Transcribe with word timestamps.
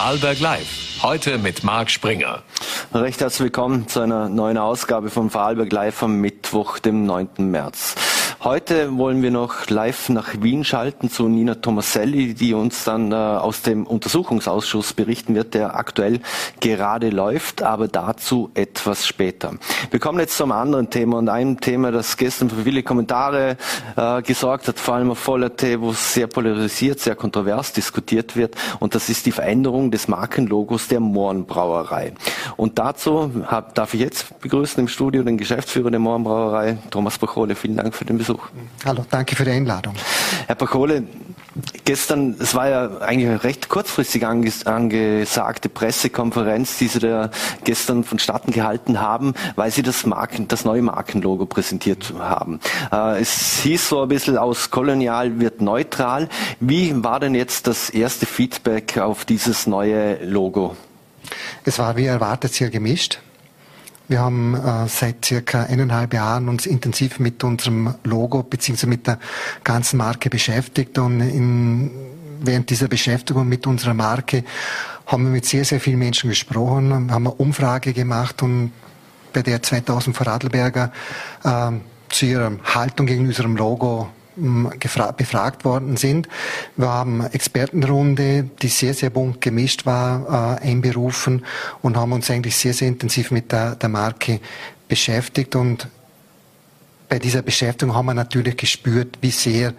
Vorarlberg 0.00 0.40
Live. 0.40 1.02
Heute 1.02 1.36
mit 1.36 1.62
Marc 1.62 1.90
Springer. 1.90 2.42
Recht 2.94 3.20
herzlich 3.20 3.44
willkommen 3.44 3.86
zu 3.86 4.00
einer 4.00 4.30
neuen 4.30 4.56
Ausgabe 4.56 5.10
von 5.10 5.28
Vorarlberg 5.28 5.70
Live 5.70 6.02
am 6.02 6.22
Mittwoch, 6.22 6.78
dem 6.78 7.04
9. 7.04 7.28
März. 7.50 7.96
Heute 8.42 8.96
wollen 8.96 9.22
wir 9.22 9.30
noch 9.30 9.68
live 9.68 10.08
nach 10.08 10.28
Wien 10.40 10.64
schalten 10.64 11.10
zu 11.10 11.28
Nina 11.28 11.56
Tomaselli, 11.56 12.32
die 12.32 12.54
uns 12.54 12.84
dann 12.84 13.12
äh, 13.12 13.14
aus 13.14 13.60
dem 13.60 13.86
Untersuchungsausschuss 13.86 14.94
berichten 14.94 15.34
wird, 15.34 15.52
der 15.52 15.76
aktuell 15.76 16.20
gerade 16.60 17.10
läuft, 17.10 17.62
aber 17.62 17.86
dazu 17.86 18.50
etwas 18.54 19.06
später. 19.06 19.56
Wir 19.90 20.00
kommen 20.00 20.20
jetzt 20.20 20.38
zum 20.38 20.52
anderen 20.52 20.88
Thema 20.88 21.18
und 21.18 21.28
einem 21.28 21.60
Thema, 21.60 21.92
das 21.92 22.16
gestern 22.16 22.48
für 22.48 22.62
viele 22.62 22.82
Kommentare 22.82 23.58
äh, 23.96 24.22
gesorgt 24.22 24.68
hat, 24.68 24.78
vor 24.78 24.94
allem 24.94 25.10
auf 25.10 25.18
Voller.t, 25.18 25.78
wo 25.82 25.90
es 25.90 26.14
sehr 26.14 26.26
polarisiert, 26.26 26.98
sehr 26.98 27.16
kontrovers 27.16 27.74
diskutiert 27.74 28.36
wird 28.36 28.56
und 28.78 28.94
das 28.94 29.10
ist 29.10 29.26
die 29.26 29.32
Veränderung 29.32 29.90
des 29.90 30.08
Markenlogos 30.08 30.88
der 30.88 31.00
Mohrenbrauerei. 31.00 32.14
Und 32.56 32.78
dazu 32.78 33.30
darf 33.74 33.92
ich 33.92 34.00
jetzt 34.00 34.40
begrüßen 34.40 34.80
im 34.80 34.88
Studio 34.88 35.24
den 35.24 35.36
Geschäftsführer 35.36 35.90
der 35.90 36.00
Mohrenbrauerei, 36.00 36.78
Thomas 36.90 37.18
Bachole. 37.18 37.54
Vielen 37.54 37.76
Dank 37.76 37.94
für 37.94 38.06
den 38.06 38.16
Besuch. 38.16 38.29
Besuch. 38.30 38.48
Hallo, 38.84 39.04
danke 39.10 39.34
für 39.34 39.44
die 39.44 39.50
Einladung. 39.50 39.94
Herr 40.46 40.54
Pacole, 40.54 41.02
gestern, 41.84 42.36
es 42.38 42.54
war 42.54 42.68
ja 42.68 42.98
eigentlich 42.98 43.28
eine 43.28 43.42
recht 43.42 43.68
kurzfristig 43.68 44.24
anges 44.24 44.66
angesagte 44.66 45.68
Pressekonferenz, 45.68 46.78
die 46.78 46.86
Sie 46.86 47.00
da 47.00 47.30
gestern 47.64 48.04
vonstatten 48.04 48.52
gehalten 48.52 49.00
haben, 49.00 49.34
weil 49.56 49.72
Sie 49.72 49.82
das, 49.82 50.06
Marken, 50.06 50.46
das 50.46 50.64
neue 50.64 50.82
Markenlogo 50.82 51.46
präsentiert 51.46 52.14
haben. 52.20 52.60
Äh, 52.92 53.20
es 53.20 53.60
hieß 53.62 53.88
so 53.88 54.02
ein 54.02 54.08
bisschen 54.08 54.38
aus 54.38 54.70
kolonial 54.70 55.40
wird 55.40 55.60
neutral. 55.60 56.28
Wie 56.60 57.02
war 57.02 57.18
denn 57.18 57.34
jetzt 57.34 57.66
das 57.66 57.90
erste 57.90 58.26
Feedback 58.26 58.98
auf 58.98 59.24
dieses 59.24 59.66
neue 59.66 60.24
Logo? 60.24 60.76
Es 61.64 61.80
war 61.80 61.96
wie 61.96 62.06
erwartet 62.06 62.54
sehr 62.54 62.70
gemischt. 62.70 63.18
Wir 64.10 64.18
haben 64.18 64.56
äh, 64.56 64.88
seit 64.88 65.24
circa 65.24 65.62
eineinhalb 65.62 66.12
Jahren 66.14 66.48
uns 66.48 66.66
intensiv 66.66 67.20
mit 67.20 67.44
unserem 67.44 67.94
Logo 68.02 68.42
bzw. 68.42 68.88
mit 68.88 69.06
der 69.06 69.20
ganzen 69.62 69.98
Marke 69.98 70.28
beschäftigt 70.28 70.98
und 70.98 71.20
in, 71.20 71.92
während 72.40 72.68
dieser 72.70 72.88
Beschäftigung 72.88 73.48
mit 73.48 73.68
unserer 73.68 73.94
Marke 73.94 74.42
haben 75.06 75.26
wir 75.26 75.30
mit 75.30 75.46
sehr, 75.46 75.64
sehr 75.64 75.78
vielen 75.78 76.00
Menschen 76.00 76.28
gesprochen, 76.28 77.12
haben 77.12 77.28
eine 77.28 77.34
Umfrage 77.36 77.92
gemacht 77.92 78.42
und 78.42 78.72
bei 79.32 79.42
der 79.42 79.62
2000 79.62 80.16
Vorarlberger 80.16 80.90
äh, 81.44 81.70
zu 82.08 82.26
ihrer 82.26 82.50
Haltung 82.64 83.06
gegenüber 83.06 83.28
unserem 83.28 83.56
Logo 83.56 84.08
befragt 84.36 85.64
worden 85.64 85.96
sind. 85.96 86.28
Wir 86.76 86.88
haben 86.88 87.26
Expertenrunde, 87.26 88.48
die 88.62 88.68
sehr, 88.68 88.94
sehr 88.94 89.10
bunt 89.10 89.40
gemischt 89.40 89.86
war, 89.86 90.58
äh, 90.62 90.68
einberufen 90.68 91.44
und 91.82 91.96
haben 91.96 92.12
uns 92.12 92.30
eigentlich 92.30 92.56
sehr, 92.56 92.74
sehr 92.74 92.88
intensiv 92.88 93.30
mit 93.30 93.52
der, 93.52 93.74
der 93.74 93.88
Marke 93.88 94.40
beschäftigt. 94.88 95.56
Und 95.56 95.88
bei 97.08 97.18
dieser 97.18 97.42
Beschäftigung 97.42 97.94
haben 97.94 98.06
wir 98.06 98.14
natürlich 98.14 98.56
gespürt, 98.56 99.18
wie 99.20 99.30
sehr 99.30 99.74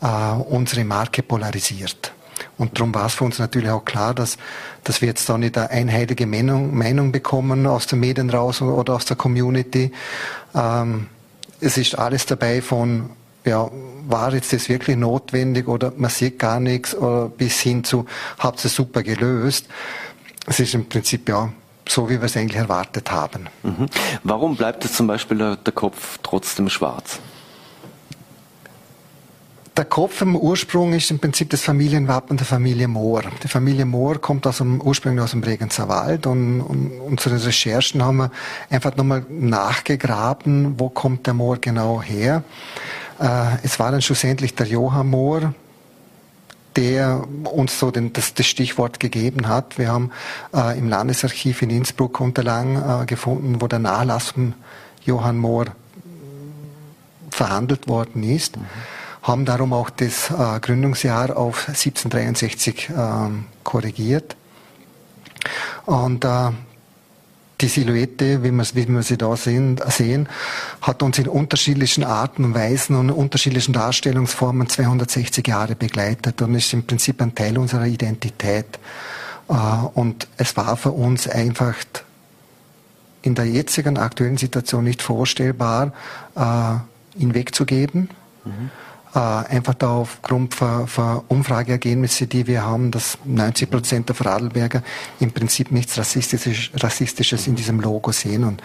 äh, 0.00 0.06
unsere 0.48 0.84
Marke 0.84 1.22
polarisiert. 1.22 2.12
Und 2.56 2.78
darum 2.78 2.94
war 2.94 3.06
es 3.06 3.14
für 3.14 3.24
uns 3.24 3.38
natürlich 3.38 3.70
auch 3.70 3.84
klar, 3.84 4.14
dass, 4.14 4.38
dass 4.84 5.00
wir 5.00 5.08
jetzt 5.08 5.28
da 5.28 5.36
nicht 5.36 5.56
eine 5.56 5.70
einheitliche 5.70 6.26
Meinung, 6.26 6.76
Meinung 6.76 7.12
bekommen 7.12 7.66
aus 7.66 7.86
den 7.86 8.00
Medien 8.00 8.30
raus 8.30 8.62
oder 8.62 8.94
aus 8.94 9.04
der 9.04 9.16
Community. 9.16 9.92
Ähm, 10.54 11.06
es 11.60 11.76
ist 11.76 11.98
alles 11.98 12.26
dabei 12.26 12.62
von 12.62 13.10
ja, 13.44 13.70
war 14.06 14.34
jetzt 14.34 14.52
das 14.52 14.68
wirklich 14.68 14.96
notwendig 14.96 15.68
oder 15.68 15.92
man 15.96 16.10
sieht 16.10 16.38
gar 16.38 16.60
nichts 16.60 16.94
oder 16.94 17.28
bis 17.28 17.60
hin 17.60 17.84
zu, 17.84 18.06
habt 18.38 18.64
ihr 18.64 18.70
super 18.70 19.02
gelöst. 19.02 19.66
Es 20.46 20.60
ist 20.60 20.74
im 20.74 20.88
Prinzip 20.88 21.28
ja 21.28 21.52
so, 21.88 22.08
wie 22.08 22.20
wir 22.20 22.24
es 22.24 22.36
eigentlich 22.36 22.56
erwartet 22.56 23.10
haben. 23.10 23.48
Mhm. 23.62 23.86
Warum 24.22 24.56
bleibt 24.56 24.84
jetzt 24.84 24.96
zum 24.96 25.06
Beispiel 25.06 25.56
der 25.56 25.72
Kopf 25.72 26.18
trotzdem 26.22 26.68
schwarz? 26.68 27.20
Der 29.76 29.84
Kopf 29.84 30.20
im 30.20 30.36
Ursprung 30.36 30.92
ist 30.92 31.10
im 31.10 31.20
Prinzip 31.20 31.48
das 31.50 31.62
Familienwappen 31.62 32.36
der 32.36 32.44
Familie 32.44 32.86
Mohr. 32.86 33.22
Die 33.42 33.48
Familie 33.48 33.86
Mohr 33.86 34.20
kommt 34.20 34.46
aus 34.46 34.58
dem, 34.58 34.80
ursprünglich 34.80 35.22
aus 35.24 35.30
dem 35.30 35.40
Bregenzer 35.40 35.88
Wald 35.88 36.26
und, 36.26 36.60
und 36.60 37.00
unsere 37.00 37.42
Recherchen 37.42 38.04
haben 38.04 38.18
wir 38.18 38.30
einfach 38.68 38.94
nochmal 38.96 39.24
nachgegraben, 39.30 40.78
wo 40.78 40.90
kommt 40.90 41.26
der 41.26 41.34
Mohr 41.34 41.56
genau 41.58 42.02
her. 42.02 42.42
Äh, 43.20 43.58
es 43.62 43.78
war 43.78 43.92
dann 43.92 44.02
schlussendlich 44.02 44.54
der 44.54 44.66
Johann 44.66 45.10
Mohr, 45.10 45.54
der 46.76 47.22
uns 47.44 47.78
so 47.78 47.90
den, 47.90 48.12
das, 48.12 48.34
das, 48.34 48.46
Stichwort 48.46 48.98
gegeben 48.98 49.48
hat. 49.48 49.78
Wir 49.78 49.88
haben 49.88 50.10
äh, 50.54 50.78
im 50.78 50.88
Landesarchiv 50.88 51.62
in 51.62 51.70
Innsbruck 51.70 52.20
Unterlagen 52.20 52.76
äh, 52.76 53.06
gefunden, 53.06 53.60
wo 53.60 53.66
der 53.66 53.78
Nachlass 53.78 54.30
von 54.30 54.54
Johann 55.04 55.36
Mohr 55.36 55.66
verhandelt 57.30 57.88
worden 57.88 58.22
ist. 58.22 58.56
Mhm. 58.56 58.66
Haben 59.22 59.44
darum 59.44 59.72
auch 59.74 59.90
das 59.90 60.30
äh, 60.30 60.60
Gründungsjahr 60.60 61.36
auf 61.36 61.68
1763 61.68 62.90
ähm, 62.96 63.44
korrigiert. 63.64 64.36
Und 65.84 66.24
äh, 66.24 66.50
die 67.60 67.68
Silhouette, 67.68 68.42
wie 68.42 68.50
wir, 68.50 68.64
wie 68.74 68.88
wir 68.88 69.02
sie 69.02 69.16
da 69.16 69.36
sehen, 69.36 69.80
sehen, 69.88 70.28
hat 70.80 71.02
uns 71.02 71.18
in 71.18 71.28
unterschiedlichen 71.28 72.04
Arten 72.04 72.44
und 72.44 72.54
Weisen 72.54 72.96
und 72.96 73.10
unterschiedlichen 73.10 73.72
Darstellungsformen 73.72 74.68
260 74.68 75.46
Jahre 75.46 75.74
begleitet 75.74 76.40
und 76.42 76.54
ist 76.54 76.72
im 76.72 76.84
Prinzip 76.86 77.20
ein 77.22 77.34
Teil 77.34 77.58
unserer 77.58 77.86
Identität. 77.86 78.78
Äh, 79.48 79.54
und 79.94 80.28
es 80.36 80.56
war 80.56 80.76
für 80.76 80.92
uns 80.92 81.28
einfach 81.28 81.76
in 83.22 83.34
der 83.34 83.46
jetzigen 83.46 83.98
aktuellen 83.98 84.38
Situation 84.38 84.84
nicht 84.84 85.02
vorstellbar, 85.02 85.92
äh, 86.34 87.20
ihn 87.20 87.34
wegzugeben. 87.34 88.10
Mhm 88.44 88.70
äh, 89.14 89.18
einfach 89.18 89.74
da 89.74 89.90
aufgrund 89.90 90.54
von, 90.54 90.86
von 90.86 91.22
Umfrageergebnisse, 91.28 92.26
die 92.26 92.46
wir 92.46 92.64
haben, 92.64 92.90
dass 92.90 93.18
90 93.24 93.70
Prozent 93.70 94.08
der 94.08 94.16
Vorarlberger 94.16 94.82
im 95.18 95.32
Prinzip 95.32 95.72
nichts 95.72 95.98
Rassistisches, 95.98 96.70
Rassistisches 96.82 97.46
in 97.46 97.56
diesem 97.56 97.80
Logo 97.80 98.12
sehen. 98.12 98.44
Und, 98.44 98.62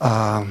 äh, 0.00 0.44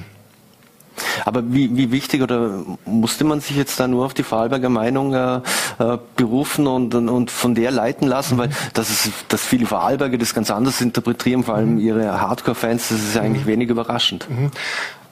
aber 1.26 1.44
wie, 1.54 1.76
wie 1.76 1.92
wichtig 1.92 2.22
oder 2.22 2.64
musste 2.86 3.24
man 3.24 3.42
sich 3.42 3.58
jetzt 3.58 3.80
da 3.80 3.88
nur 3.88 4.06
auf 4.06 4.14
die 4.14 4.24
Vorarlberger 4.24 4.70
Meinung 4.70 5.14
äh, 5.14 5.42
äh, 5.80 5.98
berufen 6.16 6.68
und, 6.68 6.96
und 6.96 7.32
von 7.32 7.54
der 7.54 7.72
leiten 7.72 8.08
lassen? 8.08 8.36
Mhm. 8.36 8.40
Weil 8.40 8.50
das 8.74 8.90
ist, 8.90 9.12
dass 9.28 9.42
viele 9.42 9.66
Vorarlberger 9.66 10.18
das 10.18 10.34
ganz 10.34 10.50
anders 10.50 10.82
interpretieren, 10.82 11.44
vor 11.44 11.56
allem 11.56 11.74
mhm. 11.74 11.80
ihre 11.80 12.22
Hardcore-Fans, 12.22 12.90
das 12.90 13.00
ist 13.00 13.18
eigentlich 13.18 13.46
mhm. 13.46 13.50
wenig 13.50 13.70
überraschend. 13.70 14.30
Mhm. 14.30 14.52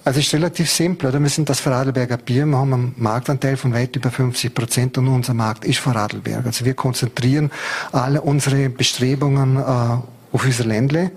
Also 0.05 0.19
es 0.19 0.27
ist 0.27 0.33
relativ 0.33 0.69
simpel. 0.69 1.09
Oder? 1.09 1.21
Wir 1.21 1.29
sind 1.29 1.49
das 1.49 1.59
Vorarlberger 1.59 2.17
Bier, 2.17 2.45
wir 2.45 2.57
haben 2.57 2.73
einen 2.73 2.95
Marktanteil 2.97 3.55
von 3.55 3.73
weit 3.73 3.95
über 3.95 4.11
50 4.11 4.53
Prozent 4.53 4.97
und 4.97 5.07
unser 5.07 5.33
Markt 5.33 5.63
ist 5.65 5.79
Vorarlberg. 5.79 6.45
Also 6.45 6.65
wir 6.65 6.73
konzentrieren 6.73 7.51
alle 7.91 8.21
unsere 8.21 8.69
Bestrebungen 8.69 9.57
äh, 9.57 9.61
auf 9.61 10.45
unser 10.45 10.65
Ländle. 10.65 11.11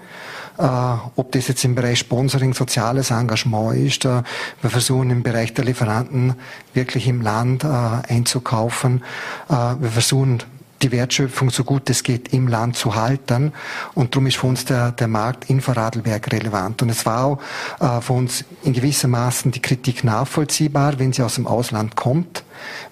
Uh, 0.59 0.97
ob 1.17 1.33
das 1.33 1.49
jetzt 1.49 1.63
im 1.67 1.75
Bereich 1.75 1.99
Sponsoring, 1.99 2.55
soziales 2.55 3.11
Engagement 3.11 3.77
ist. 3.77 4.07
Uh, 4.07 4.23
wir 4.63 4.71
versuchen 4.71 5.11
im 5.11 5.23
Bereich 5.23 5.53
der 5.53 5.67
Lieferanten 5.67 6.33
wirklich 6.73 7.07
im 7.09 7.21
Land 7.21 7.63
uh, 7.63 8.01
einzukaufen. 8.09 9.05
wir 9.49 9.91
versuchen 9.91 10.43
die 10.83 10.93
Wertschöpfung 10.93 11.51
so 11.51 11.65
gut 11.65 11.89
es 11.91 12.03
geht 12.03 12.33
im 12.33 12.49
Land 12.49 12.77
zu 12.77 12.95
halten. 12.95 13.53
Und 13.95 14.15
darum 14.15 14.27
ist 14.27 14.37
für 14.37 14.47
uns 14.47 14.65
der, 14.65 14.93
der 14.93 15.09
Markt 15.09 15.49
in 15.49 15.61
Vorarlberg 15.61 16.33
relevant. 16.33 16.83
Und 16.83 16.91
es 16.91 17.07
war 17.07 17.25
auch 17.25 17.41
äh, 17.81 18.01
für 18.01 18.13
uns 18.13 18.45
in 18.63 18.73
gewissermaßen 18.73 19.53
die 19.53 19.63
Kritik 19.63 20.05
nachvollziehbar, 20.05 20.99
wenn 20.99 21.13
sie 21.13 21.23
aus 21.23 21.37
dem 21.37 21.47
Ausland 21.47 21.97
kommt, 21.97 22.45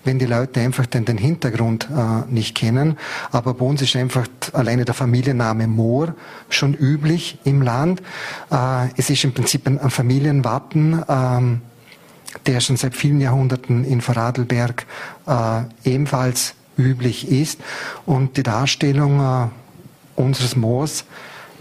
wenn 0.05 0.19
die 0.19 0.27
Leute 0.27 0.61
einfach 0.61 0.87
den, 0.87 1.05
den 1.05 1.19
Hintergrund 1.19 1.89
äh, 1.91 2.31
nicht 2.33 2.55
kennen. 2.55 2.99
Aber 3.31 3.55
bei 3.55 3.65
uns 3.65 3.83
ist 3.83 3.97
einfach 3.97 4.27
alleine 4.53 4.85
der 4.85 4.95
Familienname 4.95 5.67
Moor 5.67 6.15
schon 6.49 6.75
üblich 6.75 7.39
im 7.45 7.63
Land. 7.63 8.01
Äh, 8.51 8.89
es 8.97 9.11
ist 9.11 9.25
im 9.25 9.33
Prinzip 9.33 9.67
ein, 9.67 9.79
ein 9.79 9.91
Familienwappen. 9.91 11.03
Ähm, 11.09 11.61
der 12.47 12.59
schon 12.59 12.77
seit 12.77 12.97
vielen 12.97 13.21
Jahrhunderten 13.21 13.85
in 13.85 14.01
Vorarlberg 14.01 14.87
äh, 15.27 15.63
ebenfalls 15.85 16.57
üblich 16.77 17.31
ist. 17.31 17.61
Und 18.07 18.37
die 18.37 18.43
Darstellung 18.43 19.21
äh, 19.21 19.49
unseres 20.21 20.57
Moors 20.57 21.05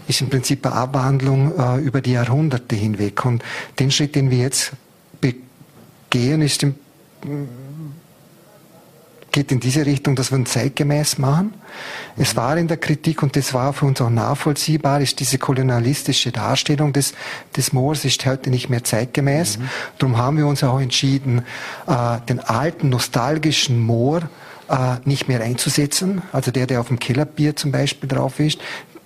ist 0.06 0.20
im 0.20 0.28
Prinzip 0.28 0.64
eine 0.66 0.74
Abwandlung 0.74 1.58
äh, 1.58 1.80
über 1.80 2.00
die 2.00 2.12
Jahrhunderte 2.12 2.76
hinweg. 2.76 3.24
Und 3.24 3.42
den 3.78 3.90
Schritt, 3.90 4.14
den 4.14 4.30
wir 4.30 4.38
jetzt 4.38 4.72
begehen, 5.20 6.42
ist 6.42 6.62
im, 6.62 6.74
geht 9.34 9.50
in 9.50 9.58
diese 9.58 9.84
Richtung, 9.84 10.14
dass 10.14 10.30
wir 10.30 10.38
ihn 10.38 10.46
zeitgemäß 10.46 11.18
machen. 11.18 11.54
Es 12.16 12.34
mhm. 12.34 12.36
war 12.36 12.56
in 12.56 12.68
der 12.68 12.76
Kritik 12.76 13.20
und 13.22 13.34
das 13.34 13.52
war 13.52 13.72
für 13.72 13.84
uns 13.86 14.00
auch 14.00 14.10
nachvollziehbar, 14.10 15.00
ist 15.00 15.18
diese 15.18 15.38
kolonialistische 15.38 16.30
Darstellung 16.30 16.92
des, 16.92 17.14
des 17.56 17.72
Moors 17.72 18.04
ist 18.04 18.24
heute 18.26 18.50
nicht 18.50 18.68
mehr 18.68 18.84
zeitgemäß. 18.84 19.58
Mhm. 19.58 19.68
Darum 19.98 20.16
haben 20.18 20.36
wir 20.36 20.46
uns 20.46 20.62
auch 20.62 20.80
entschieden, 20.80 21.42
äh, 21.88 22.18
den 22.28 22.38
alten 22.38 22.90
nostalgischen 22.90 23.80
Moor 23.80 24.28
äh, 24.68 24.96
nicht 25.04 25.28
mehr 25.28 25.40
einzusetzen. 25.40 26.22
Also 26.32 26.50
der, 26.50 26.66
der 26.66 26.80
auf 26.80 26.88
dem 26.88 26.98
Kellerbier 26.98 27.56
zum 27.56 27.72
Beispiel 27.72 28.08
drauf 28.08 28.40
ist, 28.40 28.58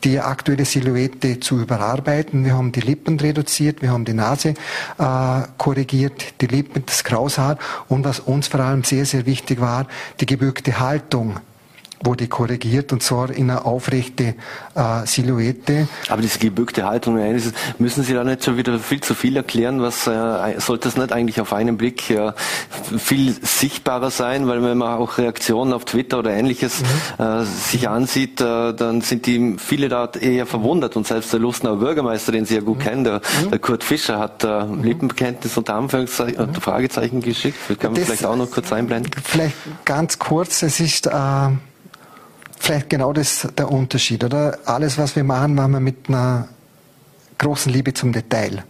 die 0.04 0.20
aktuelle 0.20 0.64
Silhouette 0.64 1.40
zu 1.40 1.60
überarbeiten. 1.60 2.44
Wir 2.44 2.54
haben 2.54 2.72
die 2.72 2.80
Lippen 2.80 3.18
reduziert, 3.18 3.82
wir 3.82 3.90
haben 3.90 4.04
die 4.04 4.14
Nase 4.14 4.54
äh, 4.98 5.40
korrigiert, 5.56 6.40
die 6.40 6.46
Lippen, 6.46 6.84
das 6.86 7.04
Kraushaar 7.04 7.58
und 7.88 8.04
was 8.04 8.20
uns 8.20 8.48
vor 8.48 8.60
allem 8.60 8.84
sehr, 8.84 9.06
sehr 9.06 9.26
wichtig 9.26 9.60
war, 9.60 9.86
die 10.20 10.26
gebückte 10.26 10.78
Haltung 10.78 11.40
wurde 12.02 12.28
korrigiert 12.28 12.92
und 12.92 13.02
zwar 13.02 13.30
in 13.30 13.50
eine 13.50 13.64
aufrechte 13.64 14.34
äh, 14.74 15.06
Silhouette. 15.06 15.88
Aber 16.08 16.22
diese 16.22 16.38
gebückte 16.38 16.84
Haltung, 16.84 17.18
müssen 17.78 18.04
Sie 18.04 18.14
da 18.14 18.24
nicht 18.24 18.44
schon 18.44 18.56
wieder 18.56 18.78
viel 18.78 19.00
zu 19.00 19.14
viel 19.14 19.36
erklären? 19.36 19.80
Was 19.80 20.06
äh, 20.06 20.60
sollte 20.60 20.88
das 20.88 20.96
nicht 20.96 21.12
eigentlich 21.12 21.40
auf 21.40 21.52
einen 21.52 21.76
Blick 21.76 22.10
äh, 22.10 22.32
viel 22.96 23.36
sichtbarer 23.42 24.10
sein? 24.10 24.46
Weil 24.46 24.62
wenn 24.62 24.78
man 24.78 24.98
auch 24.98 25.18
Reaktionen 25.18 25.72
auf 25.72 25.84
Twitter 25.84 26.20
oder 26.20 26.30
ähnliches 26.30 26.82
mhm. 26.82 27.24
äh, 27.24 27.44
sich 27.44 27.88
ansieht, 27.88 28.40
äh, 28.40 28.74
dann 28.74 29.00
sind 29.00 29.26
die 29.26 29.56
viele 29.58 29.88
da 29.88 30.10
eher 30.20 30.46
verwundert 30.46 30.96
und 30.96 31.06
selbst 31.06 31.32
der 31.32 31.40
Lustenauer 31.40 31.78
Bürgermeister, 31.78 32.32
den 32.32 32.44
Sie 32.44 32.54
ja 32.54 32.60
gut 32.60 32.78
mhm. 32.78 32.82
kennen, 32.82 33.04
der, 33.04 33.20
mhm. 33.44 33.50
der, 33.50 33.58
Kurt 33.58 33.84
Fischer, 33.84 34.18
hat 34.18 34.44
äh, 34.44 34.64
mhm. 34.64 34.84
Lippenbekenntnis 34.84 35.56
unter 35.56 35.74
Anführungszeichen, 35.74 36.50
mhm. 36.50 36.54
Fragezeichen 36.54 37.20
geschickt. 37.20 37.58
Kann 37.80 37.92
man 37.92 37.94
das 37.94 38.04
vielleicht 38.04 38.26
auch 38.26 38.36
noch 38.36 38.50
kurz 38.50 38.72
einblenden? 38.72 39.10
Vielleicht 39.24 39.56
ganz 39.84 40.18
kurz. 40.18 40.62
Es 40.62 40.80
ist 40.80 41.06
äh, 41.06 41.10
vielleicht 42.60 42.90
genau 42.90 43.12
das 43.12 43.48
der 43.56 43.70
Unterschied, 43.70 44.24
oder? 44.24 44.58
Alles, 44.64 44.98
was 44.98 45.16
wir 45.16 45.24
machen, 45.24 45.54
machen 45.54 45.72
wir 45.72 45.80
mit 45.80 46.08
einer 46.08 46.48
großen 47.38 47.72
Liebe 47.72 47.94
zum 47.94 48.12
Detail. 48.12 48.64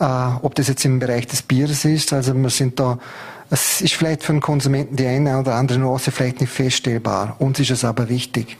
Äh, 0.00 0.04
ob 0.42 0.54
das 0.54 0.68
jetzt 0.68 0.84
im 0.84 0.98
Bereich 0.98 1.26
des 1.26 1.42
Bieres 1.42 1.84
ist, 1.84 2.12
also 2.12 2.34
wir 2.34 2.50
sind 2.50 2.80
da, 2.80 2.98
es 3.50 3.80
ist 3.80 3.94
vielleicht 3.94 4.24
für 4.24 4.32
den 4.32 4.40
Konsumenten 4.40 4.96
die 4.96 5.06
eine 5.06 5.38
oder 5.38 5.54
andere 5.54 5.78
Nuance 5.78 6.10
vielleicht 6.10 6.40
nicht 6.40 6.52
feststellbar. 6.52 7.36
Uns 7.38 7.60
ist 7.60 7.70
es 7.70 7.84
aber 7.84 8.08
wichtig. 8.08 8.56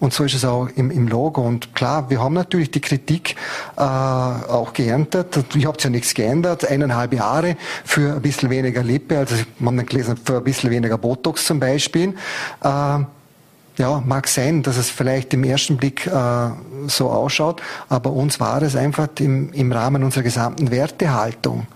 Und 0.00 0.12
so 0.12 0.24
ist 0.24 0.34
es 0.34 0.44
auch 0.44 0.68
im, 0.76 0.90
im 0.90 1.08
Logo. 1.08 1.42
Und 1.42 1.74
klar, 1.74 2.08
wir 2.08 2.20
haben 2.22 2.34
natürlich 2.34 2.70
die 2.70 2.80
Kritik 2.80 3.34
äh, 3.76 3.80
auch 3.80 4.72
geerntet. 4.72 5.38
Ich 5.56 5.66
habe 5.66 5.76
ja 5.80 5.90
nichts 5.90 6.14
geändert. 6.14 6.64
Eineinhalb 6.70 7.12
Jahre 7.14 7.56
für 7.84 8.14
ein 8.14 8.22
bisschen 8.22 8.50
weniger 8.50 8.84
Lippe. 8.84 9.18
Also 9.18 9.34
man 9.58 9.78
hat 9.80 9.88
gelesen, 9.88 10.16
für 10.22 10.36
ein 10.36 10.44
bisschen 10.44 10.70
weniger 10.70 10.98
Botox 10.98 11.46
zum 11.46 11.58
Beispiel. 11.58 12.14
Äh, 12.62 12.98
ja, 13.78 14.02
mag 14.04 14.28
sein, 14.28 14.62
dass 14.62 14.76
es 14.76 14.90
vielleicht 14.90 15.32
im 15.34 15.44
ersten 15.44 15.76
Blick 15.76 16.06
äh, 16.06 16.50
so 16.88 17.10
ausschaut, 17.10 17.62
aber 17.88 18.12
uns 18.12 18.40
war 18.40 18.60
es 18.62 18.76
einfach 18.76 19.08
im, 19.18 19.52
im 19.52 19.72
Rahmen 19.72 20.04
unserer 20.04 20.24
gesamten 20.24 20.70
Wertehaltung 20.70 21.66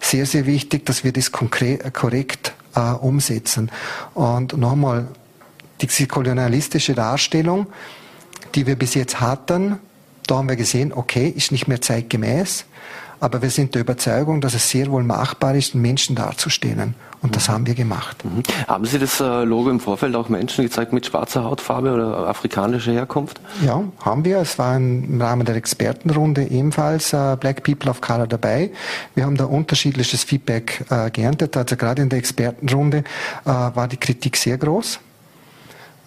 sehr, 0.00 0.26
sehr 0.26 0.46
wichtig, 0.46 0.84
dass 0.86 1.04
wir 1.04 1.12
das 1.12 1.32
konkret, 1.32 1.94
korrekt 1.94 2.52
äh, 2.74 2.80
umsetzen. 2.80 3.70
Und 4.14 4.56
nochmal, 4.56 5.08
die 5.80 6.06
kolonialistische 6.06 6.94
Darstellung, 6.94 7.66
die 8.54 8.66
wir 8.66 8.76
bis 8.76 8.94
jetzt 8.94 9.20
hatten, 9.20 9.78
da 10.26 10.36
haben 10.36 10.48
wir 10.48 10.56
gesehen, 10.56 10.92
okay, 10.92 11.28
ist 11.28 11.52
nicht 11.52 11.68
mehr 11.68 11.80
zeitgemäß, 11.80 12.64
aber 13.20 13.40
wir 13.42 13.50
sind 13.50 13.74
der 13.74 13.82
Überzeugung, 13.82 14.40
dass 14.40 14.54
es 14.54 14.68
sehr 14.68 14.90
wohl 14.90 15.02
machbar 15.02 15.54
ist, 15.54 15.74
Menschen 15.74 16.16
darzustellen. 16.16 16.94
Und 17.26 17.34
das 17.34 17.48
haben 17.48 17.66
wir 17.66 17.74
gemacht. 17.74 18.24
Mhm. 18.24 18.44
Haben 18.68 18.84
Sie 18.84 19.00
das 19.00 19.18
äh, 19.18 19.42
Logo 19.42 19.68
im 19.68 19.80
Vorfeld 19.80 20.14
auch 20.14 20.28
Menschen 20.28 20.62
gezeigt 20.62 20.92
mit 20.92 21.06
schwarzer 21.06 21.42
Hautfarbe 21.42 21.92
oder 21.92 22.28
afrikanischer 22.28 22.92
Herkunft? 22.92 23.40
Ja, 23.66 23.82
haben 24.00 24.24
wir. 24.24 24.38
Es 24.38 24.60
war 24.60 24.76
im 24.76 25.20
Rahmen 25.20 25.44
der 25.44 25.56
Expertenrunde 25.56 26.44
ebenfalls 26.44 27.12
äh, 27.12 27.36
Black 27.40 27.64
People 27.64 27.90
of 27.90 28.00
Color 28.00 28.28
dabei. 28.28 28.70
Wir 29.16 29.24
haben 29.24 29.36
da 29.36 29.46
unterschiedliches 29.46 30.22
Feedback 30.22 30.84
äh, 30.88 31.10
geerntet. 31.10 31.56
Also 31.56 31.74
gerade 31.74 32.02
in 32.02 32.10
der 32.10 32.20
Expertenrunde 32.20 33.02
war 33.44 33.88
die 33.88 33.96
Kritik 33.96 34.36
sehr 34.36 34.56
groß. 34.56 35.00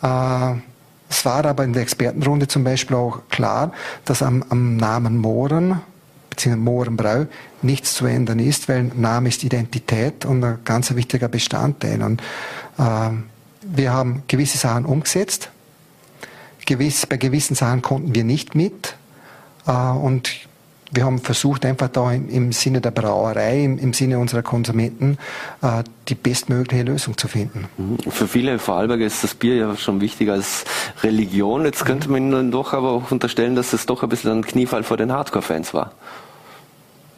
Es 0.02 1.26
war 1.26 1.46
aber 1.46 1.64
in 1.66 1.74
der 1.74 1.82
Expertenrunde 1.82 2.48
zum 2.48 2.64
Beispiel 2.64 2.96
auch 2.96 3.20
klar, 3.30 3.74
dass 4.06 4.22
am, 4.22 4.46
am 4.50 4.78
Namen 4.78 5.18
Mohren 5.18 5.82
bzw. 6.40 6.56
Mohrenbrau 6.56 7.26
nichts 7.62 7.96
zu 7.96 8.06
ändern 8.06 8.40
ist, 8.40 8.70
weil 8.70 8.84
Name 8.96 9.30
ist 9.30 9.44
Identität 9.44 10.26
und 10.26 10.44
ein 10.44 10.60
ganz 10.64 10.94
wichtiger 10.96 11.28
Bestandteil. 11.28 12.02
Und 12.02 12.22
äh, 12.78 13.10
wir 13.62 13.94
haben 13.94 14.24
gewisse 14.28 14.58
Sachen 14.58 14.86
umgesetzt. 14.86 15.50
Gewiss, 16.66 17.06
bei 17.06 17.18
gewissen 17.18 17.56
Sachen 17.56 17.82
konnten 17.82 18.16
wir 18.16 18.24
nicht 18.24 18.56
mit. 18.56 18.96
Äh, 19.68 19.72
und 19.72 20.32
wir 20.92 21.06
haben 21.06 21.20
versucht, 21.20 21.66
einfach 21.66 21.90
da 21.90 22.12
im, 22.12 22.30
im 22.30 22.52
Sinne 22.52 22.82
der 22.82 22.90
Brauerei, 22.90 23.64
im, 23.64 23.78
im, 23.78 23.94
Sinne 23.94 24.18
unserer 24.18 24.42
Konsumenten, 24.42 25.20
äh, 25.62 25.84
die 26.08 26.16
bestmögliche 26.16 26.84
Lösung 26.84 27.16
zu 27.16 27.28
finden. 27.28 27.68
Mhm. 27.78 27.98
Für 28.10 28.28
viele 28.28 28.58
Vorarlberger 28.58 29.06
ist 29.06 29.24
das 29.24 29.36
Bier 29.36 29.56
ja 29.56 29.76
schon 29.78 30.02
wichtiger 30.02 30.34
als 30.34 30.66
Religion. 31.04 31.66
Jetzt 31.66 31.86
könnte 31.86 32.10
man 32.10 32.50
doch 32.50 32.74
aber 32.74 32.92
auch 32.92 33.12
unterstellen, 33.12 33.56
dass 33.56 33.74
es 33.74 33.86
doch 33.86 34.02
ein 34.02 34.10
bisschen 34.10 34.32
ein 34.32 34.44
Kniefall 34.44 34.84
vor 34.84 34.98
den 34.98 35.12
Hardcore-Fans 35.12 35.74
war 35.74 35.92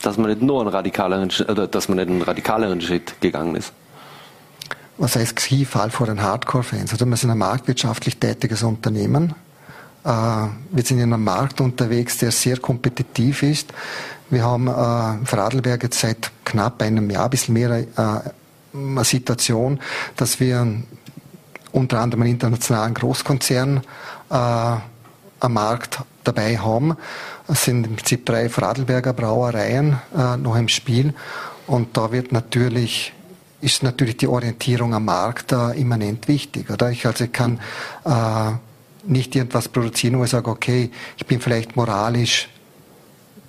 dass 0.01 0.17
man 0.17 0.29
nicht 0.29 0.41
nur 0.41 0.61
einen 0.61 0.69
radikaleren, 0.69 1.31
oder 1.47 1.67
dass 1.67 1.89
man 1.89 1.97
nicht 1.97 2.09
einen 2.09 2.21
radikaleren 2.21 2.81
Schritt 2.81 3.19
gegangen 3.21 3.55
ist. 3.55 3.73
Was 4.97 5.15
heißt 5.15 5.35
Key-Fall 5.35 5.89
vor 5.89 6.07
den 6.07 6.21
Hardcore-Fans? 6.21 6.91
Also 6.91 7.05
wir 7.05 7.17
sind 7.17 7.31
ein 7.31 7.37
marktwirtschaftlich 7.37 8.17
tätiges 8.17 8.61
Unternehmen. 8.63 9.33
Äh, 10.03 10.09
wir 10.09 10.83
sind 10.83 10.99
in 10.99 11.13
einem 11.13 11.23
Markt 11.23 11.61
unterwegs, 11.61 12.17
der 12.17 12.31
sehr 12.31 12.57
kompetitiv 12.57 13.43
ist. 13.43 13.73
Wir 14.29 14.43
haben 14.43 14.67
äh, 14.67 15.25
Vorarlberg 15.25 15.83
jetzt 15.83 15.99
seit 15.99 16.31
knapp 16.45 16.81
einem 16.81 17.09
Jahr, 17.09 17.25
ein 17.25 17.29
bisschen 17.29 17.53
mehr, 17.53 17.71
äh, 17.71 17.85
eine 18.73 19.03
Situation, 19.03 19.79
dass 20.15 20.39
wir 20.39 20.65
unter 21.71 21.99
anderem 21.99 22.23
einen 22.23 22.33
internationalen 22.33 22.93
Großkonzern 22.93 23.81
am 25.41 25.53
Markt 25.53 25.99
dabei 26.23 26.57
haben. 26.57 26.95
Es 27.47 27.65
sind 27.65 27.85
im 27.85 27.95
Prinzip 27.95 28.25
drei 28.25 28.47
Fradelberger 28.47 29.13
Brauereien 29.13 29.99
äh, 30.17 30.37
noch 30.37 30.55
im 30.55 30.69
Spiel. 30.69 31.13
Und 31.67 31.97
da 31.97 32.11
wird 32.11 32.31
natürlich 32.31 33.13
ist 33.61 33.83
natürlich 33.83 34.17
die 34.17 34.27
Orientierung 34.27 34.93
am 34.93 35.05
Markt 35.05 35.51
äh, 35.51 35.79
immanent 35.79 36.27
wichtig. 36.27 36.69
Oder? 36.69 36.89
Ich 36.91 37.05
also 37.05 37.25
ich 37.25 37.31
kann 37.31 37.59
äh, 38.05 38.51
nicht 39.03 39.35
irgendwas 39.35 39.67
produzieren, 39.67 40.17
wo 40.19 40.23
ich 40.23 40.31
sage, 40.31 40.49
okay, 40.49 40.91
ich 41.17 41.25
bin 41.25 41.39
vielleicht 41.39 41.75
moralisch 41.75 42.49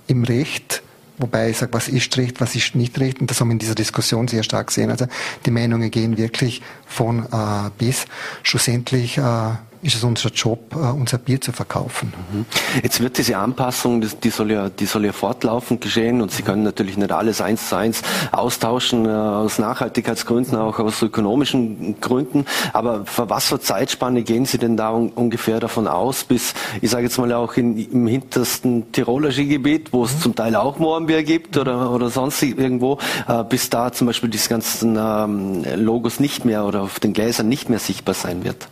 im 0.07 0.23
Recht, 0.23 0.83
wobei 1.17 1.49
ich 1.49 1.57
sage, 1.57 1.73
was 1.73 1.87
ist 1.87 2.15
Recht, 2.17 2.41
was 2.41 2.55
ist 2.55 2.75
nicht 2.75 2.99
Recht, 2.99 3.21
und 3.21 3.29
das 3.29 3.39
haben 3.39 3.49
wir 3.49 3.53
in 3.53 3.59
dieser 3.59 3.75
Diskussion 3.75 4.27
sehr 4.27 4.43
stark 4.43 4.67
gesehen. 4.67 4.91
Also 4.91 5.07
die 5.45 5.51
Meinungen 5.51 5.89
gehen 5.89 6.17
wirklich 6.17 6.61
von 6.85 7.25
äh, 7.25 7.69
bis. 7.77 8.05
Schlussendlich 8.43 9.17
äh, 9.17 9.51
ist 9.83 9.95
es 9.95 10.03
unser 10.03 10.29
Job, 10.29 10.73
äh, 10.73 10.77
unser 10.77 11.17
Bier 11.17 11.39
zu 11.39 11.51
verkaufen. 11.51 12.13
Mhm. 12.31 12.45
Jetzt 12.81 13.01
wird 13.01 13.17
diese 13.17 13.37
Anpassung, 13.37 14.01
die 14.01 14.29
soll 14.29 14.51
ja, 14.51 14.69
die 14.69 14.85
soll 14.85 15.05
ja 15.05 15.11
fortlaufend 15.11 15.81
geschehen 15.81 16.21
und 16.21 16.31
Sie 16.31 16.41
können 16.41 16.63
natürlich 16.63 16.97
nicht 16.97 17.11
alles 17.11 17.41
eins 17.41 17.69
zu 17.69 17.75
eins 17.75 18.01
austauschen, 18.31 19.05
äh, 19.05 19.09
aus 19.09 19.59
Nachhaltigkeitsgründen, 19.59 20.57
auch 20.57 20.79
aus 20.79 21.01
ökonomischen 21.01 21.99
Gründen. 21.99 22.45
Aber 22.71 23.05
für 23.05 23.29
was 23.29 23.47
für 23.47 23.59
Zeitspanne 23.59 24.23
gehen 24.23 24.45
Sie 24.45 24.57
denn 24.57 24.77
da 24.77 24.89
ungefähr 24.89 25.59
davon 25.59 25.87
aus, 25.87 26.23
bis, 26.23 26.53
ich 26.81 26.89
sage 26.89 27.03
jetzt 27.03 27.17
mal 27.17 27.31
auch 27.33 27.55
in, 27.55 27.77
im 27.77 28.07
hintersten 28.07 28.91
Tiroler 28.91 29.31
Skigebiet, 29.31 29.91
wo 29.91 30.05
es 30.05 30.15
mhm. 30.15 30.19
zum 30.19 30.35
Teil 30.35 30.55
auch 30.55 30.79
Moornbier 30.79 31.23
gibt 31.23 31.57
oder, 31.57 31.91
oder 31.91 32.09
sonst 32.09 32.41
irgendwo, 32.41 32.99
äh, 33.27 33.43
bis 33.43 33.69
da 33.69 33.91
zum 33.91 34.07
Beispiel 34.07 34.29
diese 34.29 34.49
ganzen 34.49 34.97
ähm, 34.97 35.65
Logos 35.75 36.19
nicht 36.19 36.45
mehr 36.45 36.65
oder 36.65 36.81
auf 36.83 36.99
den 36.99 37.13
Gläsern 37.13 37.49
nicht 37.49 37.69
mehr 37.69 37.79
sichtbar 37.79 38.15
sein 38.15 38.43
wird? 38.43 38.67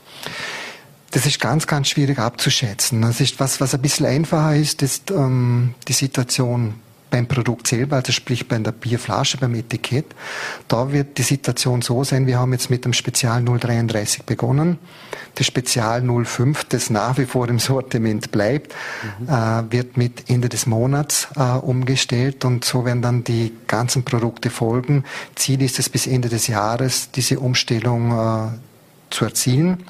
Das 1.11 1.25
ist 1.25 1.39
ganz, 1.39 1.67
ganz 1.67 1.89
schwierig 1.89 2.19
abzuschätzen. 2.19 3.01
Das 3.01 3.19
ist 3.19 3.39
was, 3.39 3.59
was 3.59 3.73
ein 3.73 3.81
bisschen 3.81 4.05
einfacher 4.05 4.55
ist, 4.55 4.81
ist 4.81 5.11
ähm, 5.11 5.75
die 5.87 5.93
Situation 5.93 6.75
beim 7.11 7.27
Produkt 7.27 7.67
selber, 7.67 7.97
also 7.97 8.11
sprich 8.11 8.47
bei 8.47 8.57
der 8.57 8.71
Bierflasche, 8.71 9.37
beim 9.37 9.53
Etikett. 9.53 10.05
Da 10.67 10.91
wird 10.91 11.17
die 11.17 11.23
Situation 11.23 11.81
so 11.81 12.03
sein, 12.03 12.25
wir 12.25 12.39
haben 12.39 12.53
jetzt 12.53 12.69
mit 12.69 12.85
dem 12.85 12.93
Spezial 12.93 13.43
033 13.43 14.23
begonnen. 14.23 14.79
Das 15.35 15.45
Spezial 15.45 16.01
05, 16.01 16.63
das 16.65 16.89
nach 16.89 17.17
wie 17.17 17.25
vor 17.25 17.47
im 17.49 17.59
Sortiment 17.59 18.31
bleibt, 18.31 18.73
mhm. 19.19 19.27
äh, 19.27 19.71
wird 19.71 19.97
mit 19.97 20.29
Ende 20.29 20.49
des 20.49 20.65
Monats 20.65 21.27
äh, 21.35 21.41
umgestellt 21.41 22.45
und 22.45 22.65
so 22.65 22.85
werden 22.85 23.01
dann 23.01 23.23
die 23.23 23.51
ganzen 23.67 24.03
Produkte 24.03 24.49
folgen. 24.49 25.03
Ziel 25.35 25.61
ist 25.61 25.79
es 25.79 25.89
bis 25.89 26.07
Ende 26.07 26.29
des 26.29 26.47
Jahres, 26.47 27.11
diese 27.11 27.39
Umstellung 27.39 28.11
äh, 28.11 28.47
zu 29.09 29.25
erzielen. 29.25 29.83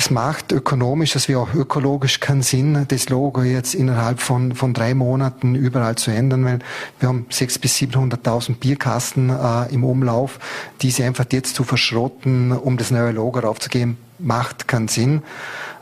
Es 0.00 0.10
macht 0.10 0.50
ökonomisch, 0.50 1.12
dass 1.12 1.28
wir 1.28 1.38
auch 1.38 1.52
ökologisch 1.52 2.20
keinen 2.20 2.40
Sinn, 2.40 2.86
das 2.88 3.10
Logo 3.10 3.42
jetzt 3.42 3.74
innerhalb 3.74 4.22
von, 4.22 4.54
von 4.54 4.72
drei 4.72 4.94
Monaten 4.94 5.54
überall 5.54 5.96
zu 5.96 6.10
ändern, 6.10 6.42
weil 6.46 6.60
wir 7.00 7.10
haben 7.10 7.26
600.000 7.30 7.60
bis 7.60 7.76
700.000 7.76 8.54
Bierkasten 8.54 9.28
äh, 9.28 9.70
im 9.74 9.84
Umlauf. 9.84 10.38
Diese 10.80 11.04
einfach 11.04 11.26
jetzt 11.32 11.54
zu 11.54 11.64
verschrotten, 11.64 12.50
um 12.52 12.78
das 12.78 12.90
neue 12.90 13.10
Logo 13.10 13.40
raufzugeben, 13.40 13.98
macht 14.18 14.66
keinen 14.66 14.88
Sinn. 14.88 15.22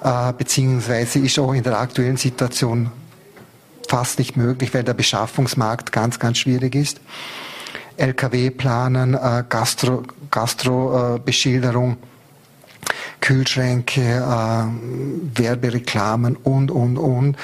Äh, 0.03 0.33
beziehungsweise 0.33 1.21
ist 1.21 1.39
auch 1.39 1.53
in 1.53 1.63
der 1.63 1.79
aktuellen 1.79 2.17
Situation 2.17 2.91
fast 3.87 4.19
nicht 4.19 4.37
möglich, 4.37 4.75
weil 4.75 4.83
der 4.83 4.95
Beschaffungsmarkt 4.95 5.93
ganz, 5.93 6.19
ganz 6.19 6.39
schwierig 6.39 6.75
ist. 6.75 7.01
LKW 7.97 8.51
planen, 8.51 9.15
äh, 9.15 9.45
Gastro, 9.49 10.03
Gastro 10.33 11.15
äh, 11.15 11.19
Kühlschränke, 13.21 14.01
äh, 14.01 15.39
Werbereklamen 15.39 16.37
und, 16.37 16.71
und, 16.71 16.99
und. 16.99 17.37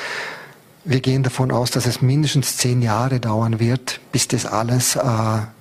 Wir 0.84 1.00
gehen 1.00 1.22
davon 1.22 1.50
aus, 1.50 1.70
dass 1.70 1.86
es 1.86 2.02
mindestens 2.02 2.56
zehn 2.58 2.82
Jahre 2.82 3.18
dauern 3.18 3.58
wird, 3.58 4.00
bis 4.12 4.28
das 4.28 4.44
alles 4.44 4.96
äh, 4.96 5.00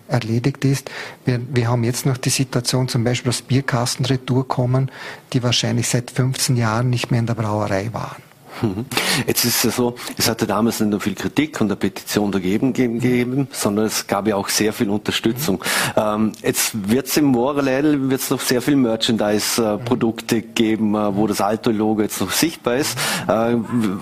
erledigt 0.10 0.66
ist. 0.66 0.90
Wir, 1.26 1.40
wir 1.50 1.70
haben 1.70 1.84
jetzt 1.84 2.06
noch 2.06 2.18
die 2.18 2.30
Situation, 2.30 2.90
zum 2.90 3.04
Beispiel, 3.04 3.32
dass 3.32 3.42
Bierkastenretour 3.42 4.48
kommen, 4.48 4.92
die 5.32 5.42
wahrscheinlich 5.42 5.88
seit 5.88 6.12
15 6.12 6.58
Jahren 6.58 6.90
nicht 6.90 7.10
mehr 7.12 7.22
in 7.22 7.26
der 7.26 7.36
Brauerei 7.36 7.90
waren. 7.94 8.33
Mhm. 8.62 8.86
Jetzt 9.28 9.46
ist 9.46 9.66
es 9.66 9.76
so, 9.76 9.96
es 10.18 10.30
hatte 10.30 10.48
damals 10.48 10.80
nicht 10.80 10.90
nur 10.90 11.00
viel 11.00 11.16
Kritik 11.16 11.60
und 11.62 11.68
eine 11.68 11.76
Petition 11.76 12.32
dagegen 12.32 12.74
gegeben, 12.74 13.48
sondern 13.52 13.86
es 13.86 14.08
gab 14.08 14.28
ja 14.28 14.36
auch 14.36 14.50
sehr 14.50 14.74
viel 14.74 14.90
Unterstützung. 14.90 15.64
Ähm, 15.96 16.32
jetzt 16.42 16.90
wird 16.90 17.08
es 17.08 17.18
im 17.18 17.26
Morelel 17.26 18.10
wird 18.10 18.22
es 18.22 18.30
noch 18.30 18.40
sehr 18.40 18.62
viel 18.62 18.76
Merchandise-Produkte 18.76 20.42
geben, 20.42 20.96
äh, 20.96 21.16
wo 21.16 21.28
das 21.28 21.42
alte 21.42 21.72
Logo 21.72 22.02
jetzt 22.02 22.22
noch 22.22 22.32
sichtbar 22.32 22.78
ist. 22.78 22.98
Äh, 23.28 23.56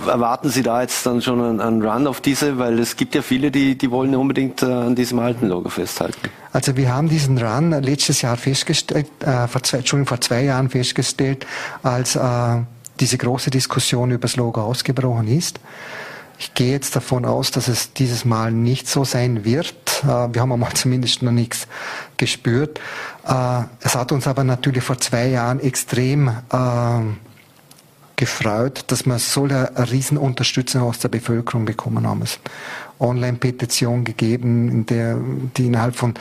erwarten 0.08 0.50
Sie 0.50 0.64
da 0.64 0.82
jetzt 0.82 1.06
dann 1.06 1.22
schon 1.22 1.42
einen, 1.42 1.62
einen, 1.62 1.82
Run 1.82 2.08
auf 2.08 2.22
diese, 2.22 2.58
weil 2.58 2.80
es 2.80 2.96
gibt 2.96 3.16
ja 3.16 3.22
viele, 3.22 3.52
die, 3.52 3.78
die 3.78 3.92
wollen 3.92 4.16
unbedingt 4.16 4.62
äh, 4.62 4.66
an 4.66 4.96
diesem 4.96 5.20
alten 5.20 5.48
Logo 5.48 5.70
festhalten. 5.70 6.30
Also 6.54 6.76
wir 6.76 6.94
haben 6.94 7.08
diesen 7.08 7.38
Run 7.38 7.72
letztes 7.72 8.22
Jahr 8.22 8.38
festgestellt, 8.38 9.08
äh, 9.22 9.48
vor 9.48 9.64
zwei, 9.64 9.78
Entschuldigung, 9.80 10.08
vor 10.08 10.22
zwei 10.22 10.44
Jahren 10.44 10.70
festgestellt, 10.70 11.46
als 11.82 12.16
äh, 12.16 12.20
diese 13.02 13.18
große 13.18 13.50
Diskussion 13.50 14.12
über 14.12 14.22
das 14.22 14.38
Logo 14.38 14.62
ausgebrochen 14.62 15.28
ist. 15.28 15.60
Ich 16.40 16.54
gehe 16.54 16.72
jetzt 16.72 16.96
davon 16.96 17.26
aus, 17.26 17.52
dass 17.52 17.68
es 17.68 17.94
dieses 17.94 18.26
Mal 18.26 18.52
nicht 18.52 18.88
so 18.88 19.04
sein 19.04 19.44
wird. 19.46 19.76
Äh, 20.04 20.34
wir 20.34 20.42
haben 20.42 20.52
einmal 20.52 20.72
zumindest 20.74 21.22
noch 21.22 21.32
nichts 21.32 21.68
gespürt. 22.18 22.80
Äh, 23.28 23.64
es 23.82 23.96
hat 23.96 24.12
uns 24.12 24.28
aber 24.28 24.44
natürlich 24.44 24.84
vor 24.84 24.98
zwei 24.98 25.28
Jahren 25.28 25.60
extrem 25.60 26.30
äh, 26.30 27.00
gefreut, 28.16 28.86
dass 28.88 29.06
wir 29.06 29.20
so 29.20 29.44
eine 29.44 29.72
Riesenunterstützung 29.92 30.84
aus 30.84 31.00
der 31.00 31.10
Bevölkerung 31.10 31.66
bekommen 31.66 32.08
haben. 32.08 32.22
Es 32.22 32.40
Online-Petition 33.00 34.04
gegeben, 34.04 34.70
in 34.70 34.86
der, 34.86 35.18
die 35.58 35.66
innerhalb 35.66 35.96
von, 35.96 36.14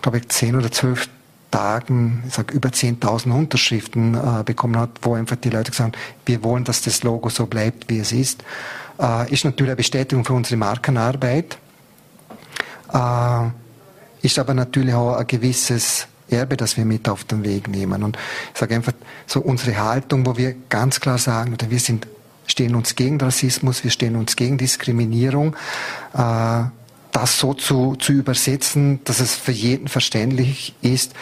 glaube 0.00 0.18
ich, 0.18 0.28
zehn 0.30 0.56
oder 0.56 0.72
zwölf 0.72 1.08
Tagen, 1.52 2.24
ich 2.26 2.34
sag, 2.34 2.50
über 2.50 2.70
10.000 2.70 3.30
Unterschriften 3.30 4.14
äh, 4.14 4.42
bekommen 4.42 4.76
hat, 4.76 4.90
wo 5.02 5.14
einfach 5.14 5.36
die 5.36 5.50
Leute 5.50 5.70
gesagt 5.70 5.96
haben, 5.96 6.02
wir 6.26 6.42
wollen, 6.42 6.64
dass 6.64 6.82
das 6.82 7.04
Logo 7.04 7.28
so 7.28 7.46
bleibt, 7.46 7.88
wie 7.88 8.00
es 8.00 8.10
ist. 8.10 8.42
Äh, 9.00 9.32
ist 9.32 9.44
natürlich 9.44 9.70
eine 9.70 9.76
Bestätigung 9.76 10.24
für 10.24 10.32
unsere 10.32 10.56
Markenarbeit. 10.56 11.58
Äh, 12.92 13.48
ist 14.22 14.38
aber 14.38 14.54
natürlich 14.54 14.94
auch 14.94 15.16
ein 15.16 15.26
gewisses 15.26 16.08
Erbe, 16.28 16.56
das 16.56 16.76
wir 16.76 16.84
mit 16.84 17.08
auf 17.08 17.24
den 17.24 17.44
Weg 17.44 17.68
nehmen. 17.68 18.02
Und 18.02 18.16
ich 18.52 18.58
sage 18.58 18.74
einfach 18.74 18.94
so 19.26 19.40
unsere 19.40 19.76
Haltung, 19.78 20.26
wo 20.26 20.36
wir 20.36 20.54
ganz 20.68 21.00
klar 21.00 21.18
sagen, 21.18 21.56
wir 21.68 21.80
sind, 21.80 22.06
stehen 22.46 22.74
uns 22.74 22.96
gegen 22.96 23.20
Rassismus, 23.20 23.84
wir 23.84 23.90
stehen 23.90 24.16
uns 24.16 24.36
gegen 24.36 24.58
Diskriminierung. 24.58 25.54
Äh, 26.14 26.64
das 27.12 27.38
so 27.38 27.52
zu, 27.52 27.94
zu 27.96 28.12
übersetzen, 28.12 29.00
dass 29.04 29.20
es 29.20 29.34
für 29.34 29.52
jeden 29.52 29.86
verständlich 29.88 30.74
ist. 30.80 31.12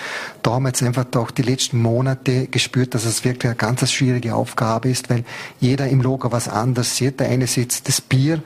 Da 0.43 0.53
haben 0.53 0.63
wir 0.63 0.69
jetzt 0.69 0.83
einfach 0.83 1.07
auch 1.17 1.33
die 1.33 1.43
letzten 1.43 1.83
Monate 1.83 2.47
gespürt, 2.47 2.95
dass 2.95 3.05
es 3.05 3.25
wirklich 3.25 3.47
eine 3.47 3.57
ganz 3.57 3.91
schwierige 3.91 4.37
Aufgabe 4.37 4.89
ist, 4.89 5.11
weil 5.11 5.25
jeder 5.59 5.89
im 5.89 6.01
Logo 6.01 6.31
was 6.31 6.49
anderes 6.49 6.97
sieht. 6.97 7.19
Der 7.19 7.29
eine 7.29 7.49
sieht 7.49 7.89
das 7.89 8.01
Bier, 8.01 8.41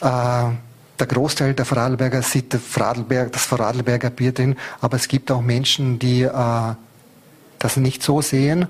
äh, 0.00 0.50
der 1.00 1.06
Großteil 1.06 1.54
der 1.54 1.64
Vorarlberger 1.64 2.20
sieht 2.20 2.52
das 2.52 2.60
Vorarlberg, 2.60 3.32
das 3.32 3.46
Vorarlberger 3.46 4.10
Bier 4.10 4.32
drin, 4.32 4.56
aber 4.82 4.96
es 4.96 5.08
gibt 5.08 5.30
auch 5.30 5.40
Menschen, 5.40 5.98
die 5.98 6.22
äh, 6.22 6.74
das 7.58 7.76
nicht 7.76 8.02
so 8.02 8.20
sehen. 8.20 8.66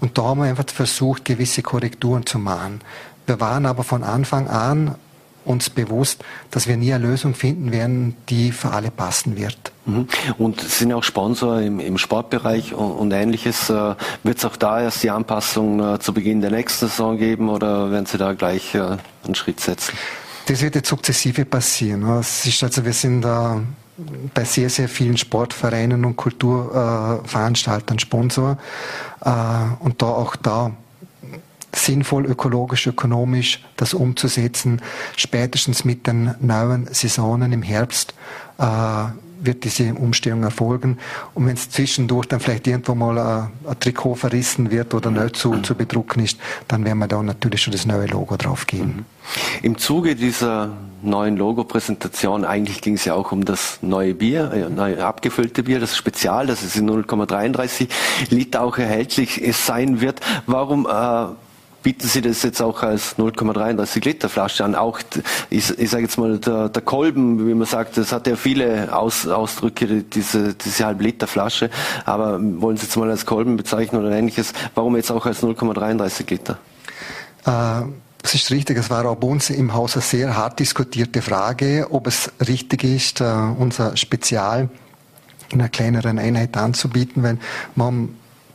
Und 0.00 0.18
da 0.18 0.24
haben 0.24 0.40
wir 0.40 0.48
einfach 0.48 0.68
versucht, 0.68 1.24
gewisse 1.24 1.62
Korrekturen 1.62 2.26
zu 2.26 2.38
machen. 2.38 2.80
Wir 3.26 3.40
waren 3.40 3.64
aber 3.64 3.84
von 3.84 4.02
Anfang 4.02 4.48
an 4.48 4.94
uns 5.44 5.70
bewusst, 5.70 6.24
dass 6.50 6.66
wir 6.66 6.76
nie 6.76 6.92
eine 6.92 7.06
Lösung 7.06 7.34
finden 7.34 7.72
werden, 7.72 8.16
die 8.28 8.52
für 8.52 8.70
alle 8.70 8.90
passen 8.90 9.36
wird. 9.36 9.72
Mhm. 9.86 10.06
Und 10.38 10.60
sind 10.60 10.92
auch 10.92 11.02
Sponsor 11.02 11.60
im, 11.60 11.80
im 11.80 11.98
Sportbereich 11.98 12.74
und, 12.74 12.92
und 12.92 13.12
ähnliches. 13.12 13.70
Äh, 13.70 13.94
wird 14.22 14.38
es 14.38 14.44
auch 14.44 14.56
da 14.56 14.80
erst 14.82 15.02
die 15.02 15.10
Anpassung 15.10 15.94
äh, 15.94 15.98
zu 15.98 16.12
Beginn 16.12 16.40
der 16.40 16.50
nächsten 16.50 16.88
Saison 16.88 17.16
geben 17.16 17.48
oder 17.48 17.90
werden 17.90 18.06
Sie 18.06 18.18
da 18.18 18.34
gleich 18.34 18.74
äh, 18.74 18.96
einen 19.24 19.34
Schritt 19.34 19.60
setzen? 19.60 19.96
Das 20.46 20.62
wird 20.62 20.74
jetzt 20.74 20.88
sukzessive 20.88 21.44
passieren. 21.44 22.02
Es 22.18 22.44
ist 22.44 22.62
also, 22.62 22.84
wir 22.84 22.92
sind 22.92 23.22
da 23.22 23.60
bei 24.34 24.44
sehr, 24.44 24.70
sehr 24.70 24.88
vielen 24.88 25.16
Sportvereinen 25.16 26.04
und 26.04 26.16
Kulturveranstaltern 26.16 27.98
Sponsor 27.98 28.56
und 29.20 30.02
da 30.02 30.06
auch 30.06 30.36
da 30.36 30.72
sinnvoll 31.74 32.26
ökologisch, 32.26 32.86
ökonomisch 32.86 33.64
das 33.76 33.94
umzusetzen. 33.94 34.82
Spätestens 35.16 35.84
mit 35.84 36.06
den 36.06 36.34
neuen 36.40 36.88
Saisonen 36.90 37.52
im 37.52 37.62
Herbst 37.62 38.14
äh, 38.58 38.64
wird 39.42 39.64
diese 39.64 39.94
Umstellung 39.94 40.42
erfolgen. 40.42 40.98
Und 41.34 41.46
wenn 41.46 41.54
es 41.54 41.70
zwischendurch 41.70 42.26
dann 42.26 42.40
vielleicht 42.40 42.66
irgendwo 42.66 42.94
mal 42.94 43.18
ein, 43.18 43.50
ein 43.66 43.80
Trikot 43.80 44.16
verrissen 44.16 44.70
wird 44.70 44.94
oder 44.94 45.10
nicht 45.10 45.36
zu, 45.36 45.58
zu 45.62 45.74
bedrucken 45.74 46.22
ist, 46.22 46.38
dann 46.68 46.84
werden 46.84 46.98
wir 46.98 47.08
da 47.08 47.22
natürlich 47.22 47.62
schon 47.62 47.72
das 47.72 47.86
neue 47.86 48.06
Logo 48.06 48.36
drauf 48.36 48.66
geben. 48.66 48.96
Mhm. 48.96 49.04
Im 49.62 49.78
Zuge 49.78 50.16
dieser 50.16 50.76
neuen 51.02 51.36
Logo-Präsentation, 51.36 52.44
eigentlich 52.44 52.80
ging 52.82 52.94
es 52.94 53.04
ja 53.04 53.14
auch 53.14 53.32
um 53.32 53.44
das 53.44 53.78
neue 53.80 54.14
Bier, 54.14 54.52
äh, 54.52 54.68
neu 54.68 55.02
abgefüllte 55.02 55.62
Bier, 55.62 55.80
das 55.80 55.96
Spezial, 55.96 56.46
das 56.46 56.62
es 56.62 56.76
in 56.76 56.90
0,33 56.90 57.88
Liter 58.28 58.62
auch 58.62 58.76
erhältlich 58.76 59.40
sein 59.54 60.00
wird. 60.00 60.20
Warum 60.46 60.86
äh, 60.86 61.26
bieten 61.82 62.06
Sie 62.06 62.20
das 62.20 62.42
jetzt 62.42 62.60
auch 62.60 62.82
als 62.82 63.16
0,33 63.16 64.04
Liter 64.04 64.28
Flasche 64.28 64.64
an. 64.64 64.74
Auch, 64.74 65.00
ich, 65.48 65.78
ich 65.78 65.90
sage 65.90 66.04
jetzt 66.04 66.18
mal, 66.18 66.38
der, 66.38 66.68
der, 66.68 66.82
Kolben, 66.82 67.46
wie 67.46 67.54
man 67.54 67.66
sagt, 67.66 67.96
das 67.96 68.12
hat 68.12 68.26
ja 68.26 68.36
viele 68.36 68.94
Aus, 68.94 69.26
Ausdrücke, 69.26 70.02
diese, 70.02 70.54
diese 70.54 70.84
halb 70.84 71.00
Liter 71.00 71.26
Flasche. 71.26 71.70
Aber 72.04 72.38
wollen 72.40 72.76
Sie 72.76 72.84
jetzt 72.84 72.96
mal 72.96 73.10
als 73.10 73.26
Kolben 73.26 73.56
bezeichnen 73.56 74.04
oder 74.04 74.14
ähnliches? 74.14 74.52
Warum 74.74 74.96
jetzt 74.96 75.10
auch 75.10 75.24
als 75.26 75.42
0,33 75.42 76.30
Liter? 76.30 76.58
Äh, 77.46 77.82
das 78.22 78.34
ist 78.34 78.50
richtig. 78.50 78.76
Es 78.76 78.90
war 78.90 79.06
auch 79.06 79.16
bei 79.16 79.28
uns 79.28 79.50
im 79.50 79.72
Haus 79.72 79.94
eine 79.94 80.02
sehr 80.02 80.36
hart 80.36 80.58
diskutierte 80.60 81.22
Frage, 81.22 81.86
ob 81.90 82.06
es 82.06 82.30
richtig 82.46 82.84
ist, 82.84 83.20
äh, 83.20 83.24
unser 83.24 83.96
Spezial 83.96 84.68
in 85.50 85.60
einer 85.60 85.68
kleineren 85.68 86.18
Einheit 86.18 86.56
anzubieten, 86.56 87.22
weil 87.22 87.38
man 87.74 88.10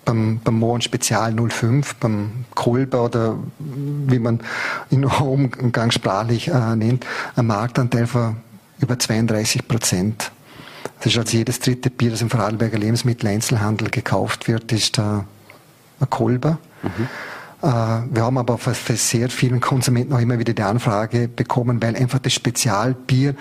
beim, 0.06 0.40
beim 0.44 0.60
Mohn 0.60 0.82
Spezial 0.82 1.36
05, 1.36 1.96
beim 1.96 2.46
Kolber 2.54 3.06
oder 3.06 3.38
wie 3.60 4.20
man 4.20 4.40
ihn 4.92 5.06
umgangssprachlich 5.06 6.48
äh, 6.48 6.76
nennt, 6.76 7.06
ein 7.36 7.48
Marktanteil 7.48 8.08
von 8.08 8.38
über 8.80 8.98
32 8.98 9.68
Prozent. 9.68 10.32
Das 11.00 11.08
ist 11.08 11.18
also 11.18 11.38
jedes 11.38 11.60
dritte 11.60 11.90
Bier, 11.90 12.12
das 12.12 12.22
im 12.22 12.30
Vorarlberger 12.30 12.78
Lebensmitteleinzelhandel 12.78 13.90
gekauft 13.90 14.48
wird, 14.48 14.72
ist 14.72 14.98
äh, 14.98 15.02
ein 15.02 16.10
Kolber. 16.10 16.58
Mhm. 16.84 17.08
Äh, 17.62 17.68
wir 18.12 18.24
haben 18.24 18.38
aber 18.38 18.58
für, 18.58 18.74
sehr 18.96 19.30
vielen 19.30 19.60
Konsumenten 19.60 20.14
auch 20.14 20.20
immer 20.20 20.40
wieder 20.40 20.54
die 20.54 20.62
Anfrage 20.62 21.28
bekommen, 21.28 21.82
weil 21.82 21.96
einfach 21.96 22.20
das 22.20 22.34
Spezialbier 22.34 23.36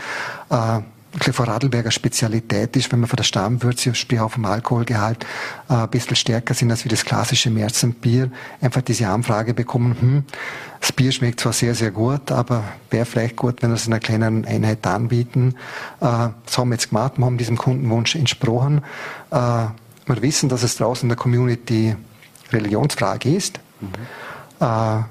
äh, 0.50 0.80
von 1.20 1.46
Radlberger 1.46 1.90
Spezialität 1.90 2.76
ist, 2.76 2.90
wenn 2.90 3.00
man 3.00 3.08
von 3.08 3.16
der 3.16 3.24
Stammwürze, 3.24 3.94
sprich 3.94 4.20
auch 4.20 4.32
vom 4.32 4.44
Alkoholgehalt, 4.44 5.24
äh, 5.68 5.74
ein 5.74 5.90
bisschen 5.90 6.16
stärker 6.16 6.54
sind 6.54 6.70
als 6.70 6.84
wie 6.84 6.88
das 6.88 7.04
klassische 7.04 7.50
Märzenbier, 7.50 8.30
einfach 8.60 8.82
diese 8.82 9.08
Anfrage 9.08 9.54
bekommen, 9.54 9.96
hm, 10.00 10.24
das 10.80 10.92
Bier 10.92 11.12
schmeckt 11.12 11.40
zwar 11.40 11.52
sehr, 11.52 11.74
sehr 11.74 11.90
gut, 11.90 12.30
aber 12.30 12.64
wäre 12.90 13.06
vielleicht 13.06 13.36
gut, 13.36 13.62
wenn 13.62 13.70
wir 13.70 13.76
es 13.76 13.86
in 13.86 13.92
einer 13.92 14.00
kleinen 14.00 14.44
Einheit 14.44 14.86
anbieten. 14.86 15.54
Äh, 16.00 16.28
das 16.44 16.58
haben 16.58 16.68
wir 16.68 16.74
jetzt 16.74 16.90
gemacht, 16.90 17.14
wir 17.16 17.24
haben 17.24 17.38
diesem 17.38 17.56
Kundenwunsch 17.56 18.16
entsprochen. 18.16 18.82
Äh, 19.30 19.36
wir 20.06 20.22
wissen, 20.22 20.48
dass 20.48 20.62
es 20.62 20.76
draußen 20.76 21.04
in 21.04 21.08
der 21.08 21.16
Community 21.16 21.96
Religionsfrage 22.52 23.34
ist. 23.34 23.60
Mhm. 23.80 23.88
Äh, 24.60 25.02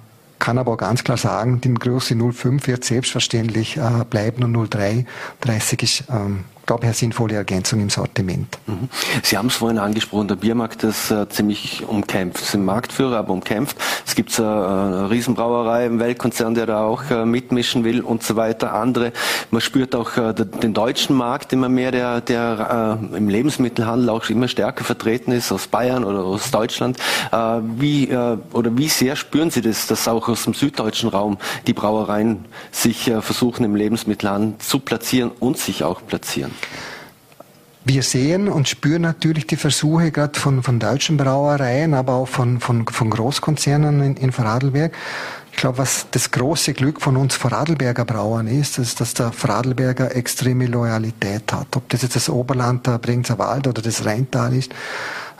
kann 0.44 0.58
aber 0.58 0.74
auch 0.74 0.78
ganz 0.78 1.06
klar 1.06 1.16
sagen, 1.16 1.62
die 1.62 1.74
Größe 1.74 2.18
05 2.18 2.68
wird 2.68 2.84
selbstverständlich 2.84 3.78
äh, 3.78 4.04
bleiben 4.10 4.44
und 4.44 4.70
03, 4.70 5.06
30 5.40 5.84
ist 5.84 6.04
ähm, 6.10 6.44
glaube 6.66 6.84
ich, 6.84 6.88
eine 6.88 6.94
sinnvolle 6.94 7.36
Ergänzung 7.36 7.82
im 7.82 7.90
Sortiment. 7.90 8.58
Mhm. 8.68 8.90
Sie 9.22 9.38
haben 9.38 9.48
es 9.48 9.56
vorhin 9.56 9.80
angesprochen, 9.80 10.28
der 10.28 10.36
Biermarkt 10.36 10.84
ist 10.84 11.12
äh, 11.12 11.28
ziemlich 11.30 11.86
umkämpft. 11.86 12.46
Sind 12.46 12.64
Marktführer, 12.64 13.18
aber 13.18 13.34
umkämpft. 13.34 13.78
Es 14.06 14.16
gibt 14.16 14.38
äh, 14.40 14.44
eine 14.44 15.10
Riesenbrauerei, 15.10 15.86
einen 15.86 16.00
Weltkonzern, 16.00 16.54
der 16.54 16.66
da 16.66 16.84
auch 16.84 17.04
äh, 17.10 17.26
mitmischen 17.26 17.84
will 17.84 18.02
und 18.02 18.24
so 18.24 18.36
weiter. 18.36 18.74
Andere. 18.74 19.12
Man 19.52 19.62
spürt 19.62 19.96
auch 19.96 20.16
äh, 20.18 20.34
den 20.34 20.74
deutschen 20.74 21.16
Markt 21.16 21.52
immer 21.54 21.70
mehr, 21.70 21.92
der, 21.92 22.22
der 22.22 23.00
äh, 23.14 23.18
im 23.18 23.28
Lebensmittelhandel 23.28 24.10
auch 24.10 24.30
immer 24.30 24.48
stärker 24.48 24.84
vertreten 24.84 25.32
ist, 25.32 25.52
aus 25.52 25.68
Bayern 25.68 26.04
oder 26.04 26.24
aus 26.24 26.52
Deutschland. 26.52 26.98
Äh, 27.32 27.60
wie, 27.76 28.10
äh, 28.10 28.38
oder 28.54 28.78
wie 28.78 28.90
sehr 28.90 29.16
spüren 29.16 29.52
Sie 29.52 29.62
das, 29.62 29.88
dass 29.88 30.08
auch 30.08 30.30
aus 30.30 30.44
dem 30.46 30.54
süddeutschen 30.54 31.10
Raum 31.10 31.38
die 31.68 31.74
Brauereien 31.74 32.46
sich 32.72 33.12
versuchen, 33.20 33.66
im 33.66 33.76
Lebensmittelhandel 33.76 34.58
zu 34.60 34.80
platzieren 34.80 35.32
und 35.40 35.58
sich 35.58 35.84
auch 35.84 36.02
platzieren? 36.06 36.53
Wir 37.86 38.04
sehen 38.04 38.48
und 38.48 38.70
spüren 38.70 39.02
natürlich 39.02 39.46
die 39.46 39.58
Versuche 39.58 40.12
gerade 40.12 40.40
von, 40.40 40.64
von 40.64 40.80
deutschen 40.80 41.18
Brauereien, 41.18 41.94
aber 41.94 42.14
auch 42.14 42.28
von, 42.28 42.60
von, 42.60 42.88
von 42.88 43.10
Großkonzernen 43.10 44.02
in, 44.02 44.16
in 44.16 44.32
Vorarlberg. 44.32 44.94
Ich 45.52 45.58
glaube, 45.58 45.80
was 45.80 46.08
das 46.12 46.32
große 46.32 46.74
Glück 46.74 47.02
von 47.02 47.18
uns 47.18 47.36
Vorarlberger 47.36 48.06
Brauern 48.06 48.48
ist, 48.48 48.80
ist, 48.80 49.02
dass 49.02 49.14
der 49.14 49.32
Vorarlberger 49.32 50.16
extreme 50.16 50.66
Loyalität 50.66 51.52
hat. 51.52 51.76
Ob 51.76 51.90
das 51.90 52.02
jetzt 52.02 52.16
das 52.16 52.30
Oberland, 52.30 52.88
der 52.88 52.98
Bringser 52.98 53.38
Wald 53.38 53.68
oder 53.68 53.82
das 53.82 54.06
Rheintal 54.06 54.56
ist. 54.56 54.72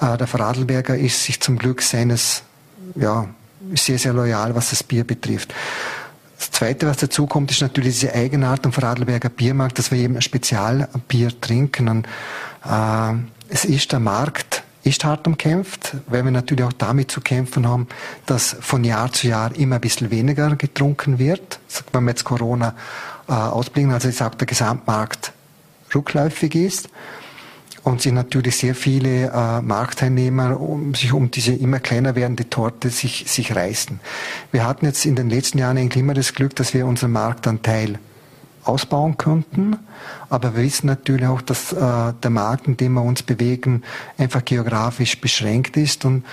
Äh, 0.02 0.18
der 0.18 0.28
Vorarlberger 0.28 0.98
ist 0.98 1.24
sich 1.24 1.40
zum 1.40 1.58
Glück 1.58 1.82
seines, 1.82 2.44
ja, 2.96 3.28
sehr, 3.76 3.98
sehr 3.98 4.14
loyal, 4.14 4.54
was 4.54 4.72
das 4.72 4.84
Bier 4.84 5.04
betrifft. 5.04 5.54
Das 6.44 6.52
Zweite, 6.52 6.88
was 6.88 6.98
dazu 6.98 7.26
kommt, 7.26 7.52
ist 7.52 7.62
natürlich 7.62 7.94
diese 7.94 8.14
Eigenart 8.14 8.66
am 8.66 8.74
Vorarlberger 8.74 9.30
Biermarkt, 9.30 9.80
dass 9.80 9.92
wir 9.92 10.00
eben 10.00 10.18
ein 10.18 10.22
Spezialbier 10.22 11.40
trinken. 11.40 11.88
Und, 11.88 12.06
äh, 12.66 13.14
es 13.48 13.64
ist 13.64 13.94
der 13.94 14.02
Markt, 14.02 14.62
ist 14.84 15.06
hart 15.06 15.26
umkämpft, 15.26 15.96
weil 16.08 16.26
wir 16.26 16.32
natürlich 16.32 16.66
auch 16.66 16.74
damit 16.74 17.12
zu 17.12 17.22
kämpfen 17.22 17.66
haben, 17.66 17.88
dass 18.26 18.58
von 18.60 18.84
Jahr 18.84 19.10
zu 19.14 19.28
Jahr 19.28 19.56
immer 19.56 19.76
ein 19.76 19.82
bisschen 19.82 20.12
weniger 20.12 20.58
getrunken 20.58 21.18
wird. 21.18 21.60
Wenn 21.94 22.04
wir 22.04 22.12
jetzt 22.12 22.26
Corona 22.26 22.76
äh, 23.30 23.32
ausblicken, 23.32 23.94
also 23.94 24.10
ich 24.10 24.18
sage, 24.18 24.36
der 24.36 24.48
Gesamtmarkt 24.48 25.32
rückläufig 25.96 26.56
ist 26.56 26.90
und 27.84 28.02
sich 28.02 28.14
natürlich 28.14 28.58
sehr 28.58 28.76
viele 28.76 29.32
äh, 29.32 29.62
Marktteilnehmer 29.62 30.60
um 30.60 30.94
sich 30.94 31.14
um 31.14 31.32
diese 31.32 31.54
immer 31.54 31.80
kleiner 31.80 32.16
werdende 32.16 32.50
Torte 32.50 32.90
sich, 32.90 33.26
sich 33.28 33.56
reißen. 33.56 34.00
Wir 34.52 34.66
hatten 34.66 34.86
jetzt 34.86 35.06
in 35.06 35.16
den 35.16 35.30
letzten 35.30 35.58
Jahren 35.58 35.78
eigentlich 35.78 36.02
immer 36.02 36.14
das 36.14 36.34
Glück, 36.34 36.56
dass 36.56 36.74
wir 36.74 36.86
unseren 36.86 37.12
Marktanteil 37.12 38.00
ausbauen 38.64 39.18
könnten. 39.18 39.78
Aber 40.30 40.56
wir 40.56 40.64
wissen 40.64 40.88
natürlich 40.88 41.28
auch, 41.28 41.42
dass 41.42 41.74
äh, 41.74 42.14
der 42.24 42.30
Markt, 42.30 42.68
in 42.68 42.78
dem 42.78 42.94
wir 42.94 43.04
uns 43.04 43.24
bewegen, 43.24 43.84
einfach 44.18 44.44
geografisch 44.44 45.20
beschränkt 45.22 45.78
ist 45.78 46.06
und 46.06 46.24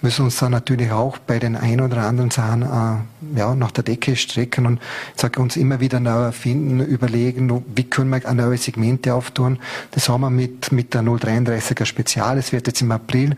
müssen 0.00 0.24
uns 0.24 0.38
dann 0.38 0.52
natürlich 0.52 0.92
auch 0.92 1.18
bei 1.18 1.38
den 1.38 1.56
ein 1.56 1.80
oder 1.80 1.98
anderen 1.98 2.30
Sachen 2.30 2.62
äh, 2.62 3.38
ja, 3.38 3.54
nach 3.54 3.72
der 3.72 3.84
Decke 3.84 4.16
strecken 4.16 4.66
und 4.66 4.80
sage 5.16 5.40
uns 5.40 5.56
immer 5.56 5.80
wieder 5.80 5.98
neu 5.98 6.22
erfinden, 6.22 6.80
überlegen, 6.80 7.64
wie 7.74 7.84
können 7.84 8.10
wir 8.10 8.32
neue 8.32 8.56
Segmente 8.56 9.14
auftun. 9.14 9.58
Das 9.90 10.08
haben 10.08 10.20
wir 10.20 10.30
mit, 10.30 10.70
mit 10.70 10.94
der 10.94 11.02
033er 11.02 11.84
Spezial. 11.84 12.38
Es 12.38 12.52
wird 12.52 12.66
jetzt 12.66 12.80
im 12.80 12.92
April 12.92 13.36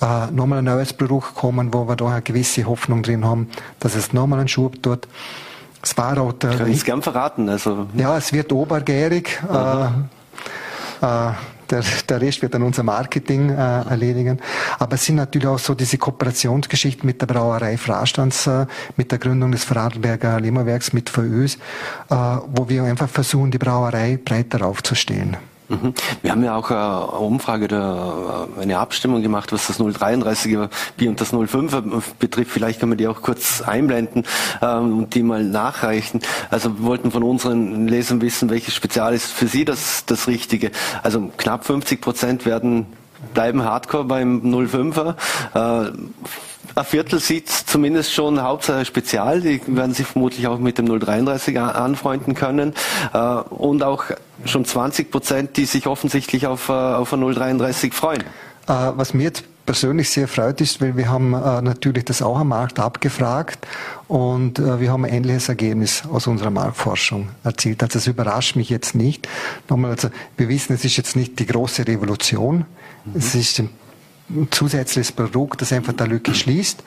äh, 0.00 0.30
nochmal 0.30 0.58
ein 0.58 0.64
neues 0.66 0.92
Produkt 0.92 1.34
kommen, 1.34 1.72
wo 1.72 1.88
wir 1.88 1.96
da 1.96 2.08
eine 2.08 2.22
gewisse 2.22 2.66
Hoffnung 2.66 3.02
drin 3.02 3.24
haben, 3.24 3.48
dass 3.80 3.94
es 3.94 4.12
nochmal 4.12 4.40
einen 4.40 4.48
Schub 4.48 4.82
tut. 4.82 5.08
Es 5.82 5.96
war 5.96 6.18
auch 6.18 6.32
der. 6.32 6.56
Kann 6.56 6.70
ich 6.70 6.84
gern 6.84 7.02
verraten. 7.02 7.48
Also. 7.48 7.86
Ja, 7.94 8.16
es 8.16 8.32
wird 8.32 8.52
obergärig. 8.52 9.40
Äh, 9.50 9.86
äh, 11.04 11.32
der, 11.70 11.82
der 12.08 12.20
Rest 12.20 12.42
wird 12.42 12.54
dann 12.54 12.62
unser 12.62 12.82
Marketing 12.82 13.50
äh, 13.50 13.54
erledigen. 13.54 14.38
Aber 14.78 14.94
es 14.94 15.04
sind 15.04 15.16
natürlich 15.16 15.48
auch 15.48 15.58
so 15.58 15.74
diese 15.74 15.96
Kooperationsgeschichten 15.98 17.06
mit 17.06 17.20
der 17.20 17.26
Brauerei 17.26 17.78
Frastanz, 17.78 18.46
äh, 18.46 18.66
mit 18.96 19.10
der 19.10 19.18
Gründung 19.18 19.52
des 19.52 19.64
Vorarlberger 19.64 20.38
Lemerwerks 20.38 20.92
mit 20.92 21.08
VÖs, 21.08 21.56
äh, 21.56 21.58
wo 22.10 22.68
wir 22.68 22.84
einfach 22.84 23.08
versuchen, 23.08 23.50
die 23.50 23.58
Brauerei 23.58 24.18
breiter 24.22 24.66
aufzustellen. 24.66 25.36
Mhm. 25.72 25.94
Wir 26.20 26.30
haben 26.30 26.44
ja 26.44 26.56
auch 26.56 26.70
eine 26.70 27.06
Umfrage, 27.18 27.64
oder 27.64 28.48
eine 28.60 28.78
Abstimmung 28.78 29.22
gemacht, 29.22 29.52
was 29.52 29.66
das 29.66 29.80
033er 29.80 30.68
Bier 30.96 31.10
und 31.10 31.20
das 31.20 31.32
05er 31.32 32.02
betrifft. 32.18 32.50
Vielleicht 32.50 32.80
können 32.80 32.92
wir 32.92 32.96
die 32.96 33.08
auch 33.08 33.22
kurz 33.22 33.62
einblenden 33.62 34.24
ähm, 34.60 34.98
und 34.98 35.14
die 35.14 35.22
mal 35.22 35.44
nachreichen. 35.44 36.20
Also 36.50 36.78
wir 36.78 36.84
wollten 36.84 37.10
von 37.10 37.22
unseren 37.22 37.88
Lesern 37.88 38.20
wissen, 38.20 38.50
welches 38.50 38.74
Spezial 38.74 39.14
ist 39.14 39.32
für 39.32 39.46
Sie 39.46 39.64
das, 39.64 40.04
das 40.06 40.28
Richtige. 40.28 40.70
Also 41.02 41.30
knapp 41.36 41.64
50 41.64 42.00
Prozent 42.00 42.46
werden 42.46 42.86
bleiben 43.34 43.64
Hardcore 43.64 44.04
beim 44.04 44.42
05er. 44.42 45.14
Äh, 45.54 45.92
ein 46.74 46.84
Viertel 46.84 47.18
sieht 47.18 47.50
zumindest 47.50 48.14
schon 48.14 48.42
Hauptsache 48.42 48.84
Spezial. 48.84 49.40
Die 49.42 49.60
werden 49.66 49.92
sich 49.92 50.06
vermutlich 50.06 50.46
auch 50.46 50.58
mit 50.58 50.78
dem 50.78 50.86
033 50.86 51.58
anfreunden 51.60 52.34
können. 52.34 52.72
Äh, 53.12 53.18
und 53.18 53.82
auch 53.82 54.04
schon 54.44 54.64
20 54.64 55.10
Prozent, 55.10 55.56
die 55.56 55.64
sich 55.64 55.86
offensichtlich 55.86 56.46
auf, 56.46 56.68
äh, 56.68 56.72
auf 56.72 57.12
ein 57.12 57.20
033 57.20 57.92
freuen. 57.92 58.22
Äh, 58.22 58.24
was 58.66 59.14
mir 59.14 59.24
jetzt 59.24 59.44
persönlich 59.64 60.10
sehr 60.10 60.26
freut 60.26 60.60
ist, 60.60 60.80
weil 60.80 60.96
wir 60.96 61.08
haben 61.08 61.30
natürlich 61.30 62.04
das 62.04 62.20
auch 62.20 62.36
am 62.36 62.48
Markt 62.48 62.80
abgefragt 62.80 63.64
und 64.08 64.58
wir 64.58 64.90
haben 64.90 65.04
ein 65.04 65.12
ähnliches 65.12 65.48
Ergebnis 65.48 66.02
aus 66.10 66.26
unserer 66.26 66.50
Marktforschung 66.50 67.28
erzielt. 67.44 67.80
Also 67.80 68.00
das 68.00 68.08
überrascht 68.08 68.56
mich 68.56 68.70
jetzt 68.70 68.96
nicht. 68.96 69.28
Nochmal, 69.68 69.92
also 69.92 70.10
wir 70.36 70.48
wissen, 70.48 70.72
es 70.72 70.84
ist 70.84 70.96
jetzt 70.96 71.14
nicht 71.14 71.38
die 71.38 71.46
große 71.46 71.86
Revolution. 71.86 72.64
Mhm. 73.04 73.12
Es 73.14 73.36
ist 73.36 73.60
ein 73.60 73.70
zusätzliches 74.50 75.12
Produkt, 75.12 75.62
das 75.62 75.72
einfach 75.72 75.92
der 75.92 76.08
Lücke 76.08 76.34
schließt. 76.34 76.82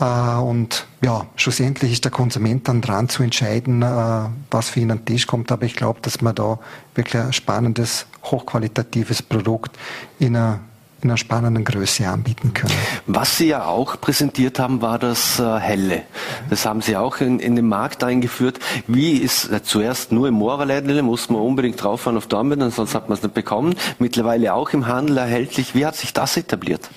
Äh, 0.00 0.38
und 0.38 0.86
ja, 1.02 1.26
schlussendlich 1.36 1.92
ist 1.92 2.04
der 2.04 2.12
Konsument 2.12 2.68
dann 2.68 2.80
dran 2.80 3.08
zu 3.08 3.22
entscheiden, 3.22 3.82
äh, 3.82 4.28
was 4.50 4.70
für 4.70 4.80
ihn 4.80 4.90
an 4.90 4.98
den 4.98 5.06
Tisch 5.06 5.26
kommt. 5.26 5.52
Aber 5.52 5.64
ich 5.64 5.74
glaube, 5.74 6.00
dass 6.02 6.20
man 6.20 6.34
da 6.34 6.58
wirklich 6.94 7.22
ein 7.22 7.32
spannendes, 7.32 8.06
hochqualitatives 8.24 9.22
Produkt 9.22 9.76
in 10.18 10.36
einer 10.36 10.60
in 11.00 11.10
einer 11.10 11.16
spannenden 11.16 11.64
Größe 11.64 12.08
anbieten 12.08 12.54
können. 12.54 12.74
Was 13.06 13.36
Sie 13.36 13.46
ja 13.46 13.66
auch 13.66 14.00
präsentiert 14.00 14.58
haben, 14.58 14.82
war 14.82 14.98
das 14.98 15.38
äh, 15.38 15.58
Helle. 15.60 16.02
Das 16.50 16.66
haben 16.66 16.80
Sie 16.80 16.96
auch 16.96 17.18
in, 17.18 17.38
in 17.38 17.54
den 17.54 17.68
Markt 17.68 18.02
eingeführt. 18.02 18.58
Wie 18.88 19.12
ist 19.12 19.48
zuerst 19.64 20.10
nur 20.10 20.26
im 20.26 20.34
Moralädle, 20.34 21.02
muss 21.02 21.30
man 21.30 21.40
unbedingt 21.40 21.80
drauffahren 21.80 22.16
auf 22.16 22.26
Dornbirn, 22.26 22.68
sonst 22.72 22.96
hat 22.96 23.08
man 23.08 23.16
es 23.16 23.22
nicht 23.22 23.34
bekommen. 23.34 23.76
Mittlerweile 24.00 24.54
auch 24.54 24.70
im 24.70 24.88
Handel 24.88 25.18
erhältlich. 25.18 25.76
Wie 25.76 25.86
hat 25.86 25.94
sich 25.94 26.12
das 26.12 26.36
etabliert? 26.36 26.90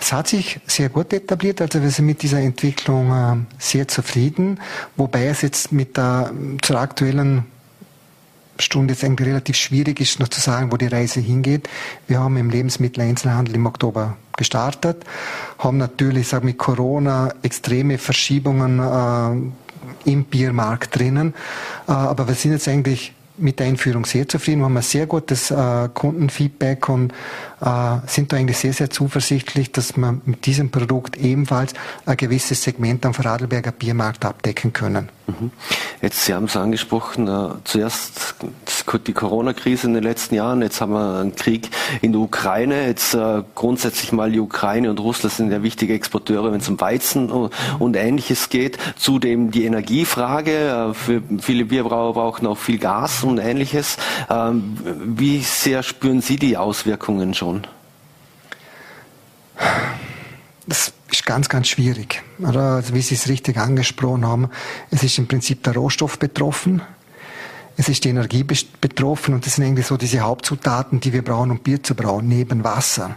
Es 0.00 0.12
hat 0.12 0.28
sich 0.28 0.60
sehr 0.66 0.88
gut 0.88 1.12
etabliert, 1.12 1.60
also 1.60 1.82
wir 1.82 1.90
sind 1.90 2.06
mit 2.06 2.22
dieser 2.22 2.38
Entwicklung 2.38 3.10
äh, 3.10 3.36
sehr 3.58 3.88
zufrieden, 3.88 4.60
wobei 4.96 5.26
es 5.26 5.42
jetzt 5.42 5.72
mit 5.72 5.96
der 5.96 6.30
zur 6.62 6.80
aktuellen 6.80 7.44
Stunde 8.60 8.94
jetzt 8.94 9.02
irgendwie 9.02 9.24
relativ 9.24 9.56
schwierig 9.56 10.00
ist, 10.00 10.20
noch 10.20 10.28
zu 10.28 10.40
sagen, 10.40 10.72
wo 10.72 10.76
die 10.76 10.86
Reise 10.86 11.20
hingeht. 11.20 11.68
Wir 12.06 12.20
haben 12.20 12.36
im 12.36 12.50
Lebensmitteleinzelhandel 12.50 13.54
im 13.54 13.66
Oktober 13.66 14.16
gestartet, 14.36 15.04
haben 15.58 15.78
natürlich 15.78 16.28
sag, 16.28 16.44
mit 16.44 16.58
Corona 16.58 17.32
extreme 17.42 17.98
Verschiebungen 17.98 18.78
äh, 18.78 20.10
im 20.10 20.24
Biermarkt 20.24 20.98
drinnen, 20.98 21.34
äh, 21.86 21.92
aber 21.92 22.28
wir 22.28 22.34
sind 22.34 22.52
jetzt 22.52 22.68
eigentlich 22.68 23.14
mit 23.36 23.60
der 23.60 23.66
Einführung 23.66 24.04
sehr 24.04 24.28
zufrieden. 24.28 24.60
Wir 24.60 24.64
haben 24.64 24.76
ein 24.76 24.82
sehr 24.82 25.06
gutes 25.06 25.50
äh, 25.50 25.88
Kundenfeedback 25.94 26.88
und 26.88 27.12
sind 28.06 28.32
da 28.32 28.36
eigentlich 28.36 28.58
sehr, 28.58 28.72
sehr 28.72 28.90
zuversichtlich, 28.90 29.72
dass 29.72 29.96
wir 29.96 30.20
mit 30.24 30.46
diesem 30.46 30.70
Produkt 30.70 31.16
ebenfalls 31.16 31.74
ein 32.06 32.16
gewisses 32.16 32.62
Segment 32.62 33.04
am 33.04 33.14
Vorarlberger 33.14 33.72
Biermarkt 33.72 34.24
abdecken 34.24 34.72
können. 34.72 35.08
Mhm. 35.26 35.50
Jetzt, 36.00 36.24
Sie 36.24 36.32
haben 36.32 36.44
es 36.44 36.56
angesprochen, 36.56 37.28
äh, 37.28 37.50
zuerst 37.64 38.36
die 39.06 39.12
Corona-Krise 39.12 39.86
in 39.86 39.94
den 39.94 40.02
letzten 40.02 40.36
Jahren, 40.36 40.62
jetzt 40.62 40.80
haben 40.80 40.92
wir 40.92 41.20
einen 41.20 41.36
Krieg 41.36 41.68
in 42.00 42.12
der 42.12 42.20
Ukraine, 42.20 42.86
jetzt 42.86 43.14
äh, 43.14 43.42
grundsätzlich 43.54 44.12
mal 44.12 44.32
die 44.32 44.40
Ukraine 44.40 44.88
und 44.88 45.00
Russland 45.00 45.34
sind 45.34 45.52
ja 45.52 45.62
wichtige 45.62 45.92
Exporteure, 45.92 46.52
wenn 46.52 46.60
es 46.60 46.68
um 46.68 46.80
Weizen 46.80 47.30
und, 47.30 47.52
und 47.78 47.96
Ähnliches 47.96 48.48
geht. 48.48 48.78
Zudem 48.96 49.50
die 49.50 49.64
Energiefrage, 49.64 50.90
äh, 50.90 50.94
für 50.94 51.22
viele 51.40 51.66
Bierbrauer 51.66 52.14
brauchen 52.14 52.46
auch 52.46 52.56
viel 52.56 52.78
Gas 52.78 53.22
und 53.24 53.38
Ähnliches. 53.38 53.98
Ähm, 54.30 54.78
wie 55.04 55.40
sehr 55.40 55.82
spüren 55.82 56.22
Sie 56.22 56.36
die 56.36 56.56
Auswirkungen 56.56 57.34
schon? 57.34 57.47
Das 60.66 60.92
ist 61.10 61.26
ganz, 61.26 61.48
ganz 61.48 61.68
schwierig. 61.68 62.22
Also, 62.42 62.94
wie 62.94 63.02
Sie 63.02 63.14
es 63.14 63.28
richtig 63.28 63.56
angesprochen 63.56 64.26
haben, 64.26 64.50
es 64.90 65.02
ist 65.02 65.18
im 65.18 65.26
Prinzip 65.26 65.62
der 65.62 65.74
Rohstoff 65.74 66.18
betroffen. 66.18 66.82
Es 67.76 67.88
ist 67.88 68.04
die 68.04 68.08
Energie 68.08 68.42
betroffen 68.44 69.34
und 69.34 69.46
das 69.46 69.54
sind 69.54 69.64
eigentlich 69.64 69.86
so 69.86 69.96
diese 69.96 70.20
Hauptzutaten, 70.20 70.98
die 70.98 71.12
wir 71.12 71.22
brauchen, 71.22 71.52
um 71.52 71.60
Bier 71.60 71.82
zu 71.82 71.94
brauen, 71.94 72.26
neben 72.26 72.64
Wasser. 72.64 73.16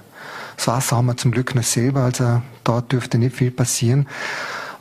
Das 0.55 0.67
Wasser 0.67 0.97
haben 0.97 1.07
wir 1.07 1.17
zum 1.17 1.31
Glück 1.31 1.55
noch 1.55 1.63
selber, 1.63 2.01
also 2.01 2.43
dort 2.63 2.91
dürfte 2.91 3.17
nicht 3.17 3.35
viel 3.35 3.49
passieren. 3.49 4.07